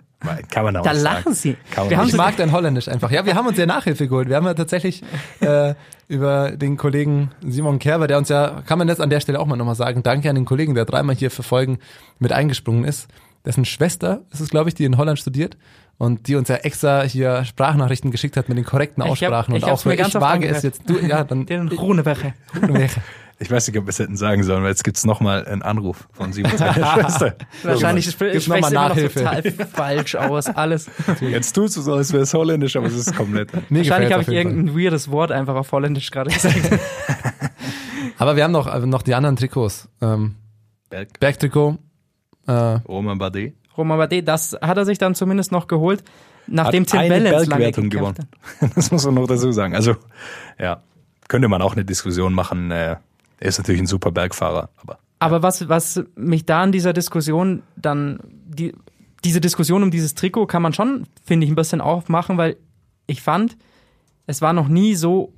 Kann 0.50 0.66
man 0.66 0.76
auch 0.76 0.84
Da 0.84 0.92
lachen 0.92 1.34
sie. 1.34 1.56
Wir 1.88 1.98
haben 1.98 2.10
Ich 2.10 2.16
mag 2.18 2.36
dein 2.36 2.52
Holländisch 2.52 2.90
einfach. 2.90 3.10
Ja, 3.10 3.26
wir 3.26 3.36
haben 3.36 3.48
uns 3.48 3.58
ja 3.58 3.66
Nachhilfe 3.66 4.10
geholt. 4.10 4.28
Wir 4.28 4.36
haben 4.36 4.46
ja 4.46 4.54
tatsächlich 4.54 5.02
äh, 5.40 5.76
über 6.10 6.52
den 6.52 6.76
Kollegen 6.76 7.32
Simon 7.42 7.80
Kerber, 7.80 8.08
der 8.08 8.18
uns 8.18 8.28
ja, 8.28 8.62
kann 8.66 8.78
man 8.80 8.90
jetzt 8.90 9.00
an 9.00 9.10
der 9.10 9.22
Stelle 9.22 9.40
auch 9.40 9.46
mal 9.46 9.56
nochmal 9.56 9.76
sagen, 9.76 10.04
danke 10.04 10.30
an 10.30 10.36
den 10.36 10.44
Kollegen, 10.44 10.76
der 10.76 10.84
dreimal 10.84 11.16
hier 11.16 11.32
für 11.32 11.44
Folgen 11.44 11.80
mit 12.20 12.34
eingesprungen 12.34 12.84
ist. 12.84 13.08
Dessen 13.46 13.64
Schwester 13.64 14.24
ist 14.32 14.42
es, 14.42 14.50
glaube 14.50 14.68
ich, 14.68 14.76
die 14.76 14.84
in 14.84 14.98
Holland 14.98 15.18
studiert 15.20 15.56
und 15.98 16.28
die 16.28 16.36
uns 16.36 16.50
ja 16.50 16.56
extra 16.58 17.04
hier 17.04 17.46
Sprachnachrichten 17.46 18.12
geschickt 18.12 18.36
hat 18.36 18.50
mit 18.50 18.58
den 18.58 18.66
korrekten 18.66 19.02
Ich 19.04 19.08
hab- 19.08 19.14
Aussprachen. 19.32 19.56
ich 19.56 19.64
und 19.64 19.70
auch 19.70 19.86
mir 19.86 19.94
ich 19.94 20.16
wage 20.16 20.48
es 20.50 20.64
jetzt. 20.64 20.82
Du, 20.86 21.00
ja, 21.00 21.24
dann 21.24 21.46
Dylan 21.46 21.70
Groenewegen. 21.70 22.34
Ich 23.42 23.50
weiß 23.50 23.68
nicht, 23.70 23.78
ob 23.78 23.86
wir 23.86 23.90
es 23.90 24.00
hätten 24.00 24.18
sagen 24.18 24.44
sollen, 24.44 24.64
weil 24.64 24.70
jetzt 24.72 24.84
gibt's 24.84 25.06
noch 25.06 25.22
mal 25.22 25.46
einen 25.46 25.62
Anruf 25.62 26.08
von 26.12 26.34
Simon 26.34 26.58
seiner 26.58 26.74
Schwester. 26.94 27.36
Wahrscheinlich 27.64 28.06
Gibt's 28.06 28.20
sp- 28.20 28.40
sprichst 28.42 28.72
noch 28.74 28.90
Nachhilfe. 28.90 29.20
total 29.20 29.44
falsch 29.74 30.16
aus, 30.16 30.48
alles. 30.48 30.90
Jetzt 31.22 31.54
tust 31.54 31.78
du 31.78 31.82
so, 31.82 31.94
als 31.94 32.12
wäre 32.12 32.24
es 32.24 32.34
holländisch, 32.34 32.76
aber 32.76 32.88
es 32.88 32.96
ist 32.96 33.16
komplett. 33.16 33.50
Mir 33.72 33.80
Wahrscheinlich 33.80 34.12
habe 34.12 34.24
ich 34.24 34.28
jeden 34.28 34.44
Fall. 34.50 34.52
irgendein 34.58 34.78
weirdes 34.78 35.10
Wort 35.12 35.32
einfach 35.32 35.56
auf 35.56 35.72
Holländisch 35.72 36.12
gerade 36.12 36.30
gesagt. 36.32 36.58
Aber 38.18 38.36
wir 38.36 38.44
haben 38.44 38.52
noch, 38.52 38.68
äh, 38.68 38.86
noch 38.86 39.02
die 39.02 39.16
anderen 39.16 39.36
Trikots. 39.38 39.88
Ähm, 40.02 40.36
Berg, 40.90 41.20
Bergtrikot. 41.20 41.78
Äh, 42.48 42.52
Romain 42.52 43.18
Bardet. 43.18 43.54
Romain 43.78 43.98
Bardet, 43.98 44.28
das 44.28 44.58
hat 44.62 44.78
er 44.78 44.86
sich 44.86 44.98
dann 44.98 45.16
zumindest 45.16 45.52
noch 45.54 45.68
geholt, 45.68 46.04
nachdem 46.48 46.84
Hat 46.84 46.90
Tim 46.92 47.00
eine 47.00 47.10
Wellens 47.12 47.48
lange 47.48 47.64
Bergwertung 47.64 47.90
gewonnen. 47.90 48.16
hat. 48.62 48.72
Das 48.76 48.92
muss 48.92 49.06
man 49.06 49.14
noch 49.16 49.28
dazu 49.28 49.52
sagen. 49.54 49.76
Also, 49.76 49.96
ja, 50.60 50.82
könnte 51.30 51.48
man 51.48 51.62
auch 51.62 51.74
eine 51.74 51.86
Diskussion 51.86 52.34
machen. 52.34 52.72
Äh, 52.72 52.98
er 53.40 53.48
ist 53.50 53.58
natürlich 53.58 53.82
ein 53.82 53.88
super 53.88 54.12
Bergfahrer, 54.12 54.70
aber 54.78 55.00
Aber 55.20 55.44
was, 55.44 55.68
was 55.68 56.04
mich 56.16 56.46
da 56.46 56.64
in 56.64 56.72
dieser 56.72 56.94
Diskussion 56.94 57.64
dann, 57.76 58.20
die, 58.24 58.74
diese 59.24 59.42
Diskussion 59.42 59.84
um 59.84 59.92
dieses 59.92 60.16
Trikot 60.16 60.48
kann 60.48 60.62
man 60.62 60.74
schon, 60.74 61.06
finde 61.24 61.46
ich, 61.46 61.52
ein 61.52 61.56
bisschen 61.56 61.82
aufmachen, 61.82 62.38
weil 62.38 62.58
ich 63.08 63.22
fand, 63.22 63.58
es 64.28 64.42
war 64.42 64.54
noch 64.54 64.68
nie 64.68 64.96
so 64.96 65.34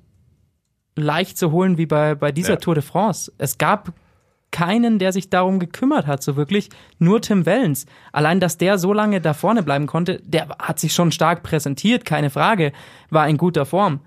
leicht 0.95 1.37
zu 1.37 1.51
holen 1.51 1.77
wie 1.77 1.85
bei, 1.85 2.15
bei 2.15 2.31
dieser 2.31 2.53
Ja. 2.53 2.55
Tour 2.57 2.75
de 2.75 2.83
France. 2.83 3.31
Es 3.37 3.57
gab 3.57 3.93
keinen, 4.51 4.99
der 4.99 5.13
sich 5.13 5.29
darum 5.29 5.59
gekümmert 5.59 6.07
hat, 6.07 6.21
so 6.21 6.35
wirklich. 6.35 6.69
Nur 6.99 7.21
Tim 7.21 7.45
Wellens. 7.45 7.85
Allein, 8.11 8.41
dass 8.41 8.57
der 8.57 8.77
so 8.77 8.91
lange 8.91 9.21
da 9.21 9.33
vorne 9.33 9.63
bleiben 9.63 9.87
konnte, 9.87 10.21
der 10.25 10.49
hat 10.59 10.77
sich 10.77 10.93
schon 10.93 11.11
stark 11.13 11.41
präsentiert, 11.41 12.03
keine 12.03 12.29
Frage, 12.29 12.73
war 13.09 13.27
in 13.29 13.37
guter 13.37 13.65
Form. 13.65 14.01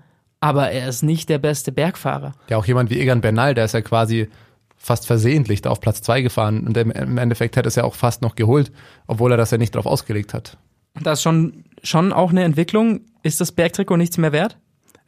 Aber 0.45 0.69
er 0.71 0.87
ist 0.87 1.01
nicht 1.01 1.29
der 1.29 1.39
beste 1.39 1.71
Bergfahrer. 1.71 2.33
Ja, 2.49 2.57
auch 2.57 2.65
jemand 2.65 2.89
wie 2.89 2.99
Egan 2.99 3.21
Bernal, 3.21 3.55
der 3.55 3.65
ist 3.65 3.73
ja 3.73 3.81
quasi 3.81 4.29
fast 4.77 5.07
versehentlich 5.07 5.61
da 5.63 5.71
auf 5.71 5.81
Platz 5.81 6.01
zwei 6.01 6.21
gefahren 6.21 6.67
und 6.67 6.77
im 6.77 6.91
im 6.91 7.17
Endeffekt 7.17 7.55
hätte 7.55 7.67
es 7.67 7.75
ja 7.75 7.83
auch 7.83 7.95
fast 7.95 8.21
noch 8.21 8.35
geholt, 8.35 8.71
obwohl 9.07 9.31
er 9.31 9.37
das 9.37 9.49
ja 9.49 9.57
nicht 9.57 9.73
drauf 9.73 9.87
ausgelegt 9.87 10.33
hat. 10.33 10.57
Das 11.01 11.19
ist 11.19 11.23
schon, 11.23 11.63
schon 11.83 12.13
auch 12.13 12.29
eine 12.29 12.43
Entwicklung. 12.43 13.01
Ist 13.23 13.41
das 13.41 13.51
Bergtrikot 13.51 13.97
nichts 13.97 14.17
mehr 14.17 14.31
wert? 14.31 14.57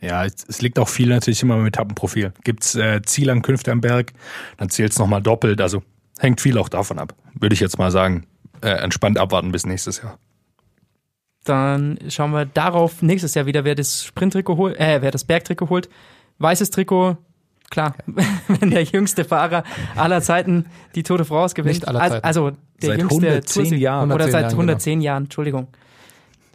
ja, 0.01 0.25
es, 0.25 0.61
liegt 0.61 0.79
auch 0.79 0.89
viel 0.89 1.09
natürlich 1.09 1.41
immer 1.41 1.57
mit 1.57 1.75
Etappenprofil. 1.75 2.33
Gibt's 2.43 2.75
äh, 2.75 3.01
Zielankünfte 3.03 3.71
am 3.71 3.81
Berg, 3.81 4.13
dann 4.57 4.69
zählt's 4.69 4.99
nochmal 4.99 5.21
doppelt. 5.21 5.61
Also 5.61 5.83
hängt 6.19 6.41
viel 6.41 6.57
auch 6.57 6.69
davon 6.69 6.99
ab. 6.99 7.15
Würde 7.33 7.53
ich 7.53 7.59
jetzt 7.59 7.79
mal 7.79 7.91
sagen, 7.91 8.25
äh, 8.61 8.69
entspannt 8.69 9.17
abwarten 9.17 9.51
bis 9.51 9.65
nächstes 9.65 10.01
Jahr. 10.01 10.19
Dann 11.47 11.97
schauen 12.09 12.31
wir 12.31 12.45
darauf 12.45 13.01
nächstes 13.01 13.33
Jahr 13.33 13.45
wieder, 13.45 13.63
wer 13.63 13.75
das 13.75 14.03
Sprinttrikot 14.03 14.57
holt, 14.57 14.77
äh, 14.79 15.01
wer 15.01 15.11
das 15.11 15.23
Bergtrikot 15.23 15.69
holt. 15.69 15.89
Weißes 16.39 16.71
Trikot, 16.71 17.17
klar, 17.69 17.95
wenn 18.47 18.71
der 18.71 18.83
jüngste 18.83 19.23
Fahrer 19.23 19.63
aller 19.95 20.21
Zeiten 20.21 20.65
die 20.95 21.03
Tour 21.03 21.17
de 21.17 21.25
France 21.25 21.55
gewinnt. 21.55 21.75
Nicht 21.75 21.87
aller 21.87 22.01
also, 22.01 22.15
Zeiten. 22.15 22.25
also 22.25 22.51
der 22.81 22.89
Seit 22.89 22.99
jüngste 22.99 23.27
110 23.27 23.63
Toursieg- 23.63 23.79
Jahren. 23.79 24.11
Oder 24.11 24.25
110 24.25 24.31
seit 24.31 24.41
Jahren, 24.41 24.51
110 24.59 25.01
Jahren, 25.01 25.23
Entschuldigung. 25.23 25.67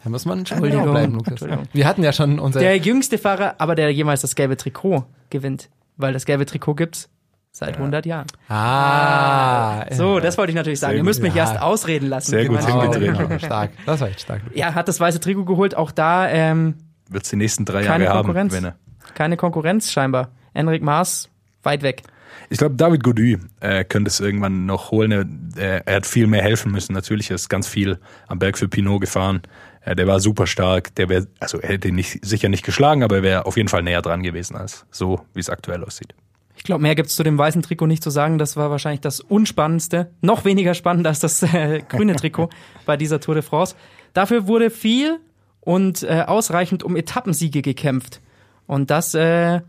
Da 0.04 0.10
muss 0.10 0.24
man 0.24 0.44
schon 0.46 0.56
Entschuldigung, 0.58 0.82
genau 0.82 0.92
bleiben, 0.92 1.12
Lukas. 1.14 1.30
Entschuldigung. 1.30 1.64
Wir 1.72 1.86
hatten 1.86 2.02
ja 2.02 2.12
schon 2.12 2.38
unser 2.38 2.60
Der 2.60 2.76
jüngste 2.76 3.18
Fahrer, 3.18 3.54
aber 3.58 3.74
der 3.74 3.90
jemals 3.92 4.20
das 4.20 4.34
gelbe 4.34 4.56
Trikot 4.56 5.04
gewinnt. 5.30 5.68
Weil 5.96 6.12
das 6.12 6.24
gelbe 6.26 6.44
Trikot 6.44 6.74
gibt's 6.74 7.08
seit 7.52 7.76
100 7.76 8.06
Jahren. 8.06 8.26
Ah, 8.48 9.84
So, 9.92 10.20
das 10.20 10.38
wollte 10.38 10.50
ich 10.50 10.56
natürlich 10.56 10.80
sagen. 10.80 10.92
Sehr 10.92 10.98
Ihr 10.98 11.04
müsst 11.04 11.20
gut. 11.20 11.28
mich 11.28 11.34
Ja. 11.34 11.44
erst 11.44 11.60
ausreden 11.60 12.08
lassen. 12.08 12.30
Sehr 12.30 12.46
gut 12.46 12.64
hingedreht. 12.64 13.16
Genau, 13.18 13.38
stark. 13.38 13.70
Das 13.86 14.00
war 14.00 14.08
echt 14.08 14.22
stark. 14.22 14.40
Ja, 14.54 14.74
hat 14.74 14.88
das 14.88 14.98
weiße 14.98 15.20
Trikot 15.20 15.44
geholt. 15.44 15.76
Auch 15.76 15.90
da 15.92 16.28
ähm, 16.28 16.74
Wird's 17.08 17.28
die 17.30 17.36
nächsten 17.36 17.64
drei 17.64 17.82
Keine 17.84 18.04
Jahre 18.04 18.16
haben, 18.18 18.26
Konkurrenz. 18.26 18.52
wenn 18.54 18.64
er. 18.64 18.74
keine 19.14 19.36
Konkurrenz 19.36 19.92
scheinbar. 19.92 20.30
Enric 20.54 20.82
Maas 20.82 21.28
weit 21.62 21.82
weg. 21.82 22.02
Ich 22.48 22.58
glaube, 22.58 22.74
David 22.74 23.02
Gody 23.04 23.38
äh, 23.60 23.84
könnte 23.84 24.08
es 24.08 24.20
irgendwann 24.20 24.66
noch 24.66 24.90
holen. 24.90 25.12
Er, 25.56 25.62
äh, 25.62 25.82
er 25.84 25.96
hat 25.96 26.06
viel 26.06 26.26
mehr 26.26 26.42
helfen 26.42 26.72
müssen. 26.72 26.92
Natürlich 26.94 27.30
er 27.30 27.36
ist 27.36 27.48
ganz 27.48 27.66
viel 27.68 27.98
am 28.28 28.38
Berg 28.38 28.58
für 28.58 28.68
Pinot 28.68 29.00
gefahren. 29.02 29.42
Äh, 29.82 29.94
der 29.94 30.06
war 30.06 30.20
super 30.20 30.46
stark. 30.46 30.94
Der 30.96 31.08
wäre, 31.08 31.26
also 31.40 31.58
er 31.60 31.68
hätte 31.70 31.88
ihn 31.88 31.94
nicht, 31.94 32.24
sicher 32.24 32.48
nicht 32.48 32.64
geschlagen, 32.64 33.02
aber 33.02 33.16
er 33.16 33.22
wäre 33.22 33.46
auf 33.46 33.56
jeden 33.56 33.68
Fall 33.68 33.82
näher 33.82 34.00
dran 34.02 34.22
gewesen 34.22 34.56
als 34.56 34.86
so, 34.90 35.20
wie 35.34 35.40
es 35.40 35.50
aktuell 35.50 35.84
aussieht. 35.84 36.14
Ich 36.62 36.66
glaube, 36.66 36.82
mehr 36.82 36.94
gibt's 36.94 37.16
zu 37.16 37.24
dem 37.24 37.36
weißen 37.36 37.60
Trikot 37.62 37.88
nicht 37.88 38.04
zu 38.04 38.10
sagen. 38.10 38.38
Das 38.38 38.56
war 38.56 38.70
wahrscheinlich 38.70 39.00
das 39.00 39.18
Unspannendste. 39.18 40.12
Noch 40.20 40.44
weniger 40.44 40.74
spannend 40.74 41.08
als 41.08 41.18
das 41.18 41.42
äh, 41.42 41.82
grüne 41.88 42.14
Trikot 42.14 42.50
bei 42.86 42.96
dieser 42.96 43.18
Tour 43.18 43.34
de 43.34 43.42
France. 43.42 43.74
Dafür 44.12 44.46
wurde 44.46 44.70
viel 44.70 45.18
und 45.60 46.04
äh, 46.04 46.22
ausreichend 46.24 46.84
um 46.84 46.94
Etappensiege 46.94 47.62
gekämpft. 47.62 48.20
Und 48.68 48.90
das 48.90 49.12
äh, 49.14 49.60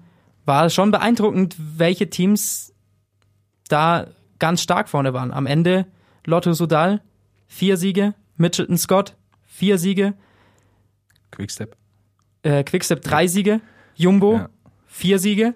war 0.45 0.69
schon 0.69 0.91
beeindruckend, 0.91 1.55
welche 1.57 2.11
Teams 2.11 2.75
da 3.69 4.05
ganz 4.37 4.61
stark 4.61 4.87
vorne 4.87 5.13
waren. 5.15 5.31
Am 5.31 5.47
Ende 5.47 5.87
Lotto 6.25 6.53
Sudal, 6.53 7.01
vier 7.47 7.77
Siege, 7.77 8.13
Mitchelton 8.37 8.77
Scott, 8.77 9.15
vier 9.47 9.79
Siege, 9.79 10.13
Quickstep. 11.31 11.75
äh, 12.43 12.63
Quickstep 12.63 13.01
drei 13.01 13.25
Siege, 13.25 13.61
Jumbo 13.95 14.35
Ja. 14.35 14.49
vier 14.85 15.17
Siege. 15.17 15.55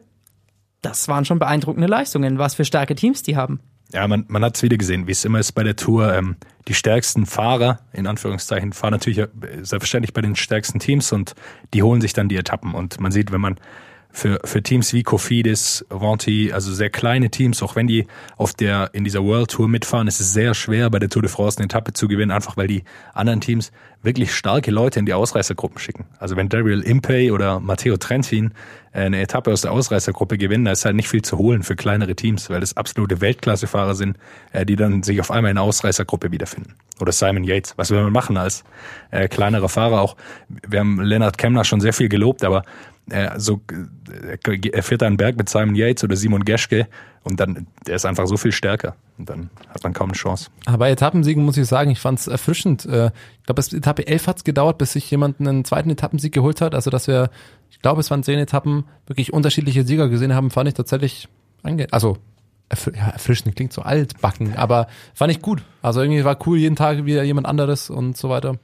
Das 0.87 1.09
waren 1.09 1.25
schon 1.25 1.37
beeindruckende 1.37 1.87
Leistungen, 1.87 2.37
was 2.37 2.55
für 2.55 2.63
starke 2.63 2.95
Teams 2.95 3.21
die 3.21 3.35
haben. 3.35 3.59
Ja, 3.91 4.07
man, 4.07 4.23
man 4.29 4.43
hat 4.43 4.55
es 4.55 4.63
wieder 4.63 4.77
gesehen, 4.77 5.05
wie 5.05 5.11
es 5.11 5.25
immer 5.25 5.39
ist 5.39 5.51
bei 5.51 5.63
der 5.63 5.75
Tour. 5.75 6.13
Ähm, 6.13 6.37
die 6.69 6.73
stärksten 6.73 7.25
Fahrer, 7.25 7.79
in 7.91 8.07
Anführungszeichen, 8.07 8.71
fahren 8.71 8.91
natürlich 8.91 9.19
äh, 9.19 9.27
selbstverständlich 9.61 10.13
bei 10.13 10.21
den 10.21 10.37
stärksten 10.37 10.79
Teams 10.79 11.11
und 11.11 11.35
die 11.73 11.83
holen 11.83 11.99
sich 11.99 12.13
dann 12.13 12.29
die 12.29 12.37
Etappen. 12.37 12.73
Und 12.73 13.01
man 13.01 13.11
sieht, 13.11 13.33
wenn 13.33 13.41
man 13.41 13.55
für, 14.17 14.39
für 14.43 14.63
Teams 14.63 14.93
wie 14.93 15.03
Cofidis, 15.03 15.85
Vanti, 15.89 16.51
also 16.51 16.73
sehr 16.73 16.89
kleine 16.89 17.29
Teams, 17.29 17.61
auch 17.61 17.75
wenn 17.75 17.85
die 17.85 18.07
auf 18.35 18.51
der, 18.51 18.89
in 18.93 19.03
dieser 19.03 19.23
World 19.23 19.51
Tour 19.51 19.67
mitfahren, 19.67 20.07
ist 20.07 20.19
es 20.19 20.33
sehr 20.33 20.55
schwer, 20.55 20.89
bei 20.89 20.97
der 20.97 21.09
Tour 21.09 21.21
de 21.21 21.29
France 21.29 21.59
eine 21.59 21.65
Etappe 21.65 21.93
zu 21.93 22.07
gewinnen, 22.07 22.31
einfach 22.31 22.57
weil 22.57 22.67
die 22.67 22.83
anderen 23.13 23.41
Teams 23.41 23.71
wirklich 24.01 24.33
starke 24.33 24.71
Leute 24.71 24.99
in 24.99 25.05
die 25.05 25.13
Ausreißergruppen 25.13 25.77
schicken. 25.77 26.05
Also 26.17 26.35
wenn 26.35 26.49
Daryl 26.49 26.81
Impey 26.81 27.31
oder 27.31 27.59
Matteo 27.59 27.97
Trentin 27.97 28.53
äh, 28.91 29.01
eine 29.01 29.21
Etappe 29.21 29.51
aus 29.51 29.61
der 29.61 29.71
Ausreißergruppe 29.71 30.39
gewinnen, 30.39 30.65
da 30.65 30.71
ist 30.71 30.83
halt 30.85 30.95
nicht 30.95 31.09
viel 31.09 31.21
zu 31.21 31.37
holen 31.37 31.61
für 31.61 31.75
kleinere 31.75 32.15
Teams, 32.15 32.49
weil 32.49 32.59
das 32.59 32.75
absolute 32.75 33.21
Weltklassefahrer 33.21 33.93
sind, 33.93 34.17
äh, 34.51 34.65
die 34.65 34.75
dann 34.75 35.03
sich 35.03 35.19
auf 35.19 35.29
einmal 35.29 35.51
in 35.51 35.57
der 35.57 35.63
Ausreißergruppe 35.63 36.31
wiederfinden. 36.31 36.73
Oder 36.99 37.11
Simon 37.11 37.43
Yates. 37.43 37.75
Was 37.77 37.91
will 37.91 38.01
man 38.01 38.13
machen 38.13 38.37
als 38.37 38.63
äh, 39.11 39.27
kleinerer 39.27 39.69
Fahrer 39.69 40.01
auch? 40.01 40.15
Wir 40.67 40.79
haben 40.79 40.99
Lennart 41.01 41.37
Kemner 41.37 41.63
schon 41.63 41.81
sehr 41.81 41.93
viel 41.93 42.09
gelobt, 42.09 42.43
aber 42.43 42.63
er, 43.09 43.39
so, 43.39 43.61
äh, 43.71 44.69
er 44.71 44.83
fährt 44.83 45.03
einen 45.03 45.17
Berg 45.17 45.37
mit 45.37 45.49
Simon 45.49 45.75
Yates 45.75 46.03
oder 46.03 46.15
Simon 46.15 46.43
Geschke 46.45 46.87
und 47.23 47.39
dann, 47.39 47.67
der 47.85 47.95
ist 47.95 48.05
einfach 48.05 48.27
so 48.27 48.37
viel 48.37 48.51
stärker. 48.51 48.95
Und 49.17 49.29
dann 49.29 49.49
hat 49.69 49.83
man 49.83 49.93
kaum 49.93 50.09
eine 50.09 50.17
Chance. 50.17 50.49
Aber 50.65 50.77
bei 50.79 50.91
Etappensiegen 50.91 51.43
muss 51.43 51.57
ich 51.57 51.67
sagen, 51.67 51.91
ich 51.91 51.99
fand 51.99 52.19
es 52.19 52.27
erfrischend. 52.27 52.85
Äh, 52.85 53.11
Ich 53.39 53.43
glaube, 53.43 53.55
bis 53.55 53.73
Etappe 53.73 54.07
11 54.07 54.27
hat 54.27 54.37
es 54.37 54.43
gedauert, 54.43 54.77
bis 54.77 54.93
sich 54.93 55.09
jemand 55.09 55.39
einen 55.39 55.65
zweiten 55.65 55.89
Etappensieg 55.89 56.33
geholt 56.33 56.61
hat. 56.61 56.75
Also, 56.75 56.89
dass 56.89 57.07
wir, 57.07 57.29
ich 57.69 57.79
glaube, 57.81 58.01
es 58.01 58.11
waren 58.11 58.23
zehn 58.23 58.39
Etappen, 58.39 58.85
wirklich 59.07 59.33
unterschiedliche 59.33 59.83
Sieger 59.83 60.09
gesehen 60.09 60.33
haben, 60.33 60.51
fand 60.51 60.69
ich 60.69 60.75
tatsächlich, 60.75 61.27
ange 61.63 61.87
also 61.91 62.17
erfr 62.69 62.93
ja, 62.95 63.07
erfrischend, 63.09 63.55
klingt 63.55 63.73
so 63.73 63.81
altbacken, 63.81 64.55
aber 64.55 64.87
fand 65.13 65.31
ich 65.31 65.41
gut. 65.41 65.63
Also 65.81 66.01
irgendwie 66.01 66.25
war 66.25 66.37
cool, 66.45 66.57
jeden 66.57 66.75
Tag 66.75 67.05
wieder 67.05 67.23
jemand 67.23 67.47
anderes 67.47 67.89
und 67.89 68.17
so 68.17 68.29
weiter. 68.29 68.57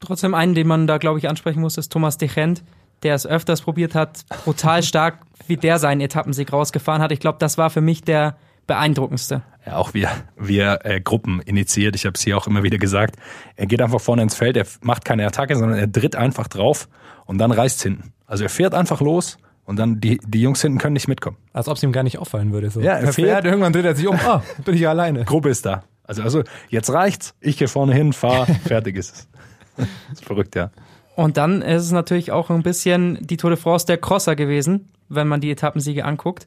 Trotzdem 0.00 0.34
einen, 0.34 0.54
den 0.54 0.66
man 0.66 0.86
da, 0.86 0.98
glaube 0.98 1.18
ich, 1.18 1.28
ansprechen 1.28 1.60
muss, 1.60 1.78
ist 1.78 1.90
Thomas 1.92 2.18
Dechent, 2.18 2.62
der 3.02 3.14
es 3.14 3.26
öfters 3.26 3.62
probiert 3.62 3.94
hat, 3.94 4.24
brutal 4.44 4.82
stark, 4.82 5.18
wie 5.46 5.56
der 5.56 5.78
seinen 5.78 6.00
Etappensieg 6.00 6.52
rausgefahren 6.52 7.02
hat. 7.02 7.12
Ich 7.12 7.20
glaube, 7.20 7.38
das 7.38 7.58
war 7.58 7.70
für 7.70 7.80
mich 7.80 8.02
der 8.02 8.36
beeindruckendste. 8.66 9.42
Ja, 9.66 9.76
auch 9.76 9.92
wir, 9.94 10.08
wir 10.36 10.80
äh, 10.84 11.00
Gruppen 11.00 11.40
initiiert. 11.40 11.94
Ich 11.96 12.04
habe 12.06 12.14
es 12.14 12.22
hier 12.22 12.36
auch 12.36 12.46
immer 12.46 12.62
wieder 12.62 12.78
gesagt. 12.78 13.16
Er 13.56 13.66
geht 13.66 13.82
einfach 13.82 14.00
vorne 14.00 14.22
ins 14.22 14.34
Feld, 14.34 14.56
er 14.56 14.66
macht 14.80 15.04
keine 15.04 15.26
Attacke, 15.26 15.56
sondern 15.56 15.78
er 15.78 15.90
tritt 15.90 16.16
einfach 16.16 16.48
drauf 16.48 16.88
und 17.26 17.38
dann 17.38 17.50
reißt 17.52 17.82
hinten. 17.82 18.12
Also 18.26 18.44
er 18.44 18.50
fährt 18.50 18.74
einfach 18.74 19.00
los 19.00 19.38
und 19.64 19.78
dann 19.78 20.00
die, 20.00 20.20
die 20.26 20.40
Jungs 20.40 20.62
hinten 20.62 20.78
können 20.78 20.94
nicht 20.94 21.08
mitkommen. 21.08 21.36
Als 21.52 21.68
ob 21.68 21.76
es 21.76 21.82
ihm 21.82 21.92
gar 21.92 22.02
nicht 22.02 22.18
auffallen 22.18 22.52
würde. 22.52 22.70
So. 22.70 22.80
Ja, 22.80 22.92
er 22.94 23.00
er 23.00 23.12
fährt- 23.12 23.28
fährt, 23.28 23.44
irgendwann 23.44 23.72
dreht 23.72 23.84
er 23.84 23.94
sich 23.94 24.06
um, 24.06 24.16
ah, 24.16 24.42
bin 24.64 24.74
ich 24.74 24.88
alleine. 24.88 25.24
Gruppe 25.26 25.50
ist 25.50 25.66
da. 25.66 25.82
Also, 26.04 26.22
also 26.22 26.42
jetzt 26.68 26.90
reicht's. 26.92 27.34
Ich 27.40 27.56
gehe 27.58 27.68
vorne 27.68 27.94
hin, 27.94 28.12
fahr, 28.12 28.46
fertig 28.66 28.96
ist 28.96 29.14
es. 29.14 29.28
Das 29.76 29.86
ist 30.14 30.24
verrückt, 30.24 30.54
ja. 30.56 30.70
Und 31.14 31.36
dann 31.36 31.60
ist 31.62 31.82
es 31.82 31.92
natürlich 31.92 32.32
auch 32.32 32.50
ein 32.50 32.62
bisschen 32.62 33.18
die 33.20 33.36
Tour 33.36 33.50
de 33.50 33.58
France 33.58 33.86
der 33.86 33.98
Crosser 33.98 34.34
gewesen, 34.36 34.88
wenn 35.08 35.28
man 35.28 35.40
die 35.40 35.50
Etappensiege 35.50 36.04
anguckt. 36.04 36.46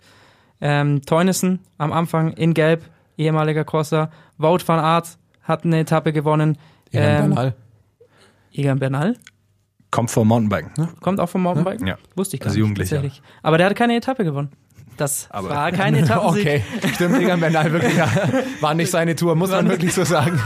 Ähm, 0.62 1.02
Teunissen 1.04 1.60
am 1.78 1.92
Anfang 1.94 2.34
in 2.34 2.54
Gelb, 2.54 2.84
ehemaliger 3.18 3.64
Crosser. 3.64 4.10
Wout 4.38 4.60
van 4.66 4.80
Aert 4.80 5.18
hat 5.44 5.66
eine 5.66 5.80
Etappe 5.80 6.14
gewonnen. 6.14 6.58
Egan 6.92 7.04
Ähm, 7.26 7.30
Bernal. 7.30 7.56
Egan 8.54 8.80
Bernal 8.80 9.16
Kommt 9.92 10.12
vom 10.12 10.28
Mountainbiken. 10.28 10.90
kommt 11.02 11.20
auch 11.20 11.30
vom 11.30 11.44
Mountainbiken. 11.44 11.88
Ja. 11.88 11.98
Wusste 12.16 12.36
ich 12.36 12.40
gar 12.42 12.48
Als 12.48 12.56
nicht. 12.56 12.60
Jugendlicher. 12.62 12.96
tatsächlich. 12.98 13.22
Aber 13.44 13.58
der 13.58 13.68
hatte 13.68 13.76
keine 13.76 13.96
Etappe 13.96 14.24
gewonnen. 14.26 14.50
Das 14.98 15.28
Aber- 15.30 15.50
war 15.50 15.72
kein 15.72 15.94
Etappensieg. 15.96 16.42
Okay, 16.42 16.64
stimmt, 16.94 17.20
Egan 17.20 17.40
Bernal 17.40 17.72
wirklich, 17.72 17.96
ja, 17.96 18.10
war 18.62 18.74
nicht 18.74 18.90
seine 18.92 19.16
Tour, 19.16 19.36
muss 19.36 19.52
man 19.52 19.70
wirklich 19.70 19.94
so 19.94 20.04
sagen. 20.06 20.40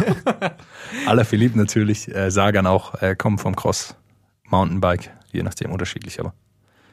Aller 1.08 1.24
Philipp 1.26 1.56
natürlich, 1.56 2.14
äh, 2.14 2.30
Sagan 2.32 2.68
auch, 2.68 2.96
äh, 3.02 3.16
kommen 3.16 3.38
vom 3.38 3.56
Cross 3.56 3.96
Mountainbike, 4.50 5.12
je 5.32 5.44
nachdem 5.44 5.72
unterschiedlich, 5.72 6.20
aber 6.20 6.34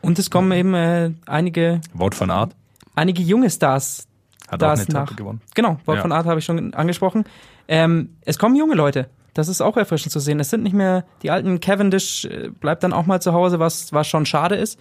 Und 0.03 0.19
es 0.19 0.31
kommen 0.31 0.53
eben 0.53 0.75
äh, 0.75 1.13
einige, 1.27 1.81
Wout 1.95 2.11
van 2.19 2.31
Aert 2.31 2.55
einige 2.95 3.23
junge 3.23 3.51
Stars 3.51 4.07
hat 4.49 4.63
Da 4.63 4.69
auch 4.69 4.73
eine 4.75 4.83
Etappe 4.83 5.11
nach- 5.13 5.17
gewonnen. 5.17 5.41
Genau, 5.55 5.79
Wout 5.87 5.95
Ja. 5.97 6.03
von 6.03 6.13
Art 6.13 6.27
habe 6.27 6.39
ich 6.39 6.45
schon 6.45 6.73
angesprochen. 6.75 7.25
Ähm, 7.69 8.11
es 8.23 8.39
kommen 8.39 8.55
junge 8.57 8.75
Leute. 8.75 9.09
Das 9.35 9.49
ist 9.49 9.61
auch 9.61 9.77
erfrischend 9.77 10.13
zu 10.13 10.21
sehen. 10.21 10.41
Es 10.41 10.49
sind 10.51 10.63
nicht 10.63 10.73
mehr 10.73 11.05
die 11.23 11.31
alten 11.31 11.61
Cavendish, 11.61 12.25
äh, 12.25 12.49
bleibt 12.49 12.83
dann 12.85 12.93
auch 12.95 13.05
mal 13.07 13.21
zu 13.21 13.33
Hause, 13.35 13.59
was, 13.59 13.93
was 13.93 14.07
schon 14.07 14.25
schade 14.25 14.55
ist. 14.55 14.79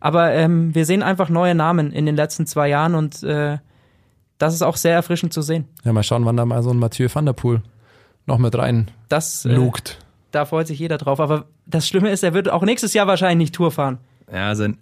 Aber 0.00 0.32
ähm, 0.32 0.74
wir 0.74 0.86
sehen 0.86 1.02
einfach 1.02 1.28
neue 1.28 1.54
Namen 1.54 1.92
in 1.92 2.06
den 2.06 2.14
letzten 2.16 2.46
zwei 2.46 2.68
Jahren 2.68 2.94
und 2.94 3.22
äh, 3.24 3.58
das 4.38 4.54
ist 4.54 4.62
auch 4.62 4.76
sehr 4.76 4.94
erfrischend 4.94 5.32
zu 5.32 5.42
sehen. 5.42 5.66
Ja, 5.84 5.92
mal 5.92 6.04
schauen, 6.04 6.24
wann 6.24 6.36
da 6.36 6.46
mal 6.46 6.62
so 6.62 6.70
ein 6.70 6.78
Mathieu 6.78 7.08
van 7.12 7.26
der 7.26 7.32
Poel 7.32 7.60
noch 8.24 8.38
mit 8.38 8.56
rein 8.56 8.88
Das, 9.08 9.44
äh, 9.44 9.52
lugt. 9.52 9.98
da 10.30 10.44
freut 10.44 10.68
sich 10.68 10.78
jeder 10.78 10.96
drauf. 10.96 11.18
Aber 11.18 11.46
das 11.68 11.86
Schlimme 11.86 12.10
ist, 12.10 12.22
er 12.24 12.34
wird 12.34 12.50
auch 12.50 12.62
nächstes 12.62 12.94
Jahr 12.94 13.06
wahrscheinlich 13.06 13.38
nicht 13.38 13.54
Tour 13.54 13.70
fahren. 13.70 13.98
Ja, 14.32 14.54
sein, 14.54 14.76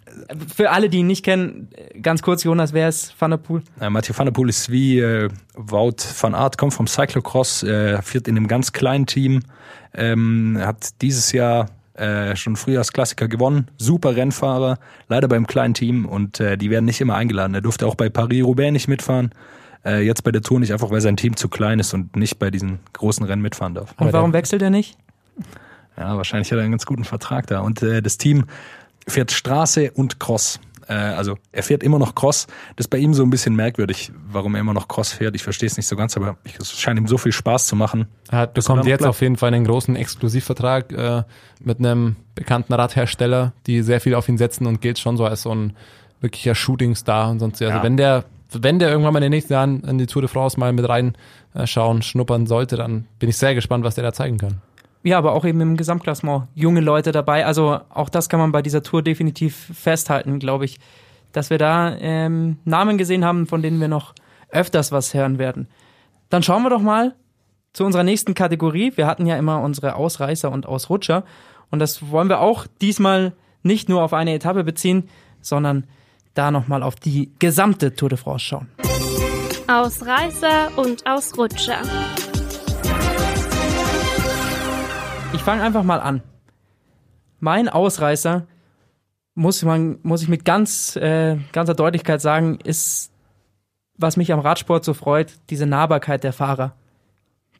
Für 0.53 0.71
alle, 0.71 0.89
die 0.89 0.99
ihn 0.99 1.07
nicht 1.07 1.23
kennen, 1.23 1.69
äh, 1.73 1.99
ganz 1.99 2.21
kurz, 2.21 2.43
Jonas, 2.43 2.73
wer 2.73 2.89
ist 2.89 3.15
Van 3.17 3.31
der 3.31 3.37
Poel? 3.37 3.61
äh, 3.79 3.89
Mathieu 3.89 4.13
van 4.17 4.25
der 4.25 4.33
Poel 4.33 4.49
ist 4.49 4.69
wie 4.69 4.99
äh, 4.99 5.29
Wout 5.55 6.03
van 6.19 6.35
Aert, 6.35 6.57
kommt 6.57 6.73
vom 6.73 6.87
Cyclocross, 6.87 7.63
äh, 7.63 8.01
fährt 8.01 8.27
in 8.27 8.35
einem 8.35 8.47
ganz 8.47 8.73
kleinen 8.73 9.05
Team, 9.05 9.41
ähm, 9.93 10.57
hat 10.59 11.01
dieses 11.01 11.31
Jahr 11.31 11.67
äh, 11.93 12.35
schon 12.35 12.57
Frühjahrsklassiker 12.57 13.29
gewonnen, 13.29 13.69
super 13.77 14.15
Rennfahrer, 14.17 14.79
leider 15.07 15.29
beim 15.29 15.47
kleinen 15.47 15.73
Team 15.73 16.05
und 16.05 16.41
äh, 16.41 16.57
die 16.57 16.69
werden 16.69 16.85
nicht 16.85 16.99
immer 16.99 17.15
eingeladen. 17.15 17.53
Er 17.53 17.61
durfte 17.61 17.87
auch 17.87 17.95
bei 17.95 18.09
Paris-Roubaix 18.09 18.73
nicht 18.73 18.89
mitfahren, 18.89 19.31
äh, 19.85 20.05
jetzt 20.05 20.25
bei 20.25 20.31
der 20.31 20.41
Tour 20.41 20.59
nicht, 20.59 20.73
einfach 20.73 20.91
weil 20.91 21.01
sein 21.01 21.15
Team 21.15 21.37
zu 21.37 21.47
klein 21.47 21.79
ist 21.79 21.93
und 21.93 22.17
nicht 22.17 22.37
bei 22.37 22.51
diesen 22.51 22.79
großen 22.93 23.25
Rennen 23.25 23.41
mitfahren 23.41 23.75
darf. 23.75 23.95
Und 23.97 24.11
warum 24.11 24.33
wechselt 24.33 24.61
er 24.61 24.69
nicht? 24.71 24.97
Ja, 25.97 26.15
wahrscheinlich 26.17 26.51
hat 26.51 26.57
er 26.59 26.63
einen 26.63 26.71
ganz 26.71 26.85
guten 26.85 27.03
Vertrag 27.03 27.47
da. 27.47 27.59
Und 27.61 27.81
äh, 27.81 28.01
das 28.01 28.17
Team 28.17 28.45
fährt 29.07 29.31
Straße 29.31 29.91
und 29.91 30.19
Cross. 30.19 30.59
Äh, 30.87 30.93
also 30.93 31.37
er 31.51 31.63
fährt 31.63 31.81
immer 31.83 31.97
noch 31.99 32.13
Cross. 32.15 32.47
Das 32.75 32.85
ist 32.85 32.89
bei 32.89 32.97
ihm 32.97 33.13
so 33.13 33.23
ein 33.23 33.29
bisschen 33.29 33.55
merkwürdig, 33.55 34.11
warum 34.31 34.55
er 34.55 34.61
immer 34.61 34.73
noch 34.73 34.87
Cross 34.87 35.13
fährt. 35.13 35.35
Ich 35.35 35.43
verstehe 35.43 35.67
es 35.67 35.75
nicht 35.77 35.87
so 35.87 35.95
ganz, 35.95 36.15
aber 36.17 36.37
es 36.59 36.79
scheint 36.79 36.99
ihm 36.99 37.07
so 37.07 37.17
viel 37.17 37.31
Spaß 37.31 37.67
zu 37.67 37.75
machen. 37.75 38.07
Er 38.29 38.39
hat, 38.39 38.53
bekommt 38.53 38.83
er 38.85 38.89
jetzt 38.89 38.99
bleibt. 38.99 39.09
auf 39.09 39.21
jeden 39.21 39.37
Fall 39.37 39.53
einen 39.53 39.65
großen 39.65 39.95
Exklusivvertrag 39.95 40.91
äh, 40.93 41.23
mit 41.61 41.79
einem 41.79 42.15
bekannten 42.35 42.73
Radhersteller, 42.73 43.53
die 43.65 43.81
sehr 43.81 43.99
viel 44.01 44.13
auf 44.13 44.29
ihn 44.29 44.37
setzen 44.37 44.67
und 44.67 44.81
gilt 44.81 44.99
schon 44.99 45.17
so 45.17 45.25
als 45.25 45.41
so 45.41 45.53
ein 45.53 45.73
wirklicher 46.21 46.55
Shootingstar 46.55 47.29
und 47.31 47.39
sonst. 47.39 47.61
Also 47.61 47.77
Ja. 47.77 47.83
wenn 47.83 47.97
der, 47.97 48.25
wenn 48.51 48.79
der 48.79 48.89
irgendwann 48.89 49.13
mal 49.13 49.19
in 49.19 49.23
den 49.23 49.31
nächsten 49.31 49.53
Jahren 49.53 49.81
in 49.83 49.97
die 49.97 50.05
Tour 50.07 50.21
de 50.21 50.29
France 50.29 50.59
mal 50.59 50.73
mit 50.73 50.87
reinschauen, 50.87 52.01
schnuppern 52.01 52.45
sollte, 52.47 52.75
dann 52.75 53.07
bin 53.19 53.29
ich 53.29 53.37
sehr 53.37 53.55
gespannt, 53.55 53.83
was 53.83 53.95
der 53.95 54.03
da 54.03 54.13
zeigen 54.13 54.37
kann. 54.37 54.61
Ja, 55.07 55.17
aber 55.17 55.31
auch 55.31 55.45
eben 55.45 55.61
im 55.61 55.77
Gesamtklassement 55.77 56.49
junge 56.53 56.81
Leute 56.81 57.13
dabei. 57.13 57.45
Also 57.45 57.79
auch 57.87 58.09
das 58.09 58.27
kann 58.27 58.41
man 58.41 58.51
bei 58.51 58.61
dieser 58.61 58.83
Tour 58.83 59.01
definitiv 59.01 59.71
festhalten, 59.73 60.37
glaube 60.37 60.65
ich, 60.65 60.81
dass 61.31 61.49
wir 61.49 61.57
da 61.57 61.95
ähm, 61.97 62.57
Namen 62.65 62.97
gesehen 62.97 63.23
haben, 63.23 63.47
von 63.47 63.61
denen 63.61 63.79
wir 63.79 63.87
noch 63.87 64.13
öfters 64.49 64.91
was 64.91 65.13
hören 65.13 65.39
werden. 65.39 65.69
Dann 66.27 66.43
schauen 66.43 66.61
wir 66.63 66.69
doch 66.69 66.81
mal 66.81 67.15
zu 67.71 67.85
unserer 67.85 68.03
nächsten 68.03 68.33
Kategorie. 68.33 68.91
Wir 68.97 69.07
hatten 69.07 69.25
ja 69.25 69.37
immer 69.37 69.61
unsere 69.61 69.95
Ausreißer 69.95 70.51
und 70.51 70.65
Ausrutscher 70.65 71.23
und 71.71 71.79
das 71.79 72.11
wollen 72.11 72.27
wir 72.27 72.41
auch 72.41 72.67
diesmal 72.81 73.31
nicht 73.63 73.87
nur 73.87 74.03
auf 74.03 74.11
eine 74.11 74.33
Etappe 74.33 74.65
beziehen, 74.65 75.07
sondern 75.39 75.87
da 76.33 76.51
nochmal 76.51 76.83
auf 76.83 76.97
die 76.97 77.31
gesamte 77.39 77.95
Tour 77.95 78.09
de 78.09 78.17
France 78.17 78.43
schauen. 78.43 78.67
Ausreißer 79.69 80.77
und 80.77 81.07
Ausrutscher. 81.07 81.79
Fange 85.47 85.63
einfach 85.63 85.83
mal 85.83 86.01
an. 86.01 86.21
Mein 87.39 87.69
Ausreißer, 87.69 88.47
muss, 89.33 89.63
man, 89.63 89.97
muss 90.03 90.21
ich 90.21 90.27
mit 90.27 90.43
ganz, 90.43 90.97
äh, 90.97 91.37
ganzer 91.53 91.73
Deutlichkeit 91.73 92.19
sagen, 92.19 92.59
ist, 92.65 93.13
was 93.95 94.17
mich 94.17 94.33
am 94.33 94.41
Radsport 94.41 94.83
so 94.83 94.93
freut, 94.93 95.31
diese 95.49 95.65
Nahbarkeit 95.65 96.25
der 96.25 96.33
Fahrer. 96.33 96.75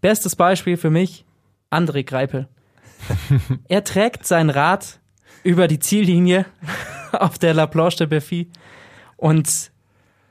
Bestes 0.02 0.36
Beispiel 0.36 0.76
für 0.76 0.90
mich, 0.90 1.24
André 1.72 2.04
Greipel. 2.04 2.50
er 3.70 3.86
trägt 3.86 4.28
sein 4.28 4.50
Rad 4.50 5.00
über 5.44 5.70
die 5.70 5.80
Ziellinie 5.80 6.46
auf 7.14 7.40
der 7.40 7.54
La 7.54 7.68
Planche 7.68 8.00
de 8.00 8.08
Bercy 8.08 8.52
und 9.16 9.72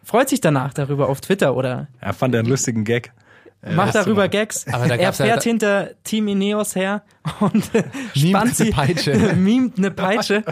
freut 0.05 0.29
sich 0.29 0.43
danach 0.43 0.75
darüber 0.75 1.09
auf 1.09 1.23
Twitter 1.23 1.57
oder 1.57 1.89
Er 2.03 2.13
fand 2.13 2.35
einen 2.35 2.49
lustigen 2.49 2.85
Gag. 2.85 3.15
Äh, 3.63 3.75
macht 3.75 3.95
darüber 3.95 4.23
machen. 4.23 4.31
Gags. 4.31 4.67
Aber 4.73 4.87
da 4.87 4.95
er 4.95 5.03
ja- 5.03 5.13
fährt 5.13 5.43
hinter 5.43 5.91
Team 6.05 6.29
Ineos 6.29 6.77
her 6.77 7.03
und 7.41 7.65
spannt 8.15 8.37
eine 8.37 8.55
sie, 8.55 8.71
Peitsche. 8.71 9.35
mimt 9.37 9.79
eine 9.79 9.91
Peitsche. 9.91 10.45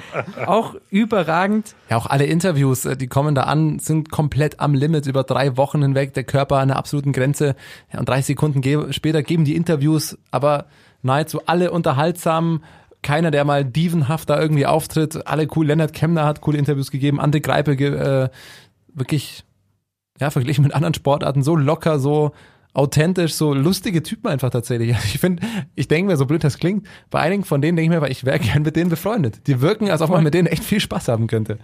Auch 0.47 0.75
überragend. 0.91 1.75
Ja, 1.91 1.97
auch 1.97 2.07
alle 2.07 2.25
Interviews, 2.25 2.85
äh, 2.85 2.97
die 2.97 3.07
kommen 3.07 3.35
da 3.35 3.43
an, 3.43 3.79
sind 3.79 4.11
komplett 4.11 4.59
am 4.61 4.75
Limit 4.75 5.07
über 5.07 5.23
drei 5.23 5.57
Wochen 5.57 5.83
hinweg, 5.83 6.15
der 6.15 6.25
Körper 6.25 6.59
an 6.59 6.69
der 6.69 6.77
absoluten 6.77 7.13
Grenze. 7.13 7.55
Ja, 7.93 8.01
und 8.01 8.09
30 8.09 8.27
Sekunden 8.27 8.61
ge 8.61 8.93
später 8.93 9.23
geben 9.23 9.45
die 9.45 9.55
Interviews, 9.55 10.19
aber 10.31 10.67
nahezu 11.03 11.43
alle 11.47 11.71
unterhaltsam. 11.71 12.65
Keiner, 13.03 13.31
der 13.31 13.45
mal 13.45 13.67
dievenhaft 13.67 14.31
da 14.31 14.41
irgendwie 14.41 14.65
auftritt. 14.65 15.27
Alle 15.27 15.47
cool. 15.55 15.67
Lennart 15.67 15.93
Kemner 15.93 16.25
hat 16.25 16.41
coole 16.41 16.57
Interviews 16.57 16.91
gegeben. 16.91 17.21
Ante 17.21 17.43
Greipel 17.43 17.77
ge 17.77 17.95
äh, 17.95 18.29
wirklich, 18.95 19.45
ja, 20.19 20.31
verglichen 20.31 20.65
mit 20.65 20.75
anderen 20.75 20.95
Sportarten 20.95 21.43
so 21.43 21.55
locker, 21.55 21.99
so 21.99 22.33
authentisch, 22.75 23.35
so 23.35 23.55
lustige 23.55 24.03
Typen 24.03 24.29
einfach 24.29 24.51
tatsächlich. 24.51 24.95
Ich 25.15 25.21
finde, 25.21 25.47
ich 25.75 25.89
denke 25.89 26.11
mir, 26.11 26.17
so 26.17 26.27
blöd 26.27 26.43
das 26.45 26.59
klingt, 26.59 26.87
bei 27.09 27.21
einigen 27.21 27.45
von 27.45 27.63
denen 27.63 27.77
denke 27.77 27.93
ich 27.93 27.97
mir, 27.97 28.03
weil 28.03 28.11
ich 28.13 28.25
wäre 28.25 28.39
gern 28.41 28.63
mit 28.63 28.77
denen 28.77 28.91
befreundet. 28.91 29.47
Die 29.47 29.61
wirken, 29.61 29.91
als 29.91 30.03
ob 30.03 30.11
man 30.11 30.23
mit 30.25 30.35
denen 30.35 30.49
echt 30.49 30.65
viel 30.65 30.81
Spaß 30.81 31.09
haben 31.09 31.29
könnte. 31.29 31.59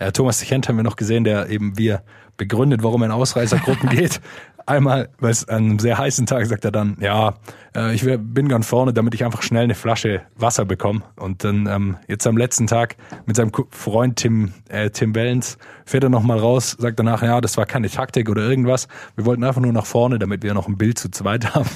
Ja, 0.00 0.10
Thomas 0.10 0.40
Dechent 0.40 0.68
haben 0.68 0.76
wir 0.76 0.82
noch 0.82 0.96
gesehen, 0.96 1.24
der 1.24 1.48
eben 1.50 1.78
wir 1.78 2.02
begründet, 2.36 2.82
warum 2.82 3.02
er 3.02 3.06
in 3.06 3.12
Ausreißergruppen 3.12 3.88
geht. 3.90 4.20
Einmal, 4.68 5.10
weil 5.20 5.30
es 5.30 5.48
an 5.48 5.56
einem 5.56 5.78
sehr 5.78 5.96
heißen 5.96 6.26
Tag 6.26 6.44
sagt 6.46 6.64
er 6.64 6.72
dann, 6.72 6.96
ja, 7.00 7.34
äh, 7.76 7.94
ich 7.94 8.02
bin 8.04 8.48
ganz 8.48 8.66
vorne, 8.66 8.92
damit 8.92 9.14
ich 9.14 9.24
einfach 9.24 9.42
schnell 9.42 9.62
eine 9.62 9.76
Flasche 9.76 10.22
Wasser 10.34 10.64
bekomme. 10.64 11.02
Und 11.14 11.44
dann 11.44 11.68
ähm, 11.68 11.96
jetzt 12.08 12.26
am 12.26 12.36
letzten 12.36 12.66
Tag 12.66 12.96
mit 13.26 13.36
seinem 13.36 13.52
Freund 13.70 14.16
Tim 14.16 14.54
äh, 14.68 14.90
Tim 14.90 15.14
Wellens 15.14 15.58
fährt 15.84 16.02
er 16.02 16.10
nochmal 16.10 16.38
raus, 16.38 16.76
sagt 16.78 16.98
danach, 16.98 17.22
ja, 17.22 17.40
das 17.40 17.56
war 17.56 17.64
keine 17.64 17.88
Taktik 17.88 18.28
oder 18.28 18.42
irgendwas. 18.42 18.88
Wir 19.14 19.24
wollten 19.24 19.44
einfach 19.44 19.60
nur 19.60 19.72
nach 19.72 19.86
vorne, 19.86 20.18
damit 20.18 20.42
wir 20.42 20.52
noch 20.52 20.66
ein 20.66 20.76
Bild 20.76 20.98
zu 20.98 21.10
zweit 21.10 21.54
haben. 21.54 21.68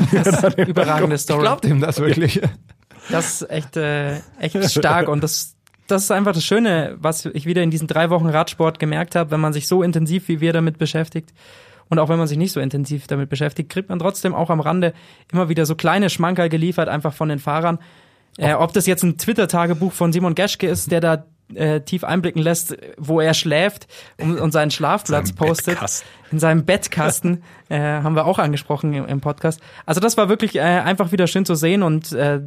Überragende 0.57 1.19
Story. 1.19 1.43
Glaubt 1.43 1.65
ihm 1.65 1.81
das 1.81 2.01
wirklich? 2.01 2.41
Das 3.09 3.43
ist 3.43 3.51
echt, 3.51 3.77
äh, 3.77 4.17
echt 4.41 4.71
stark 4.71 5.09
und 5.09 5.23
das 5.23 5.55
das 5.91 6.05
ist 6.05 6.11
einfach 6.11 6.32
das 6.32 6.45
Schöne, 6.45 6.97
was 6.99 7.26
ich 7.26 7.47
wieder 7.47 7.62
in 7.62 7.70
diesen 7.70 7.88
drei 7.88 8.11
Wochen 8.11 8.28
Radsport 8.28 8.78
gemerkt 8.78 9.14
habe, 9.16 9.30
wenn 9.30 9.41
man 9.41 9.53
sich 9.53 9.66
so 9.68 9.82
intensiv 9.82 10.28
wie 10.28 10.41
wir 10.41 10.53
damit 10.53 10.78
beschäftigt. 10.78 11.32
Und 11.88 11.99
auch 11.99 12.09
wenn 12.09 12.18
man 12.18 12.28
sich 12.28 12.38
nicht 12.38 12.53
so 12.53 12.61
intensiv 12.61 13.09
damit 13.09 13.28
beschäftigt, 13.28 13.68
kriegt 13.68 13.88
man 13.88 13.99
trotzdem 13.99 14.34
auch 14.34 14.49
am 14.49 14.61
Rande 14.61 14.95
immer 15.32 15.49
wieder 15.49 15.66
so 15.66 15.74
kleine 15.74 16.09
Schmankerl 16.09 16.49
geliefert, 16.49 16.88
einfach 16.88 17.12
von 17.12 17.28
den 17.28 17.41
Fahrern. 17.41 17.78
Äh, 18.38 18.55
ob 18.55 18.72
das 18.72 18.86
jetzt 18.86 19.03
ein 19.03 19.18
Twitter-Tagebuch 19.18 19.93
von 19.93 20.12
Simon 20.12 20.36
Geschke 20.36 20.68
ist, 20.68 20.93
der 20.93 21.01
da 21.01 21.24
äh, 21.55 21.80
tief 21.80 22.05
einblicken 22.05 22.41
lässt, 22.41 22.76
wo 22.97 23.20
er 23.20 23.34
schläft 23.34 23.88
und, 24.18 24.38
und 24.38 24.53
seinen 24.53 24.70
Schlafplatz 24.70 25.28
Seinem 25.28 25.36
postet. 25.36 25.74
Bettkasten. 25.74 26.09
In 26.30 26.38
seinem 26.38 26.64
Bettkasten 26.64 27.43
äh, 27.68 27.80
haben 27.80 28.14
wir 28.14 28.26
auch 28.26 28.38
angesprochen 28.38 28.95
im, 28.95 29.07
im 29.07 29.20
Podcast. 29.20 29.61
Also 29.84 30.01
das 30.01 30.16
war 30.16 30.28
wirklich 30.28 30.57
äh, 30.57 30.61
einfach 30.61 31.11
wieder 31.11 31.26
schön 31.26 31.45
zu 31.45 31.57
sehen 31.57 31.82
und 31.82 32.12
äh, 32.12 32.41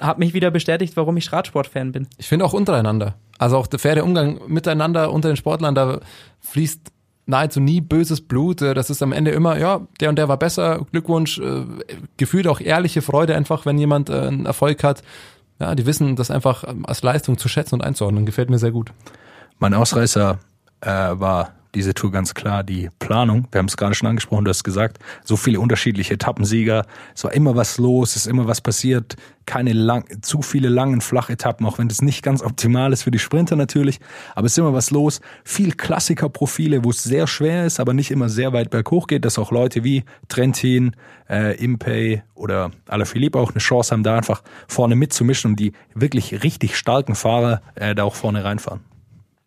hat 0.00 0.18
mich 0.18 0.34
wieder 0.34 0.50
bestätigt, 0.50 0.96
warum 0.96 1.16
ich 1.16 1.32
Radsport-Fan 1.32 1.92
bin. 1.92 2.08
Ich 2.18 2.28
finde 2.28 2.44
auch 2.44 2.52
untereinander. 2.52 3.14
Also 3.38 3.56
auch 3.56 3.66
der 3.66 3.78
faire 3.78 4.04
Umgang 4.04 4.40
miteinander 4.46 5.12
unter 5.12 5.28
den 5.28 5.36
Sportlern, 5.36 5.74
da 5.74 6.00
fließt 6.40 6.90
nahezu 7.26 7.60
nie 7.60 7.80
böses 7.80 8.20
Blut. 8.20 8.60
Das 8.60 8.90
ist 8.90 9.02
am 9.02 9.12
Ende 9.12 9.30
immer, 9.30 9.58
ja, 9.58 9.80
der 10.00 10.08
und 10.08 10.16
der 10.16 10.28
war 10.28 10.36
besser, 10.36 10.86
Glückwunsch, 10.90 11.38
äh, 11.38 11.64
gefühlt 12.16 12.46
auch 12.46 12.60
ehrliche 12.60 13.02
Freude 13.02 13.34
einfach, 13.34 13.66
wenn 13.66 13.78
jemand 13.78 14.10
äh, 14.10 14.14
einen 14.14 14.46
Erfolg 14.46 14.82
hat. 14.84 15.02
Ja, 15.58 15.74
die 15.74 15.86
wissen 15.86 16.16
das 16.16 16.30
einfach 16.30 16.64
ähm, 16.66 16.84
als 16.86 17.02
Leistung 17.02 17.38
zu 17.38 17.48
schätzen 17.48 17.76
und 17.76 17.84
einzuordnen. 17.84 18.26
Gefällt 18.26 18.50
mir 18.50 18.58
sehr 18.58 18.72
gut. 18.72 18.92
Mein 19.58 19.74
Ausreißer 19.74 20.38
äh, 20.80 20.88
war 20.88 21.52
diese 21.74 21.94
Tour 21.94 22.12
ganz 22.12 22.34
klar 22.34 22.62
die 22.62 22.90
Planung. 22.98 23.48
Wir 23.50 23.58
haben 23.58 23.66
es 23.66 23.76
gerade 23.76 23.94
schon 23.94 24.08
angesprochen, 24.08 24.44
du 24.44 24.50
hast 24.50 24.64
gesagt, 24.64 24.98
so 25.24 25.36
viele 25.36 25.60
unterschiedliche 25.60 26.14
Etappensieger. 26.14 26.84
Es 27.14 27.24
war 27.24 27.32
immer 27.32 27.56
was 27.56 27.78
los, 27.78 28.10
es 28.10 28.22
ist 28.22 28.26
immer 28.26 28.46
was 28.46 28.60
passiert. 28.60 29.16
Keine 29.46 29.72
lang, 29.72 30.04
zu 30.22 30.42
viele 30.42 30.68
langen 30.68 31.00
Flachetappen, 31.00 31.66
auch 31.66 31.78
wenn 31.78 31.88
das 31.88 32.02
nicht 32.02 32.22
ganz 32.22 32.42
optimal 32.42 32.92
ist 32.92 33.02
für 33.02 33.10
die 33.10 33.18
Sprinter 33.18 33.56
natürlich. 33.56 33.98
Aber 34.34 34.46
es 34.46 34.52
ist 34.52 34.58
immer 34.58 34.72
was 34.72 34.90
los. 34.90 35.20
Viel 35.44 35.72
Klassikerprofile, 35.72 36.84
wo 36.84 36.90
es 36.90 37.02
sehr 37.02 37.26
schwer 37.26 37.66
ist, 37.66 37.80
aber 37.80 37.94
nicht 37.94 38.10
immer 38.10 38.28
sehr 38.28 38.52
weit 38.52 38.70
berghoch 38.70 39.06
geht, 39.06 39.24
dass 39.24 39.38
auch 39.38 39.50
Leute 39.50 39.82
wie 39.82 40.04
Trentin, 40.28 40.94
äh, 41.28 41.56
Impey 41.56 42.22
oder 42.34 42.70
Alaphilippe 42.86 43.38
auch 43.38 43.50
eine 43.50 43.60
Chance 43.60 43.92
haben, 43.92 44.02
da 44.02 44.16
einfach 44.16 44.42
vorne 44.68 44.94
mitzumischen 44.94 45.52
und 45.52 45.56
die 45.60 45.72
wirklich 45.94 46.42
richtig 46.44 46.76
starken 46.76 47.14
Fahrer 47.14 47.62
äh, 47.74 47.94
da 47.94 48.04
auch 48.04 48.14
vorne 48.14 48.44
reinfahren. 48.44 48.91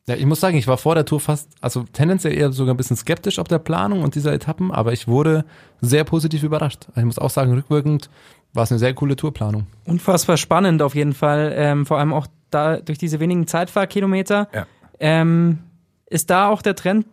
Ja, 0.07 0.15
ich 0.15 0.25
muss 0.25 0.39
sagen, 0.39 0.55
ich 0.55 0.67
war 0.67 0.77
vor 0.77 0.93
der 0.93 1.05
Tour 1.05 1.19
fast, 1.19 1.49
also 1.61 1.83
tendenziell 1.91 2.37
eher 2.37 2.51
sogar 2.51 2.75
ein 2.75 2.77
bisschen 2.77 2.95
skeptisch 2.95 3.39
ob 3.39 3.47
der 3.47 3.57
Planung 3.57 4.03
und 4.03 4.13
dieser 4.13 4.33
Etappen, 4.33 4.71
aber 4.71 4.93
ich 4.93 5.07
wurde 5.07 5.45
sehr 5.81 6.03
positiv 6.03 6.43
überrascht. 6.43 6.85
Also 6.89 6.99
ich 6.99 7.05
muss 7.05 7.17
auch 7.17 7.31
sagen, 7.31 7.53
rückwirkend 7.53 8.09
war 8.53 8.63
es 8.63 8.71
eine 8.71 8.79
sehr 8.79 8.93
coole 8.93 9.15
Tourplanung. 9.15 9.65
Unfassbar 9.85 10.37
spannend 10.37 10.83
auf 10.83 10.93
jeden 10.93 11.13
Fall, 11.13 11.53
ähm, 11.55 11.85
vor 11.87 11.97
allem 11.97 12.13
auch 12.13 12.27
da 12.51 12.77
durch 12.77 12.99
diese 12.99 13.19
wenigen 13.19 13.47
Zeitfahrkilometer. 13.47 14.47
Ja. 14.53 14.67
Ähm, 14.99 15.59
ist 16.05 16.29
da 16.29 16.49
auch 16.49 16.61
der 16.61 16.75
Trend 16.75 17.07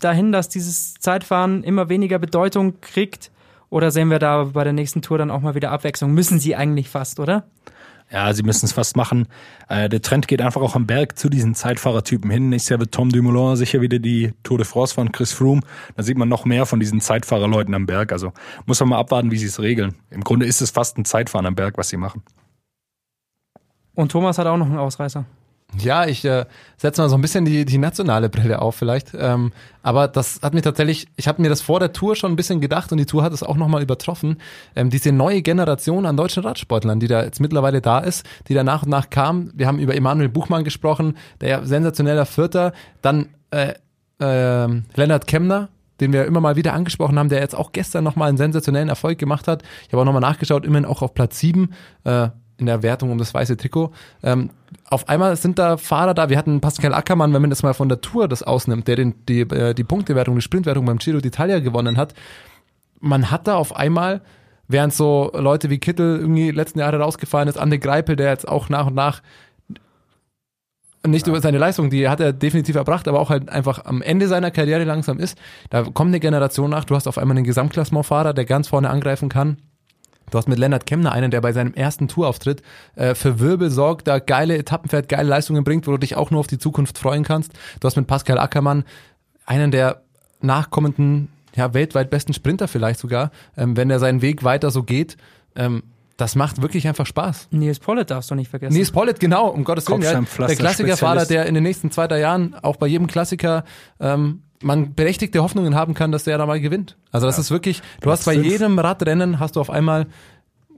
dahin, 0.00 0.32
dass 0.32 0.48
dieses 0.48 0.94
Zeitfahren 0.94 1.62
immer 1.62 1.88
weniger 1.88 2.18
Bedeutung 2.18 2.80
kriegt? 2.80 3.30
Oder 3.70 3.90
sehen 3.90 4.10
wir 4.10 4.18
da 4.18 4.44
bei 4.52 4.64
der 4.64 4.72
nächsten 4.72 5.00
Tour 5.00 5.16
dann 5.16 5.30
auch 5.30 5.40
mal 5.40 5.54
wieder 5.54 5.70
Abwechslung? 5.70 6.12
Müssen 6.12 6.38
sie 6.38 6.56
eigentlich 6.56 6.90
fast, 6.90 7.20
oder? 7.20 7.44
Ja, 8.12 8.30
sie 8.34 8.42
müssen 8.42 8.66
es 8.66 8.72
fast 8.72 8.94
machen. 8.94 9.26
Äh, 9.68 9.88
der 9.88 10.02
Trend 10.02 10.28
geht 10.28 10.42
einfach 10.42 10.60
auch 10.60 10.76
am 10.76 10.86
Berg 10.86 11.18
zu 11.18 11.30
diesen 11.30 11.54
Zeitfahrertypen 11.54 12.30
hin. 12.30 12.50
Nächstes 12.50 12.68
Jahr 12.68 12.78
wird 12.78 12.92
Tom 12.92 13.08
Dumoulin 13.08 13.56
sicher 13.56 13.80
wieder 13.80 13.98
die 13.98 14.34
Tour 14.42 14.58
de 14.58 14.66
France 14.66 14.94
fahren, 14.94 15.12
Chris 15.12 15.32
Froome. 15.32 15.62
Da 15.96 16.02
sieht 16.02 16.18
man 16.18 16.28
noch 16.28 16.44
mehr 16.44 16.66
von 16.66 16.78
diesen 16.78 17.00
Zeitfahrerleuten 17.00 17.74
am 17.74 17.86
Berg. 17.86 18.12
Also 18.12 18.32
muss 18.66 18.78
man 18.80 18.90
mal 18.90 18.98
abwarten, 18.98 19.30
wie 19.30 19.38
sie 19.38 19.46
es 19.46 19.60
regeln. 19.60 19.94
Im 20.10 20.22
Grunde 20.22 20.44
ist 20.44 20.60
es 20.60 20.70
fast 20.70 20.98
ein 20.98 21.06
Zeitfahren 21.06 21.46
am 21.46 21.54
Berg, 21.54 21.78
was 21.78 21.88
sie 21.88 21.96
machen. 21.96 22.22
Und 23.94 24.12
Thomas 24.12 24.36
hat 24.36 24.46
auch 24.46 24.58
noch 24.58 24.66
einen 24.66 24.78
Ausreißer. 24.78 25.24
Ja, 25.78 26.06
ich 26.06 26.24
äh, 26.24 26.44
setze 26.76 27.00
mal 27.00 27.08
so 27.08 27.16
ein 27.16 27.22
bisschen 27.22 27.44
die, 27.44 27.64
die 27.64 27.78
nationale 27.78 28.28
Brille 28.28 28.60
auf 28.60 28.76
vielleicht. 28.76 29.12
Ähm, 29.18 29.52
aber 29.82 30.06
das 30.06 30.40
hat 30.42 30.52
mir 30.52 30.60
tatsächlich, 30.60 31.08
ich 31.16 31.28
habe 31.28 31.40
mir 31.40 31.48
das 31.48 31.62
vor 31.62 31.80
der 31.80 31.92
Tour 31.92 32.14
schon 32.14 32.30
ein 32.32 32.36
bisschen 32.36 32.60
gedacht 32.60 32.92
und 32.92 32.98
die 32.98 33.06
Tour 33.06 33.22
hat 33.22 33.32
es 33.32 33.42
auch 33.42 33.56
nochmal 33.56 33.82
übertroffen. 33.82 34.36
Ähm, 34.76 34.90
diese 34.90 35.12
neue 35.12 35.40
Generation 35.40 36.04
an 36.04 36.16
deutschen 36.16 36.42
Radsportlern, 36.42 37.00
die 37.00 37.08
da 37.08 37.24
jetzt 37.24 37.40
mittlerweile 37.40 37.80
da 37.80 38.00
ist, 38.00 38.26
die 38.48 38.54
da 38.54 38.64
nach 38.64 38.82
und 38.82 38.90
nach 38.90 39.08
kam. 39.08 39.50
Wir 39.54 39.66
haben 39.66 39.78
über 39.78 39.94
Emanuel 39.94 40.28
Buchmann 40.28 40.64
gesprochen, 40.64 41.16
der 41.40 41.48
ja 41.48 41.64
sensationeller 41.64 42.26
Vierter. 42.26 42.72
Dann 43.00 43.30
äh, 43.50 43.72
äh, 44.20 44.68
Lennart 44.94 45.26
Kemner, 45.26 45.68
den 46.00 46.12
wir 46.12 46.26
immer 46.26 46.40
mal 46.40 46.56
wieder 46.56 46.74
angesprochen 46.74 47.18
haben, 47.18 47.30
der 47.30 47.40
jetzt 47.40 47.54
auch 47.54 47.72
gestern 47.72 48.04
nochmal 48.04 48.28
einen 48.28 48.36
sensationellen 48.36 48.90
Erfolg 48.90 49.18
gemacht 49.18 49.48
hat. 49.48 49.62
Ich 49.86 49.92
habe 49.92 50.02
auch 50.02 50.06
nochmal 50.06 50.20
nachgeschaut, 50.20 50.66
immerhin 50.66 50.84
auch 50.84 51.00
auf 51.00 51.14
Platz 51.14 51.38
sieben 51.38 51.70
äh, 52.04 52.28
in 52.58 52.66
der 52.66 52.82
Wertung 52.82 53.10
um 53.10 53.18
das 53.18 53.34
weiße 53.34 53.56
Trikot. 53.56 53.92
Ähm, 54.22 54.50
auf 54.88 55.08
einmal 55.08 55.36
sind 55.36 55.58
da 55.58 55.76
Fahrer 55.76 56.14
da. 56.14 56.28
Wir 56.28 56.38
hatten 56.38 56.60
Pascal 56.60 56.94
Ackermann, 56.94 57.32
wenn 57.32 57.42
man 57.42 57.50
das 57.50 57.62
mal 57.62 57.74
von 57.74 57.88
der 57.88 58.00
Tour 58.00 58.28
das 58.28 58.42
ausnimmt, 58.42 58.88
der 58.88 58.96
den, 58.96 59.14
die, 59.26 59.40
äh, 59.40 59.74
die 59.74 59.84
Punktewertung, 59.84 60.34
die 60.34 60.42
Sprintwertung 60.42 60.84
beim 60.84 60.98
Giro 60.98 61.18
d'Italia 61.18 61.60
gewonnen 61.60 61.96
hat. 61.96 62.14
Man 63.00 63.30
hat 63.30 63.46
da 63.46 63.56
auf 63.56 63.74
einmal, 63.74 64.22
während 64.68 64.94
so 64.94 65.30
Leute 65.34 65.70
wie 65.70 65.78
Kittel 65.78 66.20
irgendwie 66.20 66.50
letzten 66.50 66.78
Jahre 66.78 66.98
rausgefallen 66.98 67.48
ist, 67.48 67.58
Ande 67.58 67.78
Greipel, 67.78 68.16
der 68.16 68.30
jetzt 68.30 68.46
auch 68.46 68.68
nach 68.68 68.86
und 68.86 68.94
nach 68.94 69.22
nicht 71.06 71.26
über 71.26 71.40
seine 71.40 71.58
Leistung, 71.58 71.90
die 71.90 72.08
hat 72.08 72.20
er 72.20 72.32
definitiv 72.32 72.76
erbracht, 72.76 73.08
aber 73.08 73.18
auch 73.18 73.30
halt 73.30 73.48
einfach 73.48 73.84
am 73.84 74.02
Ende 74.02 74.28
seiner 74.28 74.50
Karriere 74.50 74.84
langsam 74.84 75.18
ist. 75.18 75.36
Da 75.70 75.82
kommt 75.82 76.08
eine 76.08 76.20
Generation 76.20 76.70
nach. 76.70 76.84
Du 76.84 76.94
hast 76.94 77.08
auf 77.08 77.18
einmal 77.18 77.36
einen 77.36 77.44
Gesamtklassementfahrer, 77.44 78.32
der 78.32 78.44
ganz 78.44 78.68
vorne 78.68 78.88
angreifen 78.88 79.28
kann. 79.28 79.56
Du 80.32 80.38
hast 80.38 80.48
mit 80.48 80.58
Lennart 80.58 80.86
Kemner 80.86 81.12
einen, 81.12 81.30
der 81.30 81.42
bei 81.42 81.52
seinem 81.52 81.74
ersten 81.74 82.08
Tourauftritt 82.08 82.62
äh, 82.96 83.14
für 83.14 83.38
Wirbel 83.38 83.70
sorgt, 83.70 84.08
da 84.08 84.18
geile 84.18 84.56
Etappen 84.56 84.88
fährt, 84.88 85.10
geile 85.10 85.28
Leistungen 85.28 85.62
bringt, 85.62 85.86
wo 85.86 85.90
du 85.90 85.98
dich 85.98 86.16
auch 86.16 86.30
nur 86.30 86.40
auf 86.40 86.46
die 86.46 86.56
Zukunft 86.56 86.98
freuen 86.98 87.22
kannst. 87.22 87.52
Du 87.80 87.86
hast 87.86 87.96
mit 87.96 88.06
Pascal 88.06 88.38
Ackermann 88.38 88.84
einen 89.44 89.70
der 89.70 90.00
nachkommenden, 90.40 91.28
ja, 91.54 91.74
weltweit 91.74 92.08
besten 92.08 92.32
Sprinter 92.32 92.66
vielleicht 92.66 92.98
sogar, 92.98 93.30
ähm, 93.58 93.76
wenn 93.76 93.90
er 93.90 93.98
seinen 93.98 94.22
Weg 94.22 94.42
weiter 94.42 94.70
so 94.70 94.82
geht. 94.82 95.18
Ähm, 95.54 95.82
das 96.16 96.34
macht 96.34 96.62
wirklich 96.62 96.88
einfach 96.88 97.04
Spaß. 97.04 97.48
Nils 97.50 97.78
Pollitt 97.78 98.10
darfst 98.10 98.30
du 98.30 98.34
nicht 98.34 98.48
vergessen. 98.48 98.72
Nils 98.72 98.90
Pollitt, 98.90 99.20
genau, 99.20 99.48
um 99.48 99.64
Gottes 99.64 99.86
Willen. 99.88 100.00
Ja, 100.02 100.46
der 100.46 100.56
Klassikerfahrer, 100.56 101.26
der 101.26 101.44
in 101.44 101.54
den 101.54 101.62
nächsten 101.62 101.90
zwei, 101.90 102.06
drei 102.06 102.20
Jahren 102.20 102.54
auch 102.62 102.76
bei 102.76 102.86
jedem 102.86 103.06
Klassiker 103.06 103.64
ähm, 104.00 104.42
man 104.62 104.94
berechtigte 104.94 105.42
Hoffnungen 105.42 105.74
haben 105.74 105.94
kann, 105.94 106.12
dass 106.12 106.24
der 106.24 106.38
da 106.38 106.46
mal 106.46 106.60
gewinnt. 106.60 106.96
Also 107.10 107.26
das 107.26 107.38
ist 107.38 107.50
wirklich, 107.50 107.82
du 108.00 108.10
hast 108.10 108.24
bei 108.24 108.34
jedem 108.34 108.78
Radrennen 108.78 109.40
hast 109.40 109.56
du 109.56 109.60
auf 109.60 109.70
einmal, 109.70 110.06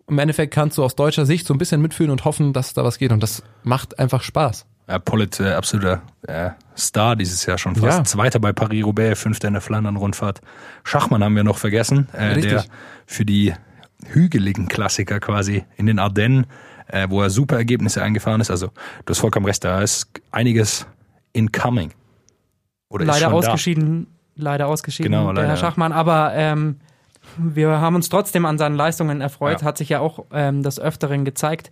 im 0.09 0.19
Endeffekt 0.19 0.53
kannst 0.53 0.79
du 0.79 0.85
aus 0.85 0.97
deutscher 0.97 1.27
Sicht 1.27 1.47
so 1.47 1.55
ein 1.55 1.59
bisschen 1.59 1.81
mitfühlen 1.81 2.11
und 2.11 2.25
hoffen, 2.25 2.53
dass 2.53 2.75
da 2.75 2.85
was 2.85 2.99
geht. 2.99 3.13
Und 3.13 3.23
das 3.23 3.43
macht 3.63 3.99
einfach 3.99 4.23
Spaß. 4.23 4.67
Ja, 4.89 4.99
Pollitt, 4.99 5.41
äh, 5.41 5.53
absoluter 5.53 6.03
äh, 6.27 6.51
Star 6.77 7.17
dieses 7.17 7.47
Jahr 7.47 7.57
schon 7.57 7.75
fast. 7.75 7.99
Ja. 7.99 8.05
Zweiter 8.05 8.39
bei 8.39 8.53
Paris-Roubaix, 8.53 9.19
Fünfter 9.19 9.49
in 9.49 9.55
der 9.55 9.63
Flandern-Rundfahrt. 9.63 10.43
Schachmann 10.83 11.25
haben 11.25 11.37
wir 11.37 11.45
noch 11.45 11.57
vergessen, 11.57 12.09
äh, 12.13 12.25
Richtig. 12.25 12.51
der 12.51 12.65
für 13.07 13.25
die 13.25 13.55
hügeligen 14.07 14.69
Klassiker 14.69 15.21
quasi 15.21 15.65
in 15.77 15.87
den 15.87 15.99
Ardennen, 15.99 16.47
äh, 16.89 17.07
wo 17.09 17.23
er 17.23 17.31
super 17.31 17.57
Ergebnisse 17.57 18.03
eingefahren 18.03 18.43
ist. 18.43 18.51
Also 18.51 18.67
du 18.67 19.11
hast 19.11 19.21
vollkommen 19.21 19.47
recht, 19.47 19.65
da 19.65 19.81
ist 19.81 20.09
einiges 20.31 20.87
incoming. 21.33 21.93
Oder 22.95 23.05
leider 23.05 23.31
schon 23.31 23.33
da. 23.33 23.49
ausgeschieden, 23.49 24.07
leider 24.37 24.67
ausgeschieden, 24.69 25.13
Genau, 25.13 25.25
der 25.27 25.35
leider, 25.35 25.49
Herr. 25.49 25.57
Schachmann. 25.57 25.93
Aber 25.93 26.33
ähm, 26.35 26.77
wir 27.37 27.81
haben 27.81 27.97
uns 27.97 28.09
trotzdem 28.09 28.47
an 28.47 28.59
seinen 28.59 28.77
Leistungen 28.77 29.21
erfreut, 29.21 29.61
Ja. 29.61 29.67
hat 29.67 29.79
sich 29.79 29.89
ja 29.89 30.01
auch 30.01 30.25
ähm, 30.33 30.63
des 30.63 30.79
Öfteren 30.79 31.25
gezeigt. 31.25 31.71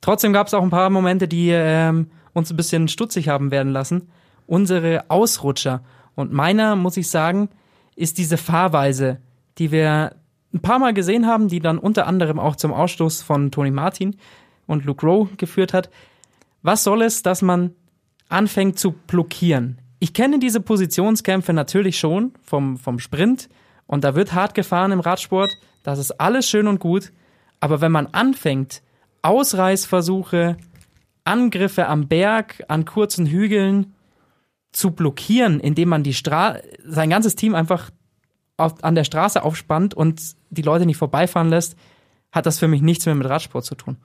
Trotzdem 0.00 0.32
gab 0.32 0.46
es 0.46 0.54
auch 0.54 0.62
ein 0.62 0.70
paar 0.70 0.90
Momente, 0.90 1.28
die 1.28 1.50
ähm, 1.50 2.10
uns 2.32 2.50
ein 2.50 2.56
bisschen 2.56 2.88
stutzig 2.88 3.28
haben 3.28 3.50
werden 3.50 3.72
lassen. 3.72 4.08
Unsere 4.46 5.04
Ausrutscher. 5.08 5.82
Und 6.14 6.32
meiner, 6.32 6.76
muss 6.76 6.96
ich 6.96 7.10
sagen, 7.10 7.48
ist 7.96 8.16
diese 8.18 8.36
Fahrweise, 8.36 9.18
die 9.58 9.70
wir 9.72 10.12
ein 10.54 10.60
paar 10.60 10.78
Mal 10.78 10.94
gesehen 10.94 11.26
haben, 11.26 11.48
die 11.48 11.60
dann 11.60 11.78
unter 11.78 12.06
anderem 12.06 12.38
auch 12.38 12.56
zum 12.56 12.72
Ausstoß 12.72 13.22
von 13.22 13.50
Tony 13.50 13.70
Martin 13.70 14.16
und 14.66 14.84
Luke 14.84 15.04
Rowe 15.04 15.28
geführt 15.36 15.74
hat. 15.74 15.90
Was 16.62 16.84
soll 16.84 17.02
es, 17.02 17.22
dass 17.22 17.42
man 17.42 17.72
anfängt 18.28 18.78
zu 18.78 18.92
blockieren? 18.92 19.78
Ich 20.00 20.14
kenne 20.14 20.38
diese 20.38 20.60
Positionskämpfe 20.60 21.52
natürlich 21.52 21.98
schon 21.98 22.32
vom, 22.42 22.76
vom 22.76 22.98
Sprint 22.98 23.48
und 23.86 24.04
da 24.04 24.14
wird 24.14 24.32
hart 24.32 24.54
gefahren 24.54 24.92
im 24.92 25.00
Radsport. 25.00 25.50
Das 25.82 25.98
ist 25.98 26.12
alles 26.12 26.48
schön 26.48 26.68
und 26.68 26.78
gut. 26.78 27.12
Aber 27.60 27.80
wenn 27.80 27.90
man 27.90 28.06
anfängt, 28.06 28.82
Ausreißversuche, 29.22 30.56
Angriffe 31.24 31.88
am 31.88 32.06
Berg, 32.06 32.64
an 32.68 32.84
kurzen 32.84 33.26
Hügeln 33.26 33.94
zu 34.72 34.92
blockieren, 34.92 35.58
indem 35.60 35.88
man 35.88 36.02
die 36.02 36.14
Stra 36.14 36.58
sein 36.84 37.10
ganzes 37.10 37.34
Team 37.34 37.54
einfach 37.54 37.90
auf, 38.56 38.82
an 38.84 38.94
der 38.94 39.04
Straße 39.04 39.42
aufspannt 39.42 39.94
und 39.94 40.20
die 40.50 40.62
Leute 40.62 40.86
nicht 40.86 40.96
vorbeifahren 40.96 41.48
lässt, 41.48 41.76
hat 42.30 42.46
das 42.46 42.58
für 42.58 42.68
mich 42.68 42.82
nichts 42.82 43.06
mehr 43.06 43.14
mit 43.14 43.28
Radsport 43.28 43.64
zu 43.64 43.74
tun. 43.74 43.96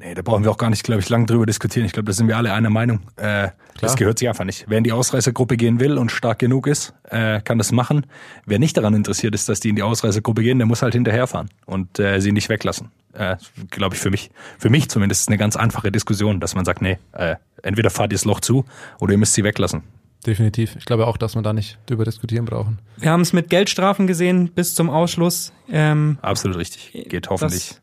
Nee, 0.00 0.14
da 0.14 0.22
brauchen 0.22 0.44
wir 0.44 0.50
auch 0.52 0.58
gar 0.58 0.70
nicht, 0.70 0.84
glaube 0.84 1.00
ich, 1.00 1.08
lang 1.08 1.26
drüber 1.26 1.44
diskutieren. 1.44 1.84
Ich 1.84 1.92
glaube, 1.92 2.06
da 2.06 2.12
sind 2.12 2.28
wir 2.28 2.36
alle 2.36 2.52
einer 2.52 2.70
Meinung. 2.70 3.00
Äh, 3.16 3.48
das 3.80 3.96
gehört 3.96 4.20
sich 4.20 4.28
einfach 4.28 4.44
nicht. 4.44 4.66
Wer 4.68 4.78
in 4.78 4.84
die 4.84 4.92
Ausreißergruppe 4.92 5.56
gehen 5.56 5.80
will 5.80 5.98
und 5.98 6.12
stark 6.12 6.38
genug 6.38 6.68
ist, 6.68 6.94
äh, 7.10 7.40
kann 7.40 7.58
das 7.58 7.72
machen. 7.72 8.06
Wer 8.46 8.60
nicht 8.60 8.76
daran 8.76 8.94
interessiert 8.94 9.34
ist, 9.34 9.48
dass 9.48 9.58
die 9.58 9.70
in 9.70 9.76
die 9.76 9.82
Ausreißergruppe 9.82 10.42
gehen, 10.42 10.58
der 10.58 10.66
muss 10.66 10.82
halt 10.82 10.94
hinterherfahren 10.94 11.48
und 11.66 11.98
äh, 11.98 12.20
sie 12.20 12.30
nicht 12.30 12.48
weglassen. 12.48 12.92
Äh, 13.12 13.36
glaube 13.70 13.96
ich 13.96 14.00
für 14.00 14.10
mich, 14.10 14.30
für 14.58 14.70
mich 14.70 14.88
zumindest 14.88 15.22
ist 15.22 15.28
eine 15.28 15.38
ganz 15.38 15.56
einfache 15.56 15.90
Diskussion, 15.90 16.38
dass 16.38 16.54
man 16.54 16.64
sagt, 16.64 16.80
nee, 16.80 16.98
äh, 17.12 17.34
entweder 17.62 17.90
fahrt 17.90 18.12
ihr 18.12 18.16
das 18.16 18.24
Loch 18.24 18.38
zu 18.38 18.64
oder 19.00 19.12
ihr 19.12 19.18
müsst 19.18 19.34
sie 19.34 19.42
weglassen. 19.42 19.82
Definitiv. 20.24 20.76
Ich 20.76 20.84
glaube 20.84 21.08
auch, 21.08 21.16
dass 21.16 21.34
wir 21.34 21.42
da 21.42 21.52
nicht 21.52 21.78
drüber 21.86 22.04
diskutieren 22.04 22.44
brauchen. 22.44 22.78
Wir 22.98 23.10
haben 23.10 23.22
es 23.22 23.32
mit 23.32 23.50
Geldstrafen 23.50 24.06
gesehen 24.06 24.50
bis 24.50 24.76
zum 24.76 24.90
Ausschluss. 24.90 25.52
Ähm, 25.68 26.18
Absolut 26.22 26.56
richtig. 26.56 26.92
Geht 27.08 27.30
hoffentlich. 27.30 27.80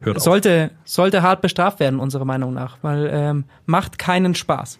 Das 0.00 0.06
Hört 0.06 0.16
auf. 0.18 0.22
sollte, 0.22 0.70
sollte 0.84 1.22
hart 1.22 1.40
bestraft 1.42 1.80
werden, 1.80 2.00
unserer 2.00 2.24
Meinung 2.24 2.54
nach, 2.54 2.78
weil 2.82 3.08
ähm, 3.12 3.44
macht 3.66 3.98
keinen 3.98 4.34
Spaß. 4.34 4.78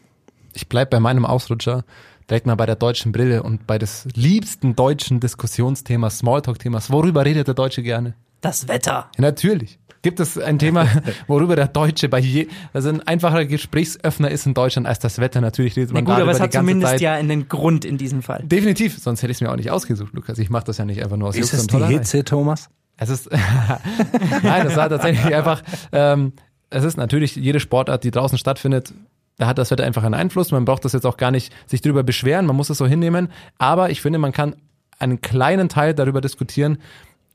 Ich 0.55 0.69
bleib 0.69 0.91
bei 0.91 1.01
meinem 1.01 1.25
Ausrutscher 1.25 1.85
direkt 2.29 2.47
mal 2.47 2.55
bei 2.57 2.67
der 2.67 2.77
deutschen 2.77 3.13
Brille 3.13 3.43
und 3.43 3.67
bei 3.67 3.79
des 3.79 4.07
liebsten 4.15 4.77
deutschen 4.77 5.21
Diskussionsthemas, 5.21 6.19
Smalltalk-Themas. 6.19 6.91
Worüber 6.91 7.25
redet 7.25 7.47
der 7.47 7.55
Deutsche 7.55 7.83
gerne? 7.83 8.15
Das 8.41 8.69
Wetter. 8.69 9.11
Ja, 9.17 9.23
natürlich. 9.23 9.79
Gibt 10.03 10.21
es 10.21 10.39
ein 10.39 10.59
Thema, 10.61 10.87
worüber 11.27 11.57
der 11.57 11.67
Deutsche 11.67 12.09
bei 12.09 12.21
je, 12.21 12.47
also 12.73 12.89
ein 12.89 13.01
einfacher 13.07 13.45
Gesprächsöffner 13.47 14.31
ist 14.31 14.47
in 14.47 14.55
Deutschland 14.55 14.87
als 14.87 15.01
das 15.01 15.19
Wetter? 15.19 15.41
Natürlich 15.41 15.77
redet 15.77 15.91
Na 15.91 15.95
man 15.95 16.05
gut, 16.05 16.15
aber 16.15 16.31
es 16.31 16.41
hat 16.41 16.53
zumindest 16.53 16.93
Zeit. 16.93 17.01
ja 17.01 17.15
einen 17.15 17.49
Grund 17.49 17.85
in 17.85 17.99
diesem 17.99 18.23
Fall. 18.23 18.45
Definitiv, 18.45 18.99
sonst 18.99 19.23
hätte 19.23 19.33
ich 19.33 19.39
es 19.39 19.41
mir 19.41 19.51
auch 19.51 19.57
nicht 19.57 19.71
ausgesucht, 19.71 20.13
Lukas. 20.13 20.39
Ich 20.39 20.51
mache 20.51 20.65
das 20.65 20.79
ja 20.79 20.85
nicht 20.85 21.03
einfach 21.03 21.17
nur 21.17 21.29
aus 21.29 21.35
Ist 21.35 21.53
Jux 21.53 21.65
es 21.65 21.75
und 21.75 21.89
die. 21.89 21.95
Hitze, 21.95 22.25
Thomas? 22.25 22.71
Es 22.99 23.09
ist, 23.09 23.31
nein, 24.43 24.65
das 24.65 24.77
war 24.77 24.89
tatsächlich 24.89 25.35
einfach, 25.35 25.63
ähm, 25.93 26.33
es 26.69 26.85
ist 26.85 26.97
natürlich 26.97 27.37
jede 27.37 27.61
Sportart, 27.61 28.05
die 28.05 28.11
draußen 28.11 28.37
stattfindet, 28.37 28.93
da 29.39 29.47
hat 29.47 29.57
das 29.57 29.71
Wetter 29.71 29.85
einfach 29.85 30.03
einen 30.03 30.15
Einfluss. 30.15 30.51
Man 30.51 30.65
braucht 30.65 30.85
das 30.85 30.93
jetzt 30.93 31.07
auch 31.07 31.17
gar 31.17 31.31
nicht 31.31 31.55
sich 31.67 31.81
drüber 31.81 32.03
beschweren, 32.03 32.45
man 32.45 32.57
muss 32.57 32.71
es 32.71 32.79
so 32.79 32.87
hinnehmen. 32.87 33.29
Aber 33.57 33.91
ich 33.91 34.03
finde, 34.03 34.19
man 34.19 34.33
kann 34.33 34.57
einen 34.99 35.21
kleinen 35.21 35.69
Teil 35.69 35.95
darüber 35.95 36.21
diskutieren, 36.21 36.79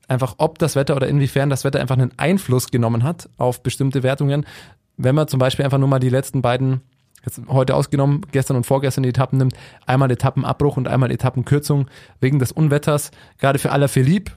einfach 0.10 0.36
ob 0.38 0.60
das 0.60 0.76
Wetter 0.76 0.98
oder 0.98 1.08
inwiefern 1.08 1.50
das 1.50 1.64
Wetter 1.64 1.80
einfach 1.80 1.98
einen 1.98 2.12
Einfluss 2.18 2.72
genommen 2.72 3.04
hat 3.04 3.30
auf 3.38 3.64
bestimmte 3.64 4.04
Wertungen. 4.04 4.46
Wenn 4.98 5.16
man 5.16 5.30
zum 5.30 5.40
Beispiel 5.40 5.64
einfach 5.64 5.78
nur 5.78 5.88
mal 5.88 6.00
die 6.00 6.10
letzten 6.10 6.42
beiden, 6.42 6.82
jetzt 7.26 7.42
heute 7.48 7.74
ausgenommen, 7.74 8.26
gestern 8.34 8.58
und 8.58 8.66
vorgestern 8.66 9.04
die 9.04 9.10
Etappen 9.10 9.38
nimmt, 9.38 9.56
einmal 9.86 10.12
Etappenabbruch 10.12 10.76
und 10.76 10.90
einmal 10.90 11.10
Etappenkürzung 11.10 11.88
wegen 12.20 12.38
des 12.40 12.52
Unwetters, 12.52 13.12
gerade 13.40 13.60
für 13.60 13.72
Alaphilippe, 13.72 14.34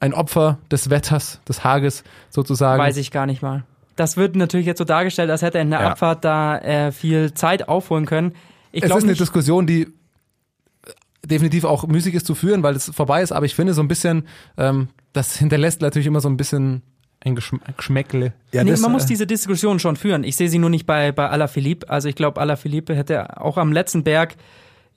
ein 0.00 0.14
Opfer 0.14 0.58
des 0.70 0.90
Wetters, 0.90 1.40
des 1.48 1.64
Hages 1.64 2.04
sozusagen. 2.30 2.80
Weiß 2.82 2.96
ich 2.96 3.10
gar 3.10 3.26
nicht 3.26 3.42
mal. 3.42 3.64
Das 3.96 4.16
wird 4.16 4.36
natürlich 4.36 4.66
jetzt 4.66 4.78
so 4.78 4.84
dargestellt, 4.84 5.30
als 5.30 5.42
hätte 5.42 5.58
er 5.58 5.62
in 5.62 5.70
der 5.70 5.80
Ja. 5.80 5.90
Abfahrt 5.92 6.24
da 6.24 6.58
äh, 6.58 6.92
viel 6.92 7.32
Zeit 7.34 7.68
aufholen 7.68 8.04
können. 8.04 8.32
Ich 8.72 8.82
es 8.82 8.84
ist 8.84 8.90
glaube 8.90 9.02
eine 9.02 9.12
nicht. 9.12 9.20
Diskussion, 9.20 9.66
die 9.66 9.88
definitiv 11.24 11.64
auch 11.64 11.86
müßig 11.86 12.14
ist 12.14 12.26
zu 12.26 12.34
führen, 12.34 12.62
weil 12.62 12.76
es 12.76 12.90
vorbei 12.94 13.22
ist, 13.22 13.32
aber 13.32 13.46
ich 13.46 13.54
finde 13.54 13.74
so 13.74 13.82
ein 13.82 13.88
bisschen, 13.88 14.26
ähm, 14.58 14.88
das 15.12 15.36
hinterlässt 15.36 15.80
natürlich 15.80 16.06
immer 16.06 16.20
so 16.20 16.28
ein 16.28 16.36
bisschen 16.36 16.82
ein 17.20 17.34
Geschm 17.34 17.58
Geschmäckle. 17.76 18.32
Ja, 18.52 18.62
nee, 18.62 18.70
das, 18.70 18.80
man 18.80 18.92
muss 18.92 19.04
äh, 19.04 19.08
diese 19.08 19.26
Diskussion 19.26 19.78
schon 19.80 19.96
führen. 19.96 20.22
Ich 20.22 20.36
sehe 20.36 20.48
sie 20.48 20.58
nur 20.58 20.70
nicht 20.70 20.86
bei, 20.86 21.10
bei 21.12 21.28
Alaphilippe. 21.28 21.88
Also 21.88 22.08
ich 22.08 22.14
glaube, 22.14 22.40
Alaphilippe 22.40 22.94
hätte 22.94 23.40
auch 23.40 23.56
am 23.56 23.72
letzten 23.72 24.04
Berg 24.04 24.36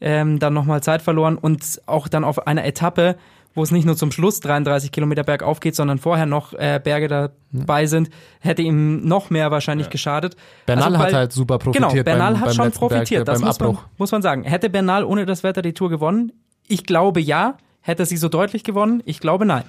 ähm, 0.02 0.38
dann 0.40 0.54
nochmal 0.54 0.84
Zeit 0.84 1.02
verloren 1.02 1.38
und 1.38 1.82
auch 1.86 2.08
dann 2.08 2.24
auf 2.24 2.46
einer 2.46 2.66
Etappe, 2.66 3.16
wo 3.60 3.64
es 3.64 3.72
nicht 3.72 3.84
nur 3.84 3.98
zum 3.98 4.12
Schluss 4.14 4.40
33 4.40 4.90
Kilometer 4.92 5.24
bergauf 5.24 5.60
geht, 5.60 5.76
sondern 5.76 5.98
vorher 5.98 6.26
noch 6.26 6.54
äh, 6.54 6.80
Berge 6.82 7.30
dabei 7.52 7.86
sind, 7.88 8.10
hätte 8.40 8.62
ihm 8.62 9.06
noch 9.06 9.30
mehr 9.30 9.52
wahrscheinlich 9.52 9.90
geschadet. 9.90 10.38
Bernal 10.66 10.86
Also, 10.86 10.98
hat 10.98 11.06
weil- 11.08 11.14
halt 11.14 11.34
super 11.34 11.60
profitiert 11.60 11.92
Genau, 11.92 12.04
Bernal 12.04 12.32
beim, 12.34 12.40
hat 12.40 12.48
beim 12.48 12.56
schon 12.56 12.66
letzten 12.66 12.80
Berg, 12.80 12.90
profitiert, 12.92 13.22
äh, 13.22 13.26
das 13.26 13.42
muss 13.42 13.60
man, 13.60 13.78
muss 13.98 14.12
man 14.14 14.22
sagen. 14.22 14.44
Hätte 14.46 14.70
Bernal 14.70 15.04
ohne 15.04 15.26
das 15.26 15.44
Wetter 15.44 15.62
die 15.62 15.74
Tour 15.74 15.90
gewonnen? 15.90 16.32
Ich 16.70 16.86
glaube 16.86 17.20
ja. 17.20 17.58
Hätte 17.82 18.04
er 18.04 18.06
sie 18.06 18.18
so 18.18 18.30
deutlich 18.30 18.64
gewonnen? 18.64 19.04
Ich 19.06 19.20
glaube 19.20 19.46
nein. 19.46 19.64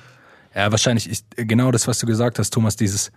Ja, 0.54 0.70
wahrscheinlich 0.70 1.08
ist 1.10 1.26
genau 1.36 1.72
das, 1.72 1.88
was 1.88 1.98
du 1.98 2.06
gesagt 2.06 2.38
hast, 2.38 2.50
Thomas, 2.50 2.76
dieses 2.76 3.10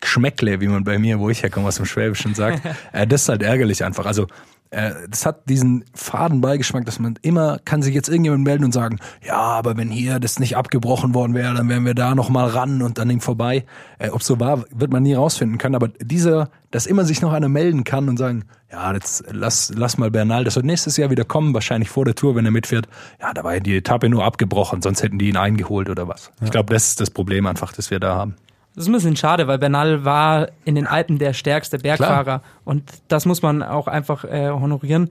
Geschmäckle, 0.00 0.60
wie 0.60 0.66
man 0.68 0.82
bei 0.84 0.98
mir, 0.98 1.20
wo 1.20 1.30
ich 1.30 1.42
herkomme, 1.42 1.68
aus 1.68 1.76
dem 1.76 1.86
Schwäbischen 1.86 2.34
sagt, 2.34 2.62
äh, 2.92 3.06
das 3.06 3.22
ist 3.22 3.28
halt 3.28 3.42
ärgerlich 3.42 3.84
einfach. 3.84 4.06
Also 4.06 4.26
das 4.70 5.24
hat 5.24 5.48
diesen 5.48 5.84
faden 5.94 6.40
Beigeschmack, 6.40 6.84
dass 6.84 6.98
man 6.98 7.18
immer, 7.22 7.58
kann 7.64 7.82
sich 7.82 7.94
jetzt 7.94 8.08
irgendjemand 8.08 8.44
melden 8.44 8.64
und 8.64 8.72
sagen, 8.72 8.98
ja, 9.24 9.36
aber 9.36 9.76
wenn 9.76 9.90
hier 9.90 10.18
das 10.18 10.38
nicht 10.40 10.56
abgebrochen 10.56 11.14
worden 11.14 11.34
wäre, 11.34 11.54
dann 11.54 11.68
wären 11.68 11.84
wir 11.84 11.94
da 11.94 12.14
noch 12.14 12.28
mal 12.28 12.48
ran 12.48 12.82
und 12.82 12.98
an 12.98 13.08
ihm 13.08 13.20
vorbei. 13.20 13.64
Äh, 13.98 14.10
Ob 14.10 14.22
so 14.22 14.40
war, 14.40 14.64
wird 14.70 14.92
man 14.92 15.02
nie 15.02 15.14
rausfinden 15.14 15.58
können, 15.58 15.76
aber 15.76 15.88
dieser, 15.88 16.50
dass 16.70 16.86
immer 16.86 17.04
sich 17.04 17.22
noch 17.22 17.32
einer 17.32 17.48
melden 17.48 17.84
kann 17.84 18.08
und 18.08 18.16
sagen, 18.16 18.44
ja, 18.70 18.92
jetzt 18.92 19.24
lass, 19.30 19.72
lass 19.74 19.98
mal 19.98 20.10
Bernal, 20.10 20.44
das 20.44 20.56
wird 20.56 20.66
nächstes 20.66 20.96
Jahr 20.96 21.10
wieder 21.10 21.24
kommen, 21.24 21.54
wahrscheinlich 21.54 21.88
vor 21.88 22.04
der 22.04 22.14
Tour, 22.14 22.34
wenn 22.34 22.44
er 22.44 22.50
mitfährt. 22.50 22.88
Ja, 23.20 23.32
da 23.32 23.44
war 23.44 23.54
ja 23.54 23.60
die 23.60 23.76
Etappe 23.76 24.08
nur 24.08 24.24
abgebrochen, 24.24 24.82
sonst 24.82 25.02
hätten 25.02 25.18
die 25.18 25.28
ihn 25.28 25.36
eingeholt 25.36 25.88
oder 25.88 26.08
was. 26.08 26.32
Ich 26.42 26.50
glaube, 26.50 26.74
das 26.74 26.88
ist 26.88 27.00
das 27.00 27.10
Problem 27.10 27.46
einfach, 27.46 27.72
das 27.72 27.90
wir 27.90 28.00
da 28.00 28.16
haben. 28.16 28.34
Das 28.76 28.84
ist 28.84 28.88
ein 28.88 28.92
bisschen 28.92 29.16
schade, 29.16 29.48
weil 29.48 29.58
Bernal 29.58 30.04
war 30.04 30.48
in 30.64 30.74
den 30.76 30.86
Alpen 30.86 31.18
der 31.18 31.32
stärkste 31.32 31.78
Bergfahrer 31.78 32.42
und 32.64 32.84
das 33.08 33.24
muss 33.26 33.42
man 33.42 33.62
auch 33.62 33.88
einfach 33.88 34.24
äh, 34.24 34.50
honorieren. 34.50 35.10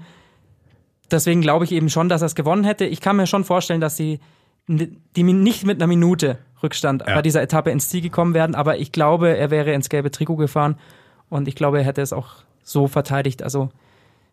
Deswegen 1.12 1.42
glaube 1.42 1.66
ich 1.66 1.72
eben 1.72 1.90
schon, 1.90 2.08
dass 2.10 2.22
er 2.22 2.28
es 2.28 2.36
gewonnen 2.36 2.64
hätte. 2.64 2.86
Ich 2.86 3.02
kann 3.02 3.16
mir 3.16 3.28
schon 3.28 3.44
vorstellen, 3.44 3.82
dass 3.82 3.98
sie 3.98 4.20
die 4.68 5.24
nicht 5.24 5.66
mit 5.66 5.78
einer 5.80 5.88
Minute 5.88 6.38
Rückstand 6.64 7.04
Ja. 7.08 7.16
bei 7.16 7.22
dieser 7.22 7.42
Etappe 7.42 7.70
ins 7.70 7.90
Ziel 7.90 8.02
gekommen 8.02 8.34
wären, 8.34 8.56
aber 8.56 8.78
ich 8.78 8.92
glaube, 8.92 9.36
er 9.38 9.52
wäre 9.52 9.74
ins 9.74 9.90
gelbe 9.90 10.10
Trikot 10.10 10.38
gefahren 10.38 10.78
und 11.30 11.48
ich 11.48 11.56
glaube, 11.56 11.80
er 11.80 11.84
hätte 11.86 12.02
es 12.02 12.14
auch 12.14 12.30
so 12.64 12.88
verteidigt. 12.88 13.44
Also 13.44 13.70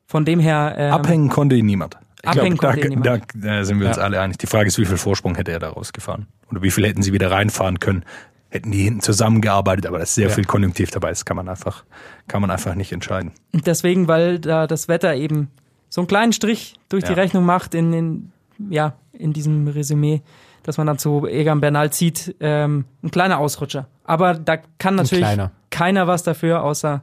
von 0.07 0.25
dem 0.25 0.41
her 0.41 0.75
ähm, 0.79 0.93
Abhängen 0.93 1.29
konnte 1.29 1.57
ihn 1.57 1.67
niemand. 1.67 1.99
Ich 2.23 2.29
Abhängen 2.29 2.57
glaube, 2.57 2.75
konnte 2.81 2.89
da, 2.89 2.95
ihn 2.95 3.03
da, 3.03 3.13
niemand. 3.15 3.33
da 3.35 3.65
sind 3.65 3.81
wir 3.81 3.89
uns 3.89 3.97
Ja. 3.97 4.03
alle 4.05 4.21
einig. 4.21 4.39
Die 4.39 4.47
Frage 4.47 4.69
ist, 4.69 4.79
wie 4.79 4.85
viel 4.87 4.97
Vorsprung 4.97 5.35
hätte 5.35 5.53
er 5.53 5.59
da 5.59 5.71
rausgefahren? 5.71 6.27
Oder 6.51 6.63
wie 6.63 6.71
viel 6.71 6.87
hätten 6.87 7.03
sie 7.03 7.13
wieder 7.13 7.31
reinfahren 7.31 7.81
können? 7.81 8.05
Hätten 8.53 8.71
die 8.71 8.83
hinten 8.83 9.01
zusammengearbeitet, 9.01 9.87
aber 9.87 9.97
da 9.97 10.03
ist 10.03 10.15
sehr 10.15 10.29
Ja. 10.29 10.35
viel 10.35 10.45
Konjunktiv 10.45 10.91
dabei. 10.91 11.09
Das 11.09 11.25
kann 11.25 11.39
man 11.39 11.49
einfach, 11.49 11.85
kann 12.29 12.43
man 12.43 12.51
einfach 12.51 12.75
nicht 12.75 12.93
entscheiden. 12.93 13.33
Deswegen, 13.55 14.09
weil 14.09 14.39
da 14.39 14.67
das 14.67 14.89
Wetter 14.89 15.15
eben 15.15 15.49
so 15.89 16.03
einen 16.03 16.09
kleinen 16.09 16.35
Strich 16.35 16.75
durch 16.91 17.03
die 17.03 17.13
Ja. 17.13 17.17
Rechnung 17.17 17.45
macht 17.47 17.75
in, 17.75 17.93
in, 17.95 18.33
ja, 18.69 18.93
in 19.15 19.33
diesem 19.33 19.69
Resümee, 19.69 20.21
dass 20.65 20.77
man 20.77 20.87
dann 20.87 20.99
zu 20.99 21.27
Egan 21.27 21.61
Bernal 21.63 21.91
zieht, 21.95 22.37
ähm, 22.41 22.85
ein 23.03 23.11
kleiner 23.11 23.39
Ausrutscher. 23.39 23.87
Aber 24.05 24.35
da 24.35 24.59
kann 24.79 24.97
natürlich 24.97 25.27
keiner 25.71 26.07
was 26.07 26.23
dafür, 26.23 26.63
außer 26.63 27.01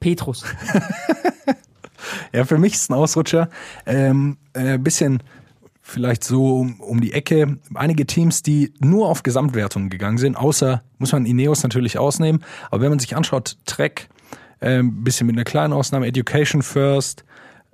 Petrus. 0.00 0.44
Ja, 2.32 2.44
für 2.44 2.58
mich 2.58 2.74
ist 2.74 2.90
ein 2.90 2.94
Ausrutscher 2.94 3.48
ähm, 3.86 4.36
äh, 4.52 4.78
bisschen 4.78 5.22
vielleicht 5.86 6.24
so 6.24 6.58
um, 6.58 6.80
um 6.80 7.00
die 7.00 7.12
Ecke. 7.12 7.58
Einige 7.74 8.06
Teams, 8.06 8.42
die 8.42 8.74
nur 8.80 9.08
auf 9.08 9.22
Gesamtwertungen 9.22 9.88
gegangen 9.88 10.18
sind, 10.18 10.36
außer, 10.36 10.82
muss 10.98 11.12
man 11.12 11.26
Ineos 11.26 11.62
natürlich 11.62 11.96
ausnehmen, 11.98 12.44
aber 12.70 12.82
wenn 12.82 12.90
man 12.90 12.98
sich 12.98 13.16
anschaut, 13.16 13.56
Trek, 13.66 14.08
äh, 14.60 14.78
ein 14.80 15.04
bisschen 15.04 15.28
mit 15.28 15.36
einer 15.36 15.44
kleinen 15.44 15.72
Ausnahme, 15.72 16.06
Education 16.08 16.62
First, 16.62 17.24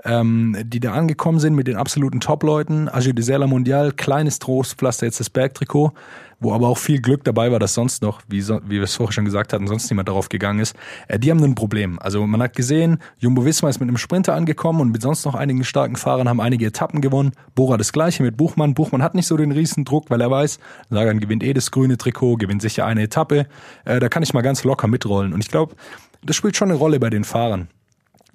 ähm, 0.04 0.56
die 0.64 0.80
da 0.80 0.92
angekommen 0.92 1.38
sind 1.38 1.54
mit 1.54 1.66
den 1.66 1.76
absoluten 1.76 2.20
Top-Leuten, 2.20 2.88
Agile 2.88 3.14
de 3.14 3.46
Mondial, 3.46 3.92
kleines 3.92 4.38
Trostpflaster, 4.38 5.06
jetzt 5.06 5.20
das 5.20 5.30
Bergtrikot, 5.30 5.92
wo 6.40 6.52
aber 6.52 6.68
auch 6.68 6.78
viel 6.78 7.00
Glück 7.00 7.22
dabei 7.24 7.52
war, 7.52 7.58
dass 7.58 7.74
sonst 7.74 8.02
noch, 8.02 8.20
wie, 8.28 8.40
so, 8.40 8.60
wie 8.64 8.76
wir 8.76 8.82
es 8.82 8.96
vorher 8.96 9.12
schon 9.12 9.24
gesagt 9.24 9.52
hatten, 9.52 9.68
sonst 9.68 9.88
niemand 9.90 10.08
darauf 10.08 10.28
gegangen 10.28 10.58
ist. 10.58 10.74
Äh, 11.06 11.18
die 11.18 11.30
haben 11.30 11.42
ein 11.42 11.54
Problem. 11.54 11.98
Also 12.00 12.26
man 12.26 12.42
hat 12.42 12.56
gesehen, 12.56 12.98
Jumbo 13.18 13.44
Visma 13.44 13.68
ist 13.68 13.78
mit 13.78 13.88
einem 13.88 13.96
Sprinter 13.96 14.34
angekommen 14.34 14.80
und 14.80 14.90
mit 14.90 15.02
sonst 15.02 15.24
noch 15.24 15.34
einigen 15.34 15.64
starken 15.64 15.96
Fahrern 15.96 16.28
haben 16.28 16.40
einige 16.40 16.66
Etappen 16.66 17.00
gewonnen. 17.00 17.32
Bora 17.54 17.76
das 17.76 17.92
gleiche 17.92 18.22
mit 18.22 18.36
Buchmann. 18.36 18.74
Buchmann 18.74 19.02
hat 19.02 19.14
nicht 19.14 19.26
so 19.26 19.36
den 19.36 19.52
riesen 19.52 19.84
Druck, 19.84 20.10
weil 20.10 20.20
er 20.20 20.30
weiß, 20.30 20.58
Sagan 20.90 21.20
gewinnt 21.20 21.44
eh 21.44 21.52
das 21.52 21.70
grüne 21.70 21.96
Trikot, 21.96 22.36
gewinnt 22.36 22.62
sicher 22.62 22.86
eine 22.86 23.02
Etappe. 23.02 23.46
Äh, 23.84 24.00
da 24.00 24.08
kann 24.08 24.22
ich 24.22 24.34
mal 24.34 24.42
ganz 24.42 24.64
locker 24.64 24.88
mitrollen. 24.88 25.32
Und 25.32 25.44
ich 25.44 25.50
glaube, 25.50 25.76
das 26.24 26.34
spielt 26.34 26.56
schon 26.56 26.70
eine 26.70 26.78
Rolle 26.78 26.98
bei 26.98 27.10
den 27.10 27.24
Fahrern 27.24 27.68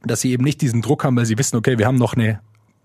dass 0.04 0.22
sie 0.22 0.32
eben 0.32 0.43
nicht 0.43 0.62
diesen 0.62 0.82
Druck 0.82 1.04
haben, 1.04 1.16
weil 1.16 1.26
sie 1.26 1.38
wissen, 1.38 1.58
okay, 1.58 1.78
wir 1.78 1.88
haben 1.88 1.98
noch 1.98 2.14
eine, 2.14 2.39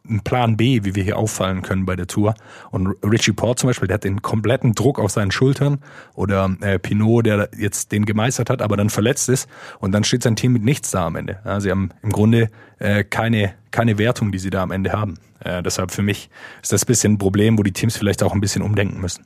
einen 0.08 0.20
Plan 0.20 0.56
B, 0.56 0.80
wie 0.84 0.94
wir 0.94 1.04
hier 1.04 1.16
auffallen 1.16 1.62
können 1.62 1.86
bei 1.86 1.96
der 1.96 2.06
Tour. 2.06 2.34
Und 2.70 2.94
Richie 3.04 3.32
Port 3.32 3.58
zum 3.58 3.68
Beispiel, 3.68 3.88
der 3.88 3.96
hat 3.96 4.04
den 4.04 4.22
kompletten 4.22 4.74
Druck 4.74 4.98
auf 4.98 5.10
seinen 5.10 5.30
Schultern. 5.30 5.78
Oder 6.14 6.56
äh, 6.60 6.78
Pinot, 6.78 7.26
der 7.26 7.50
jetzt 7.56 7.92
den 7.92 8.04
gemeistert 8.04 8.50
hat, 8.50 8.62
aber 8.62 8.76
dann 8.76 8.90
verletzt 8.90 9.28
ist. 9.28 9.48
Und 9.78 9.92
dann 9.92 10.04
steht 10.04 10.22
sein 10.22 10.36
Team 10.36 10.52
mit 10.52 10.64
nichts 10.64 10.90
da 10.90 11.06
am 11.06 11.16
Ende. 11.16 11.40
Ja, 11.44 11.60
sie 11.60 11.70
haben 11.70 11.90
im 12.02 12.10
Grunde 12.10 12.50
äh, 12.78 13.04
keine, 13.04 13.54
keine 13.70 13.98
Wertung, 13.98 14.32
die 14.32 14.38
sie 14.38 14.50
da 14.50 14.62
am 14.62 14.70
Ende 14.70 14.92
haben. 14.92 15.18
Äh, 15.40 15.62
deshalb 15.62 15.90
für 15.90 16.02
mich 16.02 16.30
ist 16.62 16.72
das 16.72 16.84
ein 16.84 16.86
bisschen 16.86 17.12
ein 17.14 17.18
Problem, 17.18 17.58
wo 17.58 17.62
die 17.62 17.72
Teams 17.72 17.96
vielleicht 17.96 18.22
auch 18.22 18.32
ein 18.32 18.40
bisschen 18.40 18.62
umdenken 18.62 19.00
müssen. 19.00 19.24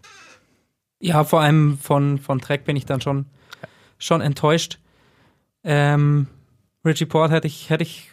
Ja, 0.98 1.24
vor 1.24 1.40
allem 1.40 1.78
von, 1.78 2.18
von 2.18 2.40
Trek 2.40 2.64
bin 2.64 2.76
ich 2.76 2.86
dann 2.86 3.00
schon, 3.00 3.26
schon 3.98 4.20
enttäuscht. 4.20 4.78
Ähm, 5.62 6.28
Richie 6.86 7.06
Port 7.06 7.30
hätte 7.30 7.46
ich, 7.46 7.70
hätte 7.70 7.82
ich 7.82 8.10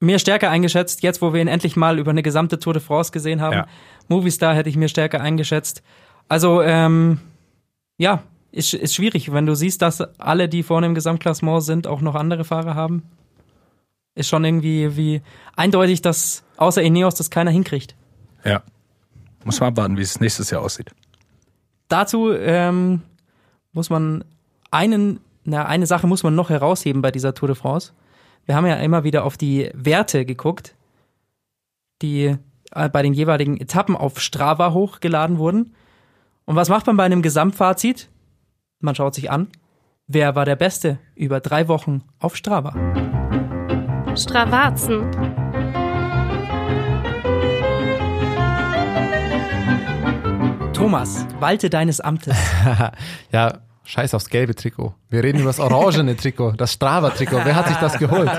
mir 0.00 0.18
stärker 0.18 0.50
eingeschätzt, 0.50 1.02
jetzt 1.02 1.22
wo 1.22 1.32
wir 1.32 1.40
ihn 1.40 1.48
endlich 1.48 1.76
mal 1.76 1.98
über 1.98 2.10
eine 2.10 2.22
gesamte 2.22 2.58
Tour 2.58 2.74
de 2.74 2.82
France 2.82 3.12
gesehen 3.12 3.40
haben. 3.40 3.54
Ja. 3.54 3.66
Movistar 4.08 4.54
hätte 4.54 4.68
ich 4.68 4.76
mir 4.76 4.88
stärker 4.88 5.20
eingeschätzt. 5.20 5.82
Also, 6.28 6.62
ähm, 6.62 7.20
ja, 7.98 8.22
ist, 8.52 8.74
ist 8.74 8.94
schwierig, 8.94 9.32
wenn 9.32 9.46
du 9.46 9.54
siehst, 9.54 9.82
dass 9.82 10.00
alle, 10.18 10.48
die 10.48 10.62
vorne 10.62 10.86
im 10.86 10.94
Gesamtklassement 10.94 11.62
sind, 11.62 11.86
auch 11.86 12.00
noch 12.00 12.14
andere 12.14 12.44
Fahrer 12.44 12.74
haben. 12.74 13.02
Ist 14.14 14.28
schon 14.28 14.44
irgendwie 14.44 14.96
wie 14.96 15.22
eindeutig, 15.56 16.02
dass 16.02 16.44
außer 16.56 16.82
Ineos 16.82 17.16
das 17.16 17.30
keiner 17.30 17.50
hinkriegt. 17.50 17.96
Ja. 18.44 18.62
Muss 19.44 19.60
man 19.60 19.70
abwarten, 19.70 19.96
wie 19.96 20.02
es 20.02 20.20
nächstes 20.20 20.50
Jahr 20.50 20.62
aussieht. 20.62 20.92
Dazu 21.88 22.32
ähm, 22.32 23.02
muss 23.72 23.90
man 23.90 24.24
einen, 24.70 25.20
na, 25.44 25.66
eine 25.66 25.86
Sache 25.86 26.06
muss 26.06 26.22
man 26.22 26.34
noch 26.34 26.50
herausheben 26.50 27.02
bei 27.02 27.10
dieser 27.10 27.34
Tour 27.34 27.48
de 27.48 27.56
France. 27.56 27.92
Wir 28.46 28.56
haben 28.56 28.66
ja 28.66 28.76
immer 28.76 29.04
wieder 29.04 29.24
auf 29.24 29.36
die 29.36 29.70
Werte 29.74 30.24
geguckt, 30.24 30.74
die 32.02 32.36
äh, 32.72 32.88
bei 32.88 33.02
den 33.02 33.12
jeweiligen 33.12 33.58
Etappen 33.58 33.96
auf 33.96 34.20
Strava 34.20 34.72
hochgeladen 34.72 35.38
wurden. 35.38 35.74
Und 36.46 36.56
was 36.56 36.68
macht 36.68 36.86
man 36.86 36.96
bei 36.96 37.04
einem 37.04 37.22
Gesamtfazit? 37.22 38.08
Man 38.80 38.94
schaut 38.94 39.14
sich 39.14 39.30
an, 39.30 39.48
wer 40.06 40.34
war 40.34 40.44
der 40.46 40.56
Beste 40.56 40.98
über 41.14 41.40
drei 41.40 41.68
Wochen 41.68 42.02
auf 42.18 42.36
Strava. 42.36 42.74
Stravazen. 44.16 45.10
Thomas, 50.72 51.26
walte 51.38 51.70
deines 51.70 52.00
Amtes. 52.00 52.36
ja, 53.32 53.63
scheiß 53.84 54.14
aufs 54.14 54.28
gelbe 54.28 54.54
Trikot. 54.54 54.94
Wir 55.10 55.22
reden 55.22 55.38
über 55.40 55.48
das 55.48 55.60
orangene 55.60 56.16
Trikot, 56.16 56.52
das 56.52 56.72
Strava-Trikot. 56.72 57.40
Wer 57.44 57.54
hat 57.56 57.68
sich 57.68 57.76
das 57.76 57.98
geholt? 57.98 58.30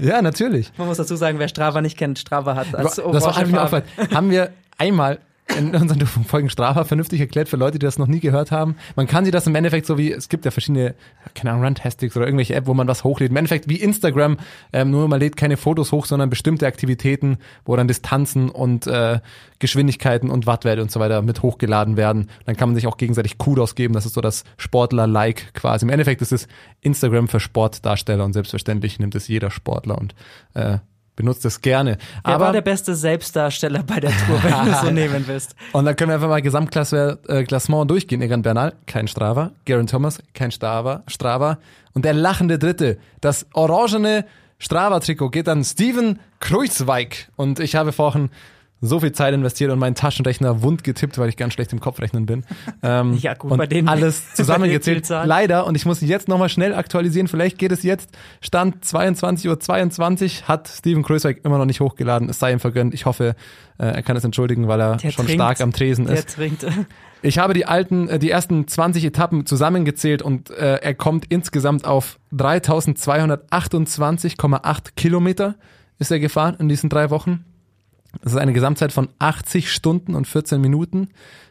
Ja, 0.00 0.22
natürlich. 0.22 0.72
Man 0.76 0.86
muss 0.86 0.96
dazu 0.96 1.16
sagen, 1.16 1.38
wer 1.38 1.48
Strava 1.48 1.80
nicht 1.80 1.98
kennt, 1.98 2.18
Strava 2.18 2.54
hat 2.54 2.74
als 2.74 2.96
das 2.96 3.24
war 3.24 3.36
einfach. 3.36 3.82
Haben 4.14 4.30
wir 4.30 4.50
einmal 4.78 5.18
in 5.58 5.74
unseren 5.74 6.06
Folgen 6.06 6.50
Strava 6.50 6.84
vernünftig 6.84 7.20
erklärt 7.20 7.48
für 7.48 7.56
Leute, 7.56 7.78
die 7.78 7.84
das 7.84 7.98
noch 7.98 8.06
nie 8.06 8.20
gehört 8.20 8.50
haben. 8.50 8.76
Man 8.96 9.06
kann 9.06 9.24
sich 9.24 9.32
das 9.32 9.46
im 9.46 9.54
Endeffekt 9.54 9.86
so 9.86 9.98
wie, 9.98 10.12
es 10.12 10.28
gibt 10.28 10.44
ja 10.44 10.50
verschiedene, 10.50 10.94
keine 11.34 11.52
Ahnung, 11.52 11.64
Runtastics 11.64 12.16
oder 12.16 12.26
irgendwelche 12.26 12.54
App, 12.54 12.66
wo 12.66 12.74
man 12.74 12.88
was 12.88 13.04
hochlädt. 13.04 13.30
Im 13.30 13.36
Endeffekt 13.36 13.68
wie 13.68 13.76
Instagram, 13.76 14.38
ähm, 14.72 14.90
nur 14.90 15.08
man 15.08 15.20
lädt 15.20 15.36
keine 15.36 15.56
Fotos 15.56 15.92
hoch, 15.92 16.06
sondern 16.06 16.30
bestimmte 16.30 16.66
Aktivitäten, 16.66 17.38
wo 17.64 17.76
dann 17.76 17.88
Distanzen 17.88 18.50
und 18.50 18.86
äh, 18.86 19.20
Geschwindigkeiten 19.58 20.30
und 20.30 20.46
Wattwerte 20.46 20.82
und 20.82 20.90
so 20.90 21.00
weiter 21.00 21.22
mit 21.22 21.42
hochgeladen 21.42 21.96
werden. 21.96 22.30
Dann 22.46 22.56
kann 22.56 22.70
man 22.70 22.76
sich 22.76 22.86
auch 22.86 22.96
gegenseitig 22.96 23.38
Kudos 23.38 23.74
geben. 23.74 23.94
Das 23.94 24.06
ist 24.06 24.14
so 24.14 24.20
das 24.20 24.44
Sportler-like 24.56 25.54
quasi. 25.54 25.84
Im 25.84 25.90
Endeffekt 25.90 26.22
ist 26.22 26.32
es 26.32 26.48
Instagram 26.80 27.28
für 27.28 27.40
Sportdarsteller 27.40 28.24
und 28.24 28.32
selbstverständlich 28.32 28.98
nimmt 28.98 29.14
es 29.14 29.28
jeder 29.28 29.50
Sportler 29.50 29.98
und 29.98 30.14
äh, 30.54 30.78
benutzt 31.20 31.44
es 31.44 31.60
gerne. 31.60 31.98
Wer 32.24 32.34
Aber 32.34 32.46
war 32.46 32.52
der 32.52 32.62
beste 32.62 32.94
Selbstdarsteller 32.94 33.82
bei 33.82 34.00
der 34.00 34.10
Tour, 34.10 34.42
wenn 34.42 34.64
du 34.64 34.78
so 34.78 34.90
nehmen 34.90 35.24
willst? 35.26 35.54
Und 35.72 35.84
dann 35.84 35.94
können 35.94 36.10
wir 36.10 36.14
einfach 36.14 36.28
mal 36.28 36.40
Gesamtklassement 36.40 37.90
durchgehen. 37.90 38.22
Egan 38.22 38.40
Bernal, 38.42 38.72
kein 38.86 39.06
Strava. 39.06 39.50
Garen 39.66 39.86
Thomas, 39.86 40.18
kein 40.32 40.50
Strava. 40.50 41.02
Strava. 41.06 41.58
Und 41.92 42.06
der 42.06 42.14
lachende 42.14 42.58
Dritte, 42.58 42.98
das 43.20 43.46
orangene 43.52 44.24
Strava-Trikot 44.58 45.30
geht 45.30 45.48
an 45.48 45.62
Steven 45.62 46.18
Kreuzweig. 46.40 47.28
Und 47.36 47.60
ich 47.60 47.76
habe 47.76 47.92
vorhin 47.92 48.30
so 48.82 48.98
viel 49.00 49.12
Zeit 49.12 49.34
investiert 49.34 49.70
und 49.70 49.78
meinen 49.78 49.94
Taschenrechner 49.94 50.62
wund 50.62 50.84
getippt, 50.84 51.18
weil 51.18 51.28
ich 51.28 51.36
ganz 51.36 51.52
schlecht 51.54 51.72
im 51.72 51.80
Kopfrechnen 51.80 52.26
bin. 52.26 52.44
Ähm, 52.82 53.14
Ja, 53.20 53.34
gut, 53.34 53.50
und 53.50 53.58
bei 53.58 53.66
den- 53.66 53.88
alles 53.88 54.30
zusammengezählt. 54.34 55.06
Leider, 55.10 55.66
und 55.66 55.74
ich 55.74 55.84
muss 55.84 56.00
jetzt 56.00 56.28
nochmal 56.28 56.48
schnell 56.48 56.74
aktualisieren, 56.74 57.28
vielleicht 57.28 57.58
geht 57.58 57.72
es 57.72 57.82
jetzt, 57.82 58.08
Stand 58.40 58.82
22.22 58.84 60.42
Uhr, 60.42 60.48
hat 60.48 60.68
Steven 60.68 61.02
Kreuzweig 61.02 61.40
immer 61.44 61.58
noch 61.58 61.66
nicht 61.66 61.80
hochgeladen, 61.80 62.30
es 62.30 62.38
sei 62.38 62.52
ihm 62.52 62.60
vergönnt. 62.60 62.94
Ich 62.94 63.04
hoffe, 63.04 63.34
äh, 63.78 63.84
er 63.86 64.02
kann 64.02 64.16
es 64.16 64.24
entschuldigen, 64.24 64.66
weil 64.66 64.80
er 64.80 64.96
Der 64.96 65.10
schon 65.10 65.26
trinkt. 65.26 65.42
stark 65.42 65.60
am 65.60 65.72
Tresen 65.72 66.06
Der 66.06 66.16
ist. 66.16 66.34
trinkt. 66.34 66.64
Ich 67.22 67.38
habe 67.38 67.52
die 67.52 67.66
alten, 67.66 68.08
äh, 68.08 68.18
die 68.18 68.30
ersten 68.30 68.66
20 68.66 69.04
Etappen 69.04 69.44
zusammengezählt 69.44 70.22
und 70.22 70.48
äh, 70.48 70.76
er 70.76 70.94
kommt 70.94 71.26
insgesamt 71.28 71.84
auf 71.84 72.18
3228,8 72.34 74.94
Kilometer 74.96 75.56
ist 75.98 76.10
er 76.10 76.18
gefahren 76.18 76.56
in 76.58 76.70
diesen 76.70 76.88
drei 76.88 77.10
Wochen. 77.10 77.44
Das 78.22 78.32
ist 78.32 78.38
eine 78.38 78.52
Gesamtzeit 78.52 78.92
von 78.92 79.08
80 79.18 79.72
Stunden 79.72 80.14
und 80.14 80.26
14 80.26 80.60
Minuten 80.60 81.08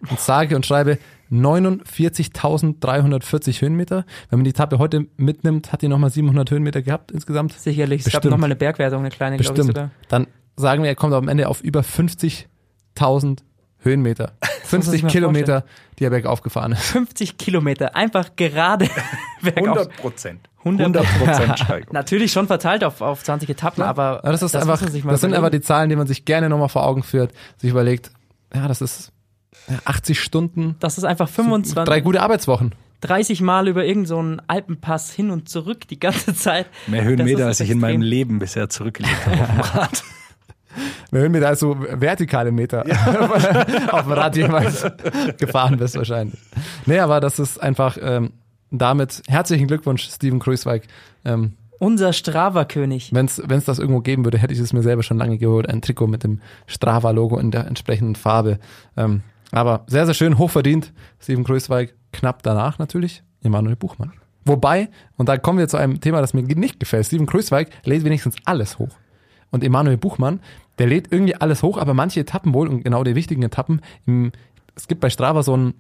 und 0.10 0.20
sage 0.20 0.56
und 0.56 0.66
schreibe 0.66 0.98
49.340 1.32 3.62
Höhenmeter. 3.62 4.06
Wenn 4.30 4.40
man 4.40 4.44
die 4.44 4.50
Etappe 4.50 4.80
heute 4.80 5.08
mitnimmt, 5.18 5.72
hat 5.72 5.82
die 5.82 5.88
nochmal 5.88 6.10
700 6.10 6.52
Höhenmeter 6.52 6.82
gehabt 6.82 7.12
insgesamt. 7.12 7.54
Sicherlich. 7.54 8.02
Es 8.02 8.06
gab 8.06 8.22
Bestimmt. 8.22 8.32
nochmal 8.32 8.48
eine 8.48 8.56
Bergwertung, 8.56 9.00
eine 9.00 9.10
kleine, 9.10 9.38
glaube 9.38 9.54
ich 9.54 9.58
Bestimmt. 9.58 9.78
sogar. 9.78 9.92
Dann 10.10 10.28
sagen 10.56 10.84
wir, 10.84 10.90
er 10.90 10.96
kommt 10.96 11.14
am 11.14 11.28
Ende 11.28 11.48
auf 11.48 11.62
über 11.62 11.82
50.000 11.82 13.40
Höhenmeter. 13.82 14.34
muss 14.42 14.72
man 14.72 14.82
50 14.82 14.92
sich 14.92 15.04
mal 15.04 15.10
Kilometer, 15.10 15.64
die 15.98 16.04
er 16.06 16.10
bergauf 16.10 16.42
gefahren 16.42 16.74
ist. 16.74 16.84
50 16.84 17.38
Kilometer, 17.38 17.96
einfach 17.96 18.36
gerade 18.36 18.88
bergauf. 19.42 19.90
Prozent. 19.98 20.42
100 20.64 21.06
Prozent 21.18 21.60
Steigerung. 21.64 21.94
Natürlich 21.94 22.32
schon 22.32 22.48
verteilt 22.48 22.84
auf, 22.84 23.02
auf 23.02 23.24
20 23.24 23.50
Etappen, 23.50 23.84
aber 23.84 24.22
Ja, 24.24 24.32
das 24.32 24.42
ist 24.42 24.54
muss 24.54 24.62
einfach, 24.62 24.82
man 24.82 24.92
sich 24.92 25.04
mal 25.04 25.12
das 25.12 25.22
sind 25.22 25.34
einfach 25.34 25.50
die 25.50 25.62
Zahlen, 25.62 25.90
die 25.90 25.96
man 25.96 26.06
sich 26.08 26.26
gerne 26.26 26.50
nochmal 26.50 26.70
vor 26.70 26.86
Augen 26.86 27.04
führt, 27.04 27.32
sich 27.58 27.70
überlegt, 27.72 28.12
ja, 28.54 28.68
das 28.68 28.82
ist 28.82 29.12
ja, 29.70 29.78
80 29.86 30.20
Stunden, 30.20 30.76
Das 30.80 30.98
ist 30.98 31.06
einfach 31.06 31.30
25, 31.30 31.86
drei 31.86 32.02
gute 32.02 32.22
Arbeitswochen. 32.22 32.74
30 33.02 33.40
Mal 33.40 33.70
über 33.70 33.86
irgendeinen 33.86 34.06
so 34.08 34.20
einen 34.20 34.42
Alpenpass 34.48 35.12
hin 35.12 35.32
und 35.32 35.48
zurück 35.48 35.88
die 35.88 36.00
ganze 36.00 36.36
Zeit. 36.36 36.66
Mehr 36.88 37.02
Das 37.02 37.10
Höhenmeter, 37.10 37.46
als 37.46 37.62
ich 37.62 37.70
in 37.70 37.80
meinem 37.80 38.02
extrem. 38.02 38.10
Leben 38.10 38.40
bisher 38.40 38.68
zurückgelegt 38.70 39.26
habe 39.26 39.42
auf 39.42 39.48
dem 39.48 39.60
Rad. 39.62 40.04
Wir 41.12 41.22
hören 41.22 41.32
mir 41.32 41.42
da 41.42 41.56
so 41.56 41.76
vertikale 41.80 42.52
Meter 42.52 42.86
auf 43.92 44.04
dem 44.04 44.12
Rad 44.12 44.36
jemals 44.36 44.86
gefahren 45.38 45.78
bist 45.78 45.96
wahrscheinlich. 45.96 46.40
Nee, 46.86 47.00
aber 47.00 47.20
das 47.20 47.40
ist 47.40 47.62
einfach 47.62 47.98
ähm, 48.02 48.32
damit 48.72 49.24
herzlichen 49.28 49.68
Glückwunsch, 49.68 50.08
Steven 50.08 50.40
Kreuzweig. 50.40 50.84
Ähm, 51.26 51.54
Unser 51.80 52.14
Strava-König. 52.14 53.12
Wenn 53.14 53.26
es 53.26 53.66
das 53.66 53.80
irgendwo 53.80 54.02
geben 54.02 54.24
würde, 54.24 54.38
hätte 54.38 54.54
ich 54.54 54.60
es 54.60 54.74
mir 54.74 54.84
selber 54.84 55.04
schon 55.04 55.18
lange 55.18 55.38
geholt. 55.38 55.68
Ein 55.70 55.82
Trikot 55.82 56.08
mit 56.08 56.24
dem 56.24 56.42
Strava-Logo 56.68 57.40
in 57.40 57.52
der 57.52 57.66
entsprechenden 57.68 58.16
Farbe. 58.16 58.60
Ähm, 58.96 59.22
aber 59.52 59.84
sehr, 59.88 60.06
sehr 60.06 60.14
schön, 60.14 60.38
hochverdient. 60.38 60.94
Steven 61.20 61.44
Kreuzweig 61.44 61.96
knapp 62.12 62.44
danach 62.44 62.78
natürlich. 62.78 63.24
Emanuel 63.42 63.76
Buchmann. 63.76 64.14
Wobei, 64.46 64.90
und 65.18 65.30
da 65.30 65.38
kommen 65.38 65.60
wir 65.60 65.68
zu 65.68 65.78
einem 65.78 66.02
Thema, 66.02 66.22
das 66.22 66.34
mir 66.34 66.44
nicht 66.44 66.80
gefällt. 66.80 67.06
Steven 67.06 67.26
Kreuzweig 67.26 67.70
lädt 67.84 68.04
wenigstens 68.04 68.36
alles 68.46 68.80
hoch. 68.80 68.96
Und 69.52 69.64
Emanuel 69.64 69.98
Buchmann, 69.98 70.40
der 70.78 70.88
lädt 70.88 71.12
irgendwie 71.12 71.36
alles 71.36 71.64
hoch, 71.64 71.78
aber 71.78 71.94
manche 71.94 72.20
Etappen 72.20 72.54
wohl, 72.54 72.68
und 72.68 72.84
genau 72.84 73.04
die 73.04 73.16
wichtigen 73.16 73.44
Etappen, 73.44 73.82
im, 74.06 74.32
es 74.76 74.88
gibt 74.88 75.02
bei 75.02 75.10
Strava 75.10 75.44
so 75.44 75.54
einen 75.54 75.74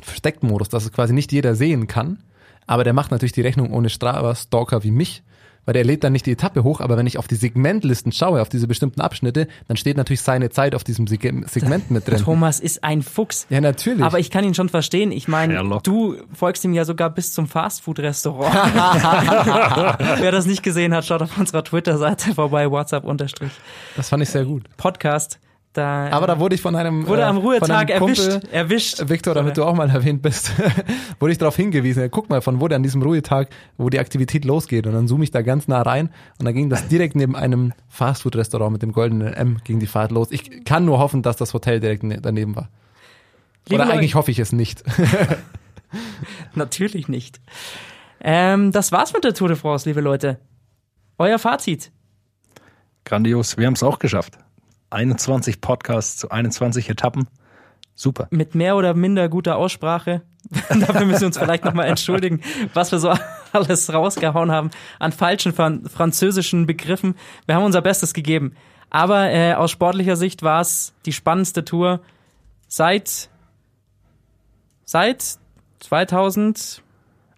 Versteckten-Modus, 0.00 0.68
dass 0.68 0.84
es 0.84 0.92
quasi 0.92 1.12
nicht 1.12 1.32
jeder 1.32 1.54
sehen 1.54 1.86
kann. 1.86 2.22
Aber 2.66 2.84
der 2.84 2.92
macht 2.92 3.10
natürlich 3.10 3.32
die 3.32 3.42
Rechnung 3.42 3.72
ohne 3.72 3.90
Strava-Stalker 3.90 4.82
wie 4.82 4.90
mich, 4.90 5.22
weil 5.64 5.72
der 5.74 5.84
lädt 5.84 6.04
dann 6.04 6.12
nicht 6.12 6.26
die 6.26 6.32
Etappe 6.32 6.62
hoch, 6.64 6.80
aber 6.80 6.96
wenn 6.96 7.06
ich 7.06 7.18
auf 7.18 7.26
die 7.28 7.34
Segmentlisten 7.36 8.12
schaue, 8.12 8.40
auf 8.42 8.48
diese 8.48 8.66
bestimmten 8.66 9.00
Abschnitte, 9.00 9.48
dann 9.68 9.76
steht 9.76 9.96
natürlich 9.96 10.22
seine 10.22 10.50
Zeit 10.50 10.74
auf 10.74 10.84
diesem 10.84 11.06
Seg- 11.06 11.48
Segment 11.48 11.90
mit 11.90 12.06
drin. 12.08 12.18
Thomas 12.18 12.60
ist 12.60 12.84
ein 12.84 13.02
Fuchs. 13.02 13.46
Ja, 13.50 13.60
natürlich. 13.60 14.02
Aber 14.04 14.18
ich 14.18 14.30
kann 14.30 14.44
ihn 14.44 14.54
schon 14.54 14.68
verstehen. 14.68 15.12
Ich 15.12 15.28
meine, 15.28 15.54
Sherlock. 15.54 15.82
du 15.84 16.16
folgst 16.32 16.64
ihm 16.64 16.72
ja 16.74 16.84
sogar 16.84 17.10
bis 17.10 17.32
zum 17.32 17.46
Fastfood-Restaurant. 17.48 18.54
Wer 20.20 20.32
das 20.32 20.46
nicht 20.46 20.62
gesehen 20.62 20.94
hat, 20.94 21.04
schaut 21.04 21.22
auf 21.22 21.36
unserer 21.38 21.64
Twitter-Seite 21.64 22.34
vorbei, 22.34 22.70
WhatsApp 22.70 23.04
unterstrich 23.04 23.52
das 23.96 24.08
fand 24.08 24.22
ich 24.22 24.28
sehr 24.30 24.44
gut. 24.44 24.64
Podcast. 24.76 25.38
Da, 25.74 26.08
Aber 26.10 26.28
da 26.28 26.38
wurde 26.38 26.54
ich 26.54 26.60
von 26.62 26.76
einem 26.76 27.04
wurde 27.08 27.22
äh, 27.22 27.24
am 27.24 27.34
von 27.38 27.44
Ruhetag 27.46 27.90
einem 27.90 27.98
Kumpel, 27.98 28.28
erwischt. 28.28 28.52
Erwischt. 28.52 29.08
Victor, 29.08 29.34
damit 29.34 29.56
du 29.56 29.64
auch 29.64 29.74
mal 29.74 29.90
erwähnt 29.90 30.22
bist, 30.22 30.52
wurde 31.18 31.32
ich 31.32 31.38
darauf 31.38 31.56
hingewiesen. 31.56 32.00
Ja, 32.00 32.08
guck 32.08 32.30
mal, 32.30 32.40
von 32.42 32.60
wo 32.60 32.68
der 32.68 32.76
an 32.76 32.84
diesem 32.84 33.02
Ruhetag, 33.02 33.48
wo 33.76 33.90
die 33.90 33.98
Aktivität 33.98 34.44
losgeht. 34.44 34.86
Und 34.86 34.92
dann 34.92 35.08
zoome 35.08 35.24
ich 35.24 35.32
da 35.32 35.42
ganz 35.42 35.66
nah 35.66 35.82
rein 35.82 36.10
und 36.38 36.44
dann 36.46 36.54
ging 36.54 36.70
das 36.70 36.86
direkt 36.86 37.16
neben 37.16 37.34
einem 37.34 37.72
Fastfood-Restaurant 37.88 38.70
mit 38.72 38.82
dem 38.82 38.92
goldenen 38.92 39.32
M 39.34 39.58
ging 39.64 39.80
die 39.80 39.88
Fahrt 39.88 40.12
los. 40.12 40.28
Ich 40.30 40.64
kann 40.64 40.84
nur 40.84 41.00
hoffen, 41.00 41.22
dass 41.22 41.34
das 41.36 41.52
Hotel 41.54 41.80
direkt 41.80 42.04
ne- 42.04 42.20
daneben 42.22 42.54
war. 42.54 42.68
Liebe 43.68 43.74
Oder 43.74 43.86
Leute- 43.86 43.98
eigentlich 43.98 44.14
hoffe 44.14 44.30
ich 44.30 44.38
es 44.38 44.52
nicht. 44.52 44.84
Natürlich 46.54 47.08
nicht. 47.08 47.40
Ähm, 48.20 48.70
das 48.70 48.92
war's 48.92 49.12
mit 49.12 49.24
der 49.24 49.34
Tour 49.34 49.48
de 49.48 49.56
France, 49.56 49.88
liebe 49.88 50.00
Leute. 50.00 50.38
Euer 51.18 51.40
Fazit. 51.40 51.90
Grandios, 53.04 53.56
wir 53.58 53.66
haben 53.66 53.74
es 53.74 53.82
auch 53.82 53.98
geschafft. 53.98 54.38
21 54.90 55.60
Podcasts 55.60 56.16
zu 56.16 56.30
21 56.30 56.88
Etappen. 56.90 57.26
Super. 57.94 58.26
Mit 58.30 58.54
mehr 58.54 58.76
oder 58.76 58.94
minder 58.94 59.28
guter 59.28 59.56
Aussprache. 59.56 60.22
Dafür 60.68 61.06
müssen 61.06 61.20
wir 61.20 61.26
uns 61.28 61.38
vielleicht 61.38 61.64
nochmal 61.64 61.86
entschuldigen, 61.86 62.40
was 62.74 62.92
wir 62.92 62.98
so 62.98 63.14
alles 63.52 63.92
rausgehauen 63.92 64.50
haben 64.50 64.70
an 64.98 65.12
falschen 65.12 65.52
fran 65.52 65.88
französischen 65.88 66.66
Begriffen. 66.66 67.14
Wir 67.46 67.54
haben 67.54 67.64
unser 67.64 67.82
Bestes 67.82 68.14
gegeben. 68.14 68.54
Aber 68.90 69.30
äh, 69.30 69.54
aus 69.54 69.70
sportlicher 69.70 70.16
Sicht 70.16 70.42
war 70.42 70.60
es 70.60 70.94
die 71.06 71.12
spannendste 71.12 71.64
Tour 71.64 72.00
seit 72.68 73.28
seit 74.84 75.38
2000, 75.80 76.83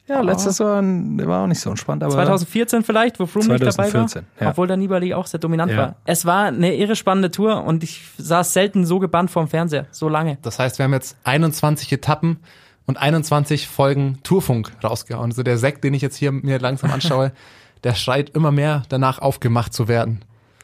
Ja, 0.09 0.21
letztes 0.21 0.59
Jahr 0.59 0.77
war 0.83 1.43
auch 1.43 1.47
nicht 1.49 1.61
so 1.61 1.71
entspannt, 1.71 2.03
aber 2.03 2.13
2014 2.13 2.85
vielleicht, 2.85 3.19
wo 3.19 3.27
Froome 3.27 3.49
nicht 3.55 3.63
dabei 3.63 3.93
war. 3.93 4.07
2014, 4.07 4.25
ja. 4.41 4.51
Obwohl 4.51 4.69
der 4.69 4.77
Nibali 4.77 5.13
auch 5.15 5.27
sehr 5.27 5.41
dominant 5.41 5.73
Ja. 5.73 5.79
war. 5.79 5.97
Es 6.05 6.25
war 6.25 6.45
eine 6.47 6.75
irre 6.77 6.95
spannende 6.95 7.31
Tour 7.31 7.65
und 7.65 7.83
ich 7.83 8.03
saß 8.17 8.53
selten 8.53 8.87
so 8.87 9.01
gebannt 9.01 9.31
vorm 9.33 9.49
Fernseher, 9.49 9.87
so 9.91 10.09
lange. 10.09 10.39
Das 10.43 10.59
heißt, 10.61 10.79
wir 10.79 10.85
haben 10.85 10.93
jetzt 10.93 11.17
21 11.25 11.93
Etappen 11.93 12.39
und 12.87 12.99
21 12.99 13.67
Folgen 13.67 14.19
Tourfunk 14.23 14.71
rausgehauen. 14.85 15.31
Also 15.33 15.43
der 15.43 15.59
Sekt, 15.59 15.83
den 15.83 15.93
ich 15.93 16.03
jetzt 16.03 16.17
hier 16.17 16.31
mir 16.31 16.61
langsam 16.61 16.93
anschaue, 16.93 17.33
der 17.85 17.95
schreit 17.95 18.31
immer 18.31 18.53
mehr 18.53 18.85
danach 18.89 19.19
aufgemacht 19.19 19.75
zu 19.75 19.89
werden. 19.89 20.21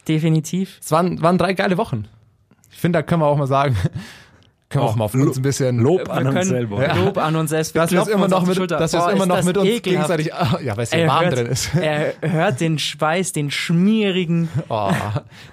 Definitiv. 0.07 0.79
Es 0.81 0.91
waren, 0.93 1.21
waren 1.21 1.37
drei 1.39 1.53
geile 1.55 1.79
Wochen. 1.79 2.07
Ich 2.71 2.79
finde, 2.79 3.01
da 3.01 3.03
können 3.03 3.23
wir 3.23 3.27
auch 3.27 3.37
mal 3.37 3.47
sagen, 3.49 3.77
können 4.73 4.85
wir 4.85 4.89
auch 4.89 4.97
mal 4.97 5.05
auf 5.05 5.15
uns 5.15 5.37
ein 5.37 5.43
bisschen 5.43 5.79
Lob 5.79 6.09
an 6.09 6.27
uns 6.27 6.49
selber. 6.49 6.83
Ja. 6.83 6.97
Lob 6.97 7.19
an 7.19 7.37
uns 7.37 7.51
selbst. 7.51 7.75
Wir 7.75 7.83
dass 7.83 7.93
wir 7.93 8.03
es 8.03 8.09
immer 8.09 8.29
noch 8.29 8.47
mit, 8.47 8.71
dass 8.71 8.93
Boah, 8.93 9.13
immer 9.13 9.27
noch 9.27 9.45
mit 9.45 9.57
uns 9.57 9.69
ekelhaft. 9.69 9.83
gegenseitig, 9.85 10.35
ah, 10.35 10.59
ja, 10.63 10.77
weil 10.77 10.85
es 10.85 10.91
ja 10.91 10.99
Er 10.99 11.09
warm 11.09 11.25
hört, 11.25 11.37
drin 11.37 11.47
ist. 11.47 11.71
er 11.75 12.15
hört 12.21 12.61
den 12.61 12.79
Schweiß, 12.79 13.33
den 13.33 13.51
schmierigen. 13.51 14.49
Oh. 14.69 14.91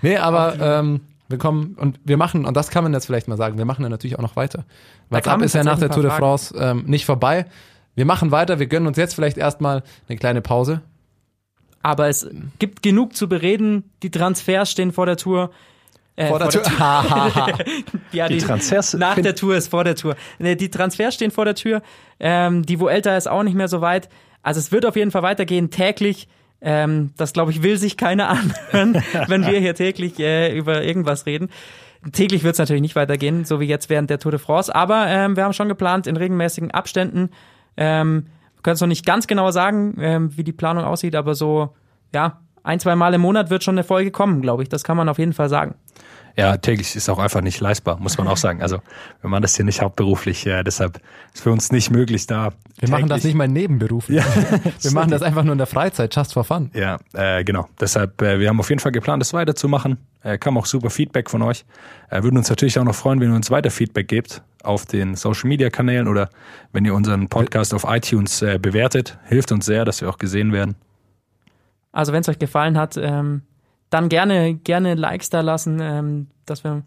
Nee, 0.02 0.18
aber 0.18 0.56
ähm, 0.60 1.02
wir 1.28 1.38
kommen 1.38 1.76
und 1.78 2.00
wir 2.06 2.16
machen, 2.16 2.46
und 2.46 2.56
das 2.56 2.70
kann 2.70 2.84
man 2.84 2.94
jetzt 2.94 3.06
vielleicht 3.06 3.28
mal 3.28 3.38
sagen, 3.38 3.58
wir 3.58 3.66
machen 3.66 3.82
dann 3.82 3.92
natürlich 3.92 4.18
auch 4.18 4.22
noch 4.22 4.36
weiter. 4.36 4.66
WhatsApp 5.10 5.24
kamen 5.26 5.44
ist 5.44 5.56
ja 5.56 5.64
nach 5.64 5.80
der 5.80 5.90
Tour 5.90 6.04
de 6.04 6.12
France 6.12 6.56
ähm, 6.58 6.84
nicht 6.86 7.06
vorbei. 7.06 7.46
Wir 7.96 8.06
machen 8.06 8.32
weiter, 8.32 8.60
wir 8.60 8.68
gönnen 8.68 8.88
uns 8.88 8.98
jetzt 8.98 9.14
vielleicht 9.14 9.38
erstmal 9.38 9.84
eine 10.08 10.18
kleine 10.18 10.42
Pause. 10.42 10.82
Aber 11.82 12.08
es 12.08 12.30
gibt 12.60 12.82
genug 12.84 13.16
zu 13.16 13.28
bereden. 13.28 13.92
Die 14.04 14.12
Transfers 14.12 14.72
stehen 14.72 14.92
vor 14.92 15.06
der 15.06 15.18
Tour. 15.18 15.52
Äh, 16.20 16.28
Vor 16.28 16.40
der 16.40 16.50
Tour. 16.50 16.64
Ja, 18.12 18.28
Die 18.28 18.40
Transfers 18.40 18.94
nach 18.96 19.16
der 19.16 19.36
Tour 19.36 19.56
ist 19.56 19.70
vor 19.70 19.86
der 19.86 19.96
Tour. 19.96 20.18
Nee, 20.38 20.56
Die 20.56 20.70
Transfers 20.70 21.16
stehen 21.16 21.32
vor 21.32 21.46
der 21.46 21.56
Tür. 21.56 21.82
Ähm, 22.20 22.66
die 22.66 22.78
Vuelta 22.82 23.16
ist 23.16 23.30
auch 23.30 23.44
nicht 23.44 23.56
mehr 23.56 23.70
so 23.70 23.80
weit. 23.80 24.10
Also 24.44 24.60
es 24.60 24.74
wird 24.74 24.86
auf 24.86 24.98
jeden 24.98 25.12
Fall 25.12 25.24
weitergehen, 25.24 25.70
täglich. 25.70 26.28
Ähm, 26.60 27.14
das, 27.16 27.32
glaube 27.32 27.52
ich, 27.52 27.64
will 27.64 27.78
sich 27.78 27.96
keiner 27.96 28.28
anhören, 28.72 29.02
wenn 29.28 29.46
wir 29.46 29.60
hier 29.60 29.76
täglich 29.76 30.20
äh, 30.20 30.54
über 30.58 30.84
irgendwas 30.84 31.26
reden. 31.26 31.50
Täglich 32.12 32.44
wird 32.44 32.54
es 32.54 32.60
natürlich 32.60 32.82
nicht 32.82 32.98
weitergehen, 32.98 33.46
so 33.46 33.62
wie 33.62 33.66
jetzt 33.68 33.90
während 33.90 34.10
der 34.10 34.20
Tour 34.20 34.32
de 34.32 34.40
France. 34.42 34.76
Aber 34.76 35.08
ähm, 35.08 35.38
wir 35.38 35.46
haben 35.46 35.54
schon 35.54 35.70
geplant, 35.70 36.06
in 36.06 36.18
regelmäßigen 36.18 36.72
Abständen. 36.72 37.30
Ähm, 37.78 38.26
wir 38.56 38.64
können 38.64 38.76
es 38.76 38.82
noch 38.82 38.88
nicht 38.90 39.06
ganz 39.06 39.26
genau 39.26 39.52
sagen, 39.52 39.96
ähm, 40.02 40.36
wie 40.36 40.44
die 40.44 40.52
Planung 40.52 40.84
aussieht, 40.84 41.16
aber 41.16 41.34
so, 41.34 41.76
ja, 42.14 42.42
ein, 42.64 42.80
zwei 42.80 42.96
Mal 42.96 43.14
im 43.14 43.22
Monat 43.22 43.50
wird 43.50 43.64
schon 43.64 43.76
eine 43.76 43.84
Folge 43.84 44.12
kommen, 44.12 44.42
glaube 44.42 44.64
ich. 44.64 44.70
Das 44.70 44.84
kann 44.84 44.98
man 44.98 45.10
auf 45.10 45.18
jeden 45.20 45.34
Fall 45.34 45.50
sagen. 45.50 45.76
Ja, 46.38 46.56
täglich 46.56 46.96
ist 46.96 47.10
auch 47.10 47.20
einfach 47.20 47.42
nicht 47.42 47.60
leistbar, 47.60 48.00
muss 48.00 48.18
man 48.18 48.28
auch 48.30 48.38
sagen. 48.38 48.62
Also 48.62 48.78
wir 49.20 49.30
machen 49.30 49.42
das 49.42 49.56
hier 49.58 49.66
nicht 49.66 49.82
hauptberuflich, 49.82 50.46
äh, 50.48 50.64
deshalb 50.64 51.02
ist 51.34 51.42
für 51.44 51.52
uns 51.52 51.72
nicht 51.72 51.90
möglich 51.92 52.28
da. 52.28 52.52
Wir 52.78 52.88
machen 52.90 53.10
das 53.10 53.18
täglich- 53.18 53.26
nicht 53.34 53.36
mal 53.38 53.48
nebenberuflich. 53.50 54.24
Wir 54.82 54.92
machen 54.92 55.12
das 55.12 55.22
einfach 55.22 55.44
nur 55.44 55.52
in 55.52 55.58
der 55.58 55.68
Freizeit, 55.68 56.16
just 56.16 56.34
for 56.34 56.46
fun. 56.46 56.72
Ja, 56.74 56.98
äh, 57.14 57.44
genau. 57.44 57.68
Deshalb, 57.82 58.22
äh, 58.22 58.40
wir 58.40 58.48
haben 58.48 58.60
auf 58.60 58.70
jeden 58.70 58.80
Fall 58.80 58.94
geplant, 58.94 59.22
das 59.22 59.34
weiterzumachen. 59.34 59.98
Äh, 60.24 60.38
kam 60.38 60.58
auch 60.58 60.66
super 60.66 60.90
Feedback 60.90 61.30
von 61.30 61.42
euch. 61.42 61.66
Äh, 62.10 62.24
würden 62.24 62.38
uns 62.38 62.50
natürlich 62.50 62.80
auch 62.80 62.86
noch 62.86 62.96
freuen, 62.96 63.20
wenn 63.20 63.32
ihr 63.32 63.36
uns 63.36 63.52
weiter 63.52 63.72
Feedback 63.72 64.08
gebt 64.08 64.42
auf 64.64 64.86
den 64.86 65.16
Social 65.16 65.50
Media 65.50 65.70
Kanälen 65.70 66.08
oder 66.08 66.30
wenn 66.72 66.86
ihr 66.86 66.94
unseren 66.94 67.28
Podcast 67.28 67.74
auf 67.74 67.84
iTunes 67.86 68.42
äh, 68.42 68.60
bewertet. 68.60 69.18
Hilft 69.28 69.52
uns 69.52 69.66
sehr, 69.66 69.84
dass 69.84 70.00
wir 70.00 70.10
auch 70.10 70.18
gesehen 70.18 70.54
werden. 70.54 70.76
Also 71.92 72.14
wenn 72.14 72.22
es 72.22 72.30
euch 72.30 72.40
gefallen 72.40 72.78
hat, 72.78 72.98
ähm, 72.98 73.44
dann 73.90 74.10
gerne, 74.10 74.56
gerne 74.56 74.96
Likes 74.96 75.30
da 75.30 75.42
lassen, 75.42 75.80
ähm, 75.82 76.28
dass 76.46 76.64
wir 76.64 76.84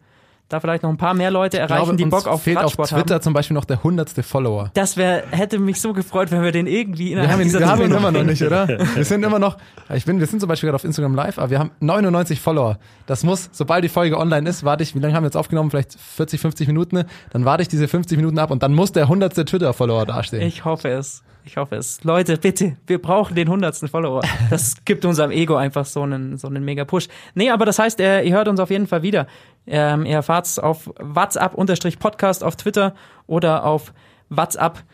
da 0.53 0.61
vielleicht 0.61 0.83
noch 0.83 0.91
ein 0.91 0.99
paar 0.99 1.15
mehr 1.15 1.31
Leute 1.31 1.57
Ich 1.57 1.63
erreichen, 1.63 1.85
glaube, 1.85 1.97
die 1.97 2.05
Bock 2.05 2.27
auf 2.27 2.43
fehlt 2.43 2.59
auf 2.59 2.65
Radsport 2.65 2.91
Twitter 2.91 3.15
haben. 3.15 3.23
zum 3.23 3.33
Beispiel 3.33 3.55
noch 3.55 3.65
der 3.65 3.83
hundertste 3.83 4.23
Follower. 4.23 4.71
Das 4.75 4.97
wär, 4.97 5.25
hätte 5.31 5.59
mich 5.59 5.81
so 5.81 5.93
gefreut, 5.93 6.31
wenn 6.31 6.43
wir 6.43 6.53
den 6.53 6.67
irgendwie 6.67 7.07
Wir 7.07 7.13
innerhalb 7.13 7.33
haben 7.33 7.41
ihn, 7.41 7.45
dieser 7.45 7.61
wir 7.61 7.69
haben 7.69 7.83
ihn 7.83 7.93
immer 7.93 8.13
noch 8.13 8.23
nicht, 8.23 8.43
oder? 8.43 8.69
Wir 8.95 9.05
sind 9.05 9.25
immer 9.25 9.39
noch, 9.39 9.57
ich 9.95 10.05
bin, 10.05 10.21
wir 10.21 10.27
sind 10.27 10.41
zum 10.41 10.49
Beispiel 10.49 10.67
gerade 10.69 10.77
auf 10.77 10.85
Instagram 10.85 11.15
live, 11.15 11.39
aber 11.39 11.51
wir 11.51 11.59
haben 11.59 11.71
99 11.81 12.41
Follower. 12.41 12.79
Das 13.07 13.25
muss, 13.25 13.49
sobald 13.53 13.83
die 13.85 13.89
Folge 13.89 14.19
online 14.19 14.49
ist, 14.49 14.65
warte 14.65 14.83
ich, 14.83 14.95
wie 14.95 14.99
lange 14.99 15.15
haben 15.15 15.23
wir 15.23 15.29
jetzt 15.29 15.37
aufgenommen? 15.37 15.71
Vielleicht 15.71 15.95
40, 15.99 16.41
50 16.41 16.67
Minuten. 16.69 17.05
Dann 17.31 17.45
warte 17.45 17.63
ich 17.63 17.69
diese 17.69 17.89
50 17.89 18.17
Minuten 18.19 18.39
ab 18.39 18.51
und 18.51 18.63
dann 18.63 18.75
muss 18.75 18.93
der 18.93 19.09
hundertste 19.09 19.45
Twitter-Follower 19.45 20.05
dastehen. 20.07 20.43
Ich 20.43 20.65
hoffe 20.65 20.89
es. 20.89 21.23
Ich 21.45 21.57
hoffe 21.57 21.77
es. 21.77 22.05
Leute, 22.05 22.37
bitte, 22.37 22.77
wir 22.87 23.03
brauchen 23.03 23.35
den 23.35 23.49
hundertsten 23.49 23.89
Follower. 23.89 24.23
Das 24.51 24.77
gibt 24.85 25.05
unserem 25.05 25.31
Ego 25.33 25.57
einfach 25.57 25.85
so 25.85 26.03
einen, 26.03 26.39
so 26.39 26.47
einen 26.47 26.65
mega 26.65 26.85
Push. 26.85 27.09
Nee, 27.35 27.51
aber 27.51 27.65
das 27.65 27.79
heißt, 27.79 28.01
äh, 28.01 28.23
ihr 28.23 28.35
hört 28.35 28.49
uns 28.49 28.61
auf 28.61 28.71
jeden 28.71 28.87
Fall 28.87 29.03
wieder. 29.03 29.27
Ähm, 29.67 30.07
ihr 30.07 30.15
erfahrt's 30.15 30.59
auf 30.59 30.91
WhatsApp-Podcast 31.01 32.45
auf 32.45 32.57
Twitter 32.57 32.95
oder 33.27 33.65
auf 33.65 33.93
WhatsApp 34.29 34.85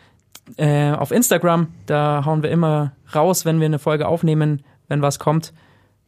äh, 0.57 0.91
auf 0.91 1.11
Instagram. 1.11 1.67
Da 1.85 2.23
hauen 2.25 2.41
wir 2.41 2.49
immer 2.49 2.93
raus, 3.13 3.45
wenn 3.45 3.59
wir 3.59 3.65
eine 3.65 3.79
Folge 3.79 4.07
aufnehmen, 4.07 4.63
wenn 4.87 5.01
was 5.01 5.19
kommt. 5.19 5.53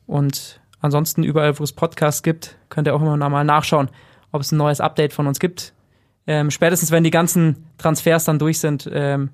Und 0.08 0.60
ansonsten 0.80 1.24
überall, 1.24 1.58
wo 1.60 1.64
es 1.64 1.74
Podcasts 1.74 2.24
gibt, 2.24 2.58
könnt 2.70 2.88
ihr 2.88 2.96
auch 2.96 3.02
immer 3.02 3.18
noch 3.18 3.30
mal 3.30 3.44
nachschauen, 3.44 3.90
ob 4.32 4.42
es 4.42 4.52
ein 4.52 4.58
neues 4.58 4.82
Update 4.82 5.14
von 5.14 5.28
uns 5.28 5.40
gibt. 5.40 5.74
Ähm, 6.28 6.52
spätestens, 6.52 6.92
wenn 6.92 7.04
die 7.04 7.12
ganzen 7.12 7.68
Transfers 7.78 8.26
dann 8.26 8.40
durch 8.40 8.60
sind, 8.60 8.90
ähm, 8.92 9.30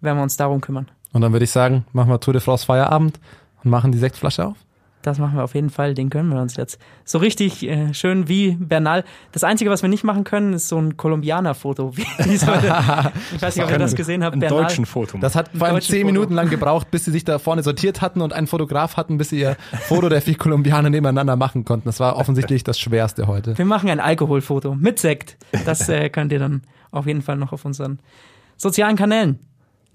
werden 0.00 0.18
wir 0.18 0.22
uns 0.22 0.36
darum 0.36 0.60
kümmern. 0.60 0.88
Und 1.12 1.22
dann 1.22 1.32
würde 1.32 1.44
ich 1.44 1.50
sagen, 1.50 1.84
machen 1.92 2.10
wir 2.10 2.20
Tour 2.20 2.34
de 2.34 2.42
France 2.42 2.66
Feierabend 2.66 3.18
und 3.64 3.70
machen 3.70 3.92
die 3.92 3.98
Sektflasche 3.98 4.46
auf. 4.46 4.56
Das 5.02 5.18
machen 5.18 5.36
wir 5.36 5.44
auf 5.44 5.54
jeden 5.54 5.70
Fall, 5.70 5.94
den 5.94 6.10
können 6.10 6.28
wir 6.30 6.40
uns 6.40 6.56
jetzt. 6.56 6.78
So 7.04 7.18
richtig 7.18 7.66
äh, 7.66 7.94
schön 7.94 8.28
wie 8.28 8.56
Bernal. 8.58 9.04
Das 9.30 9.44
Einzige, 9.44 9.70
was 9.70 9.82
wir 9.82 9.88
nicht 9.88 10.02
machen 10.02 10.24
können, 10.24 10.52
ist 10.52 10.68
so 10.68 10.76
ein 10.76 10.96
Kolumbianer-Foto. 10.96 11.92
Ich 12.28 13.42
weiß 13.42 13.56
nicht, 13.56 13.64
ob 13.64 13.70
ihr 13.70 13.78
das 13.78 13.94
gesehen 13.94 14.24
habt. 14.24 14.34
Ein 14.34 14.40
Bernal. 14.40 14.64
deutschen 14.64 14.86
Foto. 14.86 15.18
Das 15.18 15.36
hat 15.36 15.50
vor 15.56 15.68
allem 15.68 15.80
zehn 15.80 16.00
Foto. 16.00 16.06
Minuten 16.06 16.34
lang 16.34 16.50
gebraucht, 16.50 16.90
bis 16.90 17.04
sie 17.04 17.12
sich 17.12 17.24
da 17.24 17.38
vorne 17.38 17.62
sortiert 17.62 18.02
hatten 18.02 18.20
und 18.20 18.32
einen 18.32 18.48
Fotograf 18.48 18.96
hatten, 18.96 19.18
bis 19.18 19.30
sie 19.30 19.40
ihr 19.40 19.56
Foto 19.86 20.08
der 20.08 20.20
vier 20.20 20.36
Kolumbianer 20.36 20.90
nebeneinander 20.90 21.36
machen 21.36 21.64
konnten. 21.64 21.86
Das 21.86 22.00
war 22.00 22.16
offensichtlich 22.16 22.64
das 22.64 22.78
Schwerste 22.80 23.28
heute. 23.28 23.56
Wir 23.56 23.64
machen 23.64 23.88
ein 23.88 24.00
Alkoholfoto 24.00 24.74
mit 24.74 24.98
Sekt. 24.98 25.36
Das 25.64 25.88
äh, 25.88 26.10
könnt 26.10 26.32
ihr 26.32 26.38
dann 26.40 26.62
auf 26.90 27.06
jeden 27.06 27.22
Fall 27.22 27.36
noch 27.36 27.52
auf 27.52 27.64
unseren 27.64 28.00
sozialen 28.56 28.96
Kanälen 28.96 29.38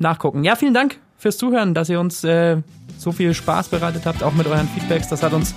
nachgucken. 0.04 0.44
Ja, 0.44 0.56
vielen 0.56 0.76
Dank 0.76 1.00
fürs 1.18 1.38
Zuhören, 1.38 1.74
dass 1.74 1.90
ihr 1.90 2.00
uns 2.00 2.24
äh, 2.24 2.58
so 2.98 3.12
viel 3.12 3.34
Spaß 3.34 3.70
bereitet 3.70 4.06
habt, 4.06 4.22
auch 4.22 4.34
mit 4.34 4.46
euren 4.46 4.68
Feedbacks. 4.68 5.08
Das 5.08 5.24
hat 5.24 5.34
uns 5.34 5.56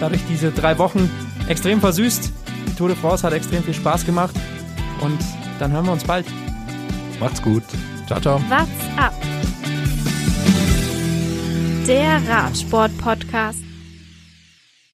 dadurch 0.00 0.22
diese 0.30 0.50
drei 0.50 0.78
Wochen 0.78 1.10
extrem 1.48 1.80
versüßt. 1.80 2.32
Die 2.68 2.74
Tour 2.74 2.88
de 2.88 2.96
France 2.96 3.26
hat 3.26 3.34
extrem 3.34 3.62
viel 3.62 3.74
Spaß 3.74 4.06
gemacht. 4.06 4.34
Und 5.00 5.18
dann 5.58 5.72
hören 5.72 5.84
wir 5.84 5.92
uns 5.92 6.04
bald. 6.04 6.26
Macht's 7.18 7.42
gut. 7.42 7.62
Ciao, 8.06 8.20
ciao. 8.20 8.40
What's 8.48 8.68
up? 8.96 9.12
Der 11.86 12.20
Radsport-Podcast. 12.28 13.69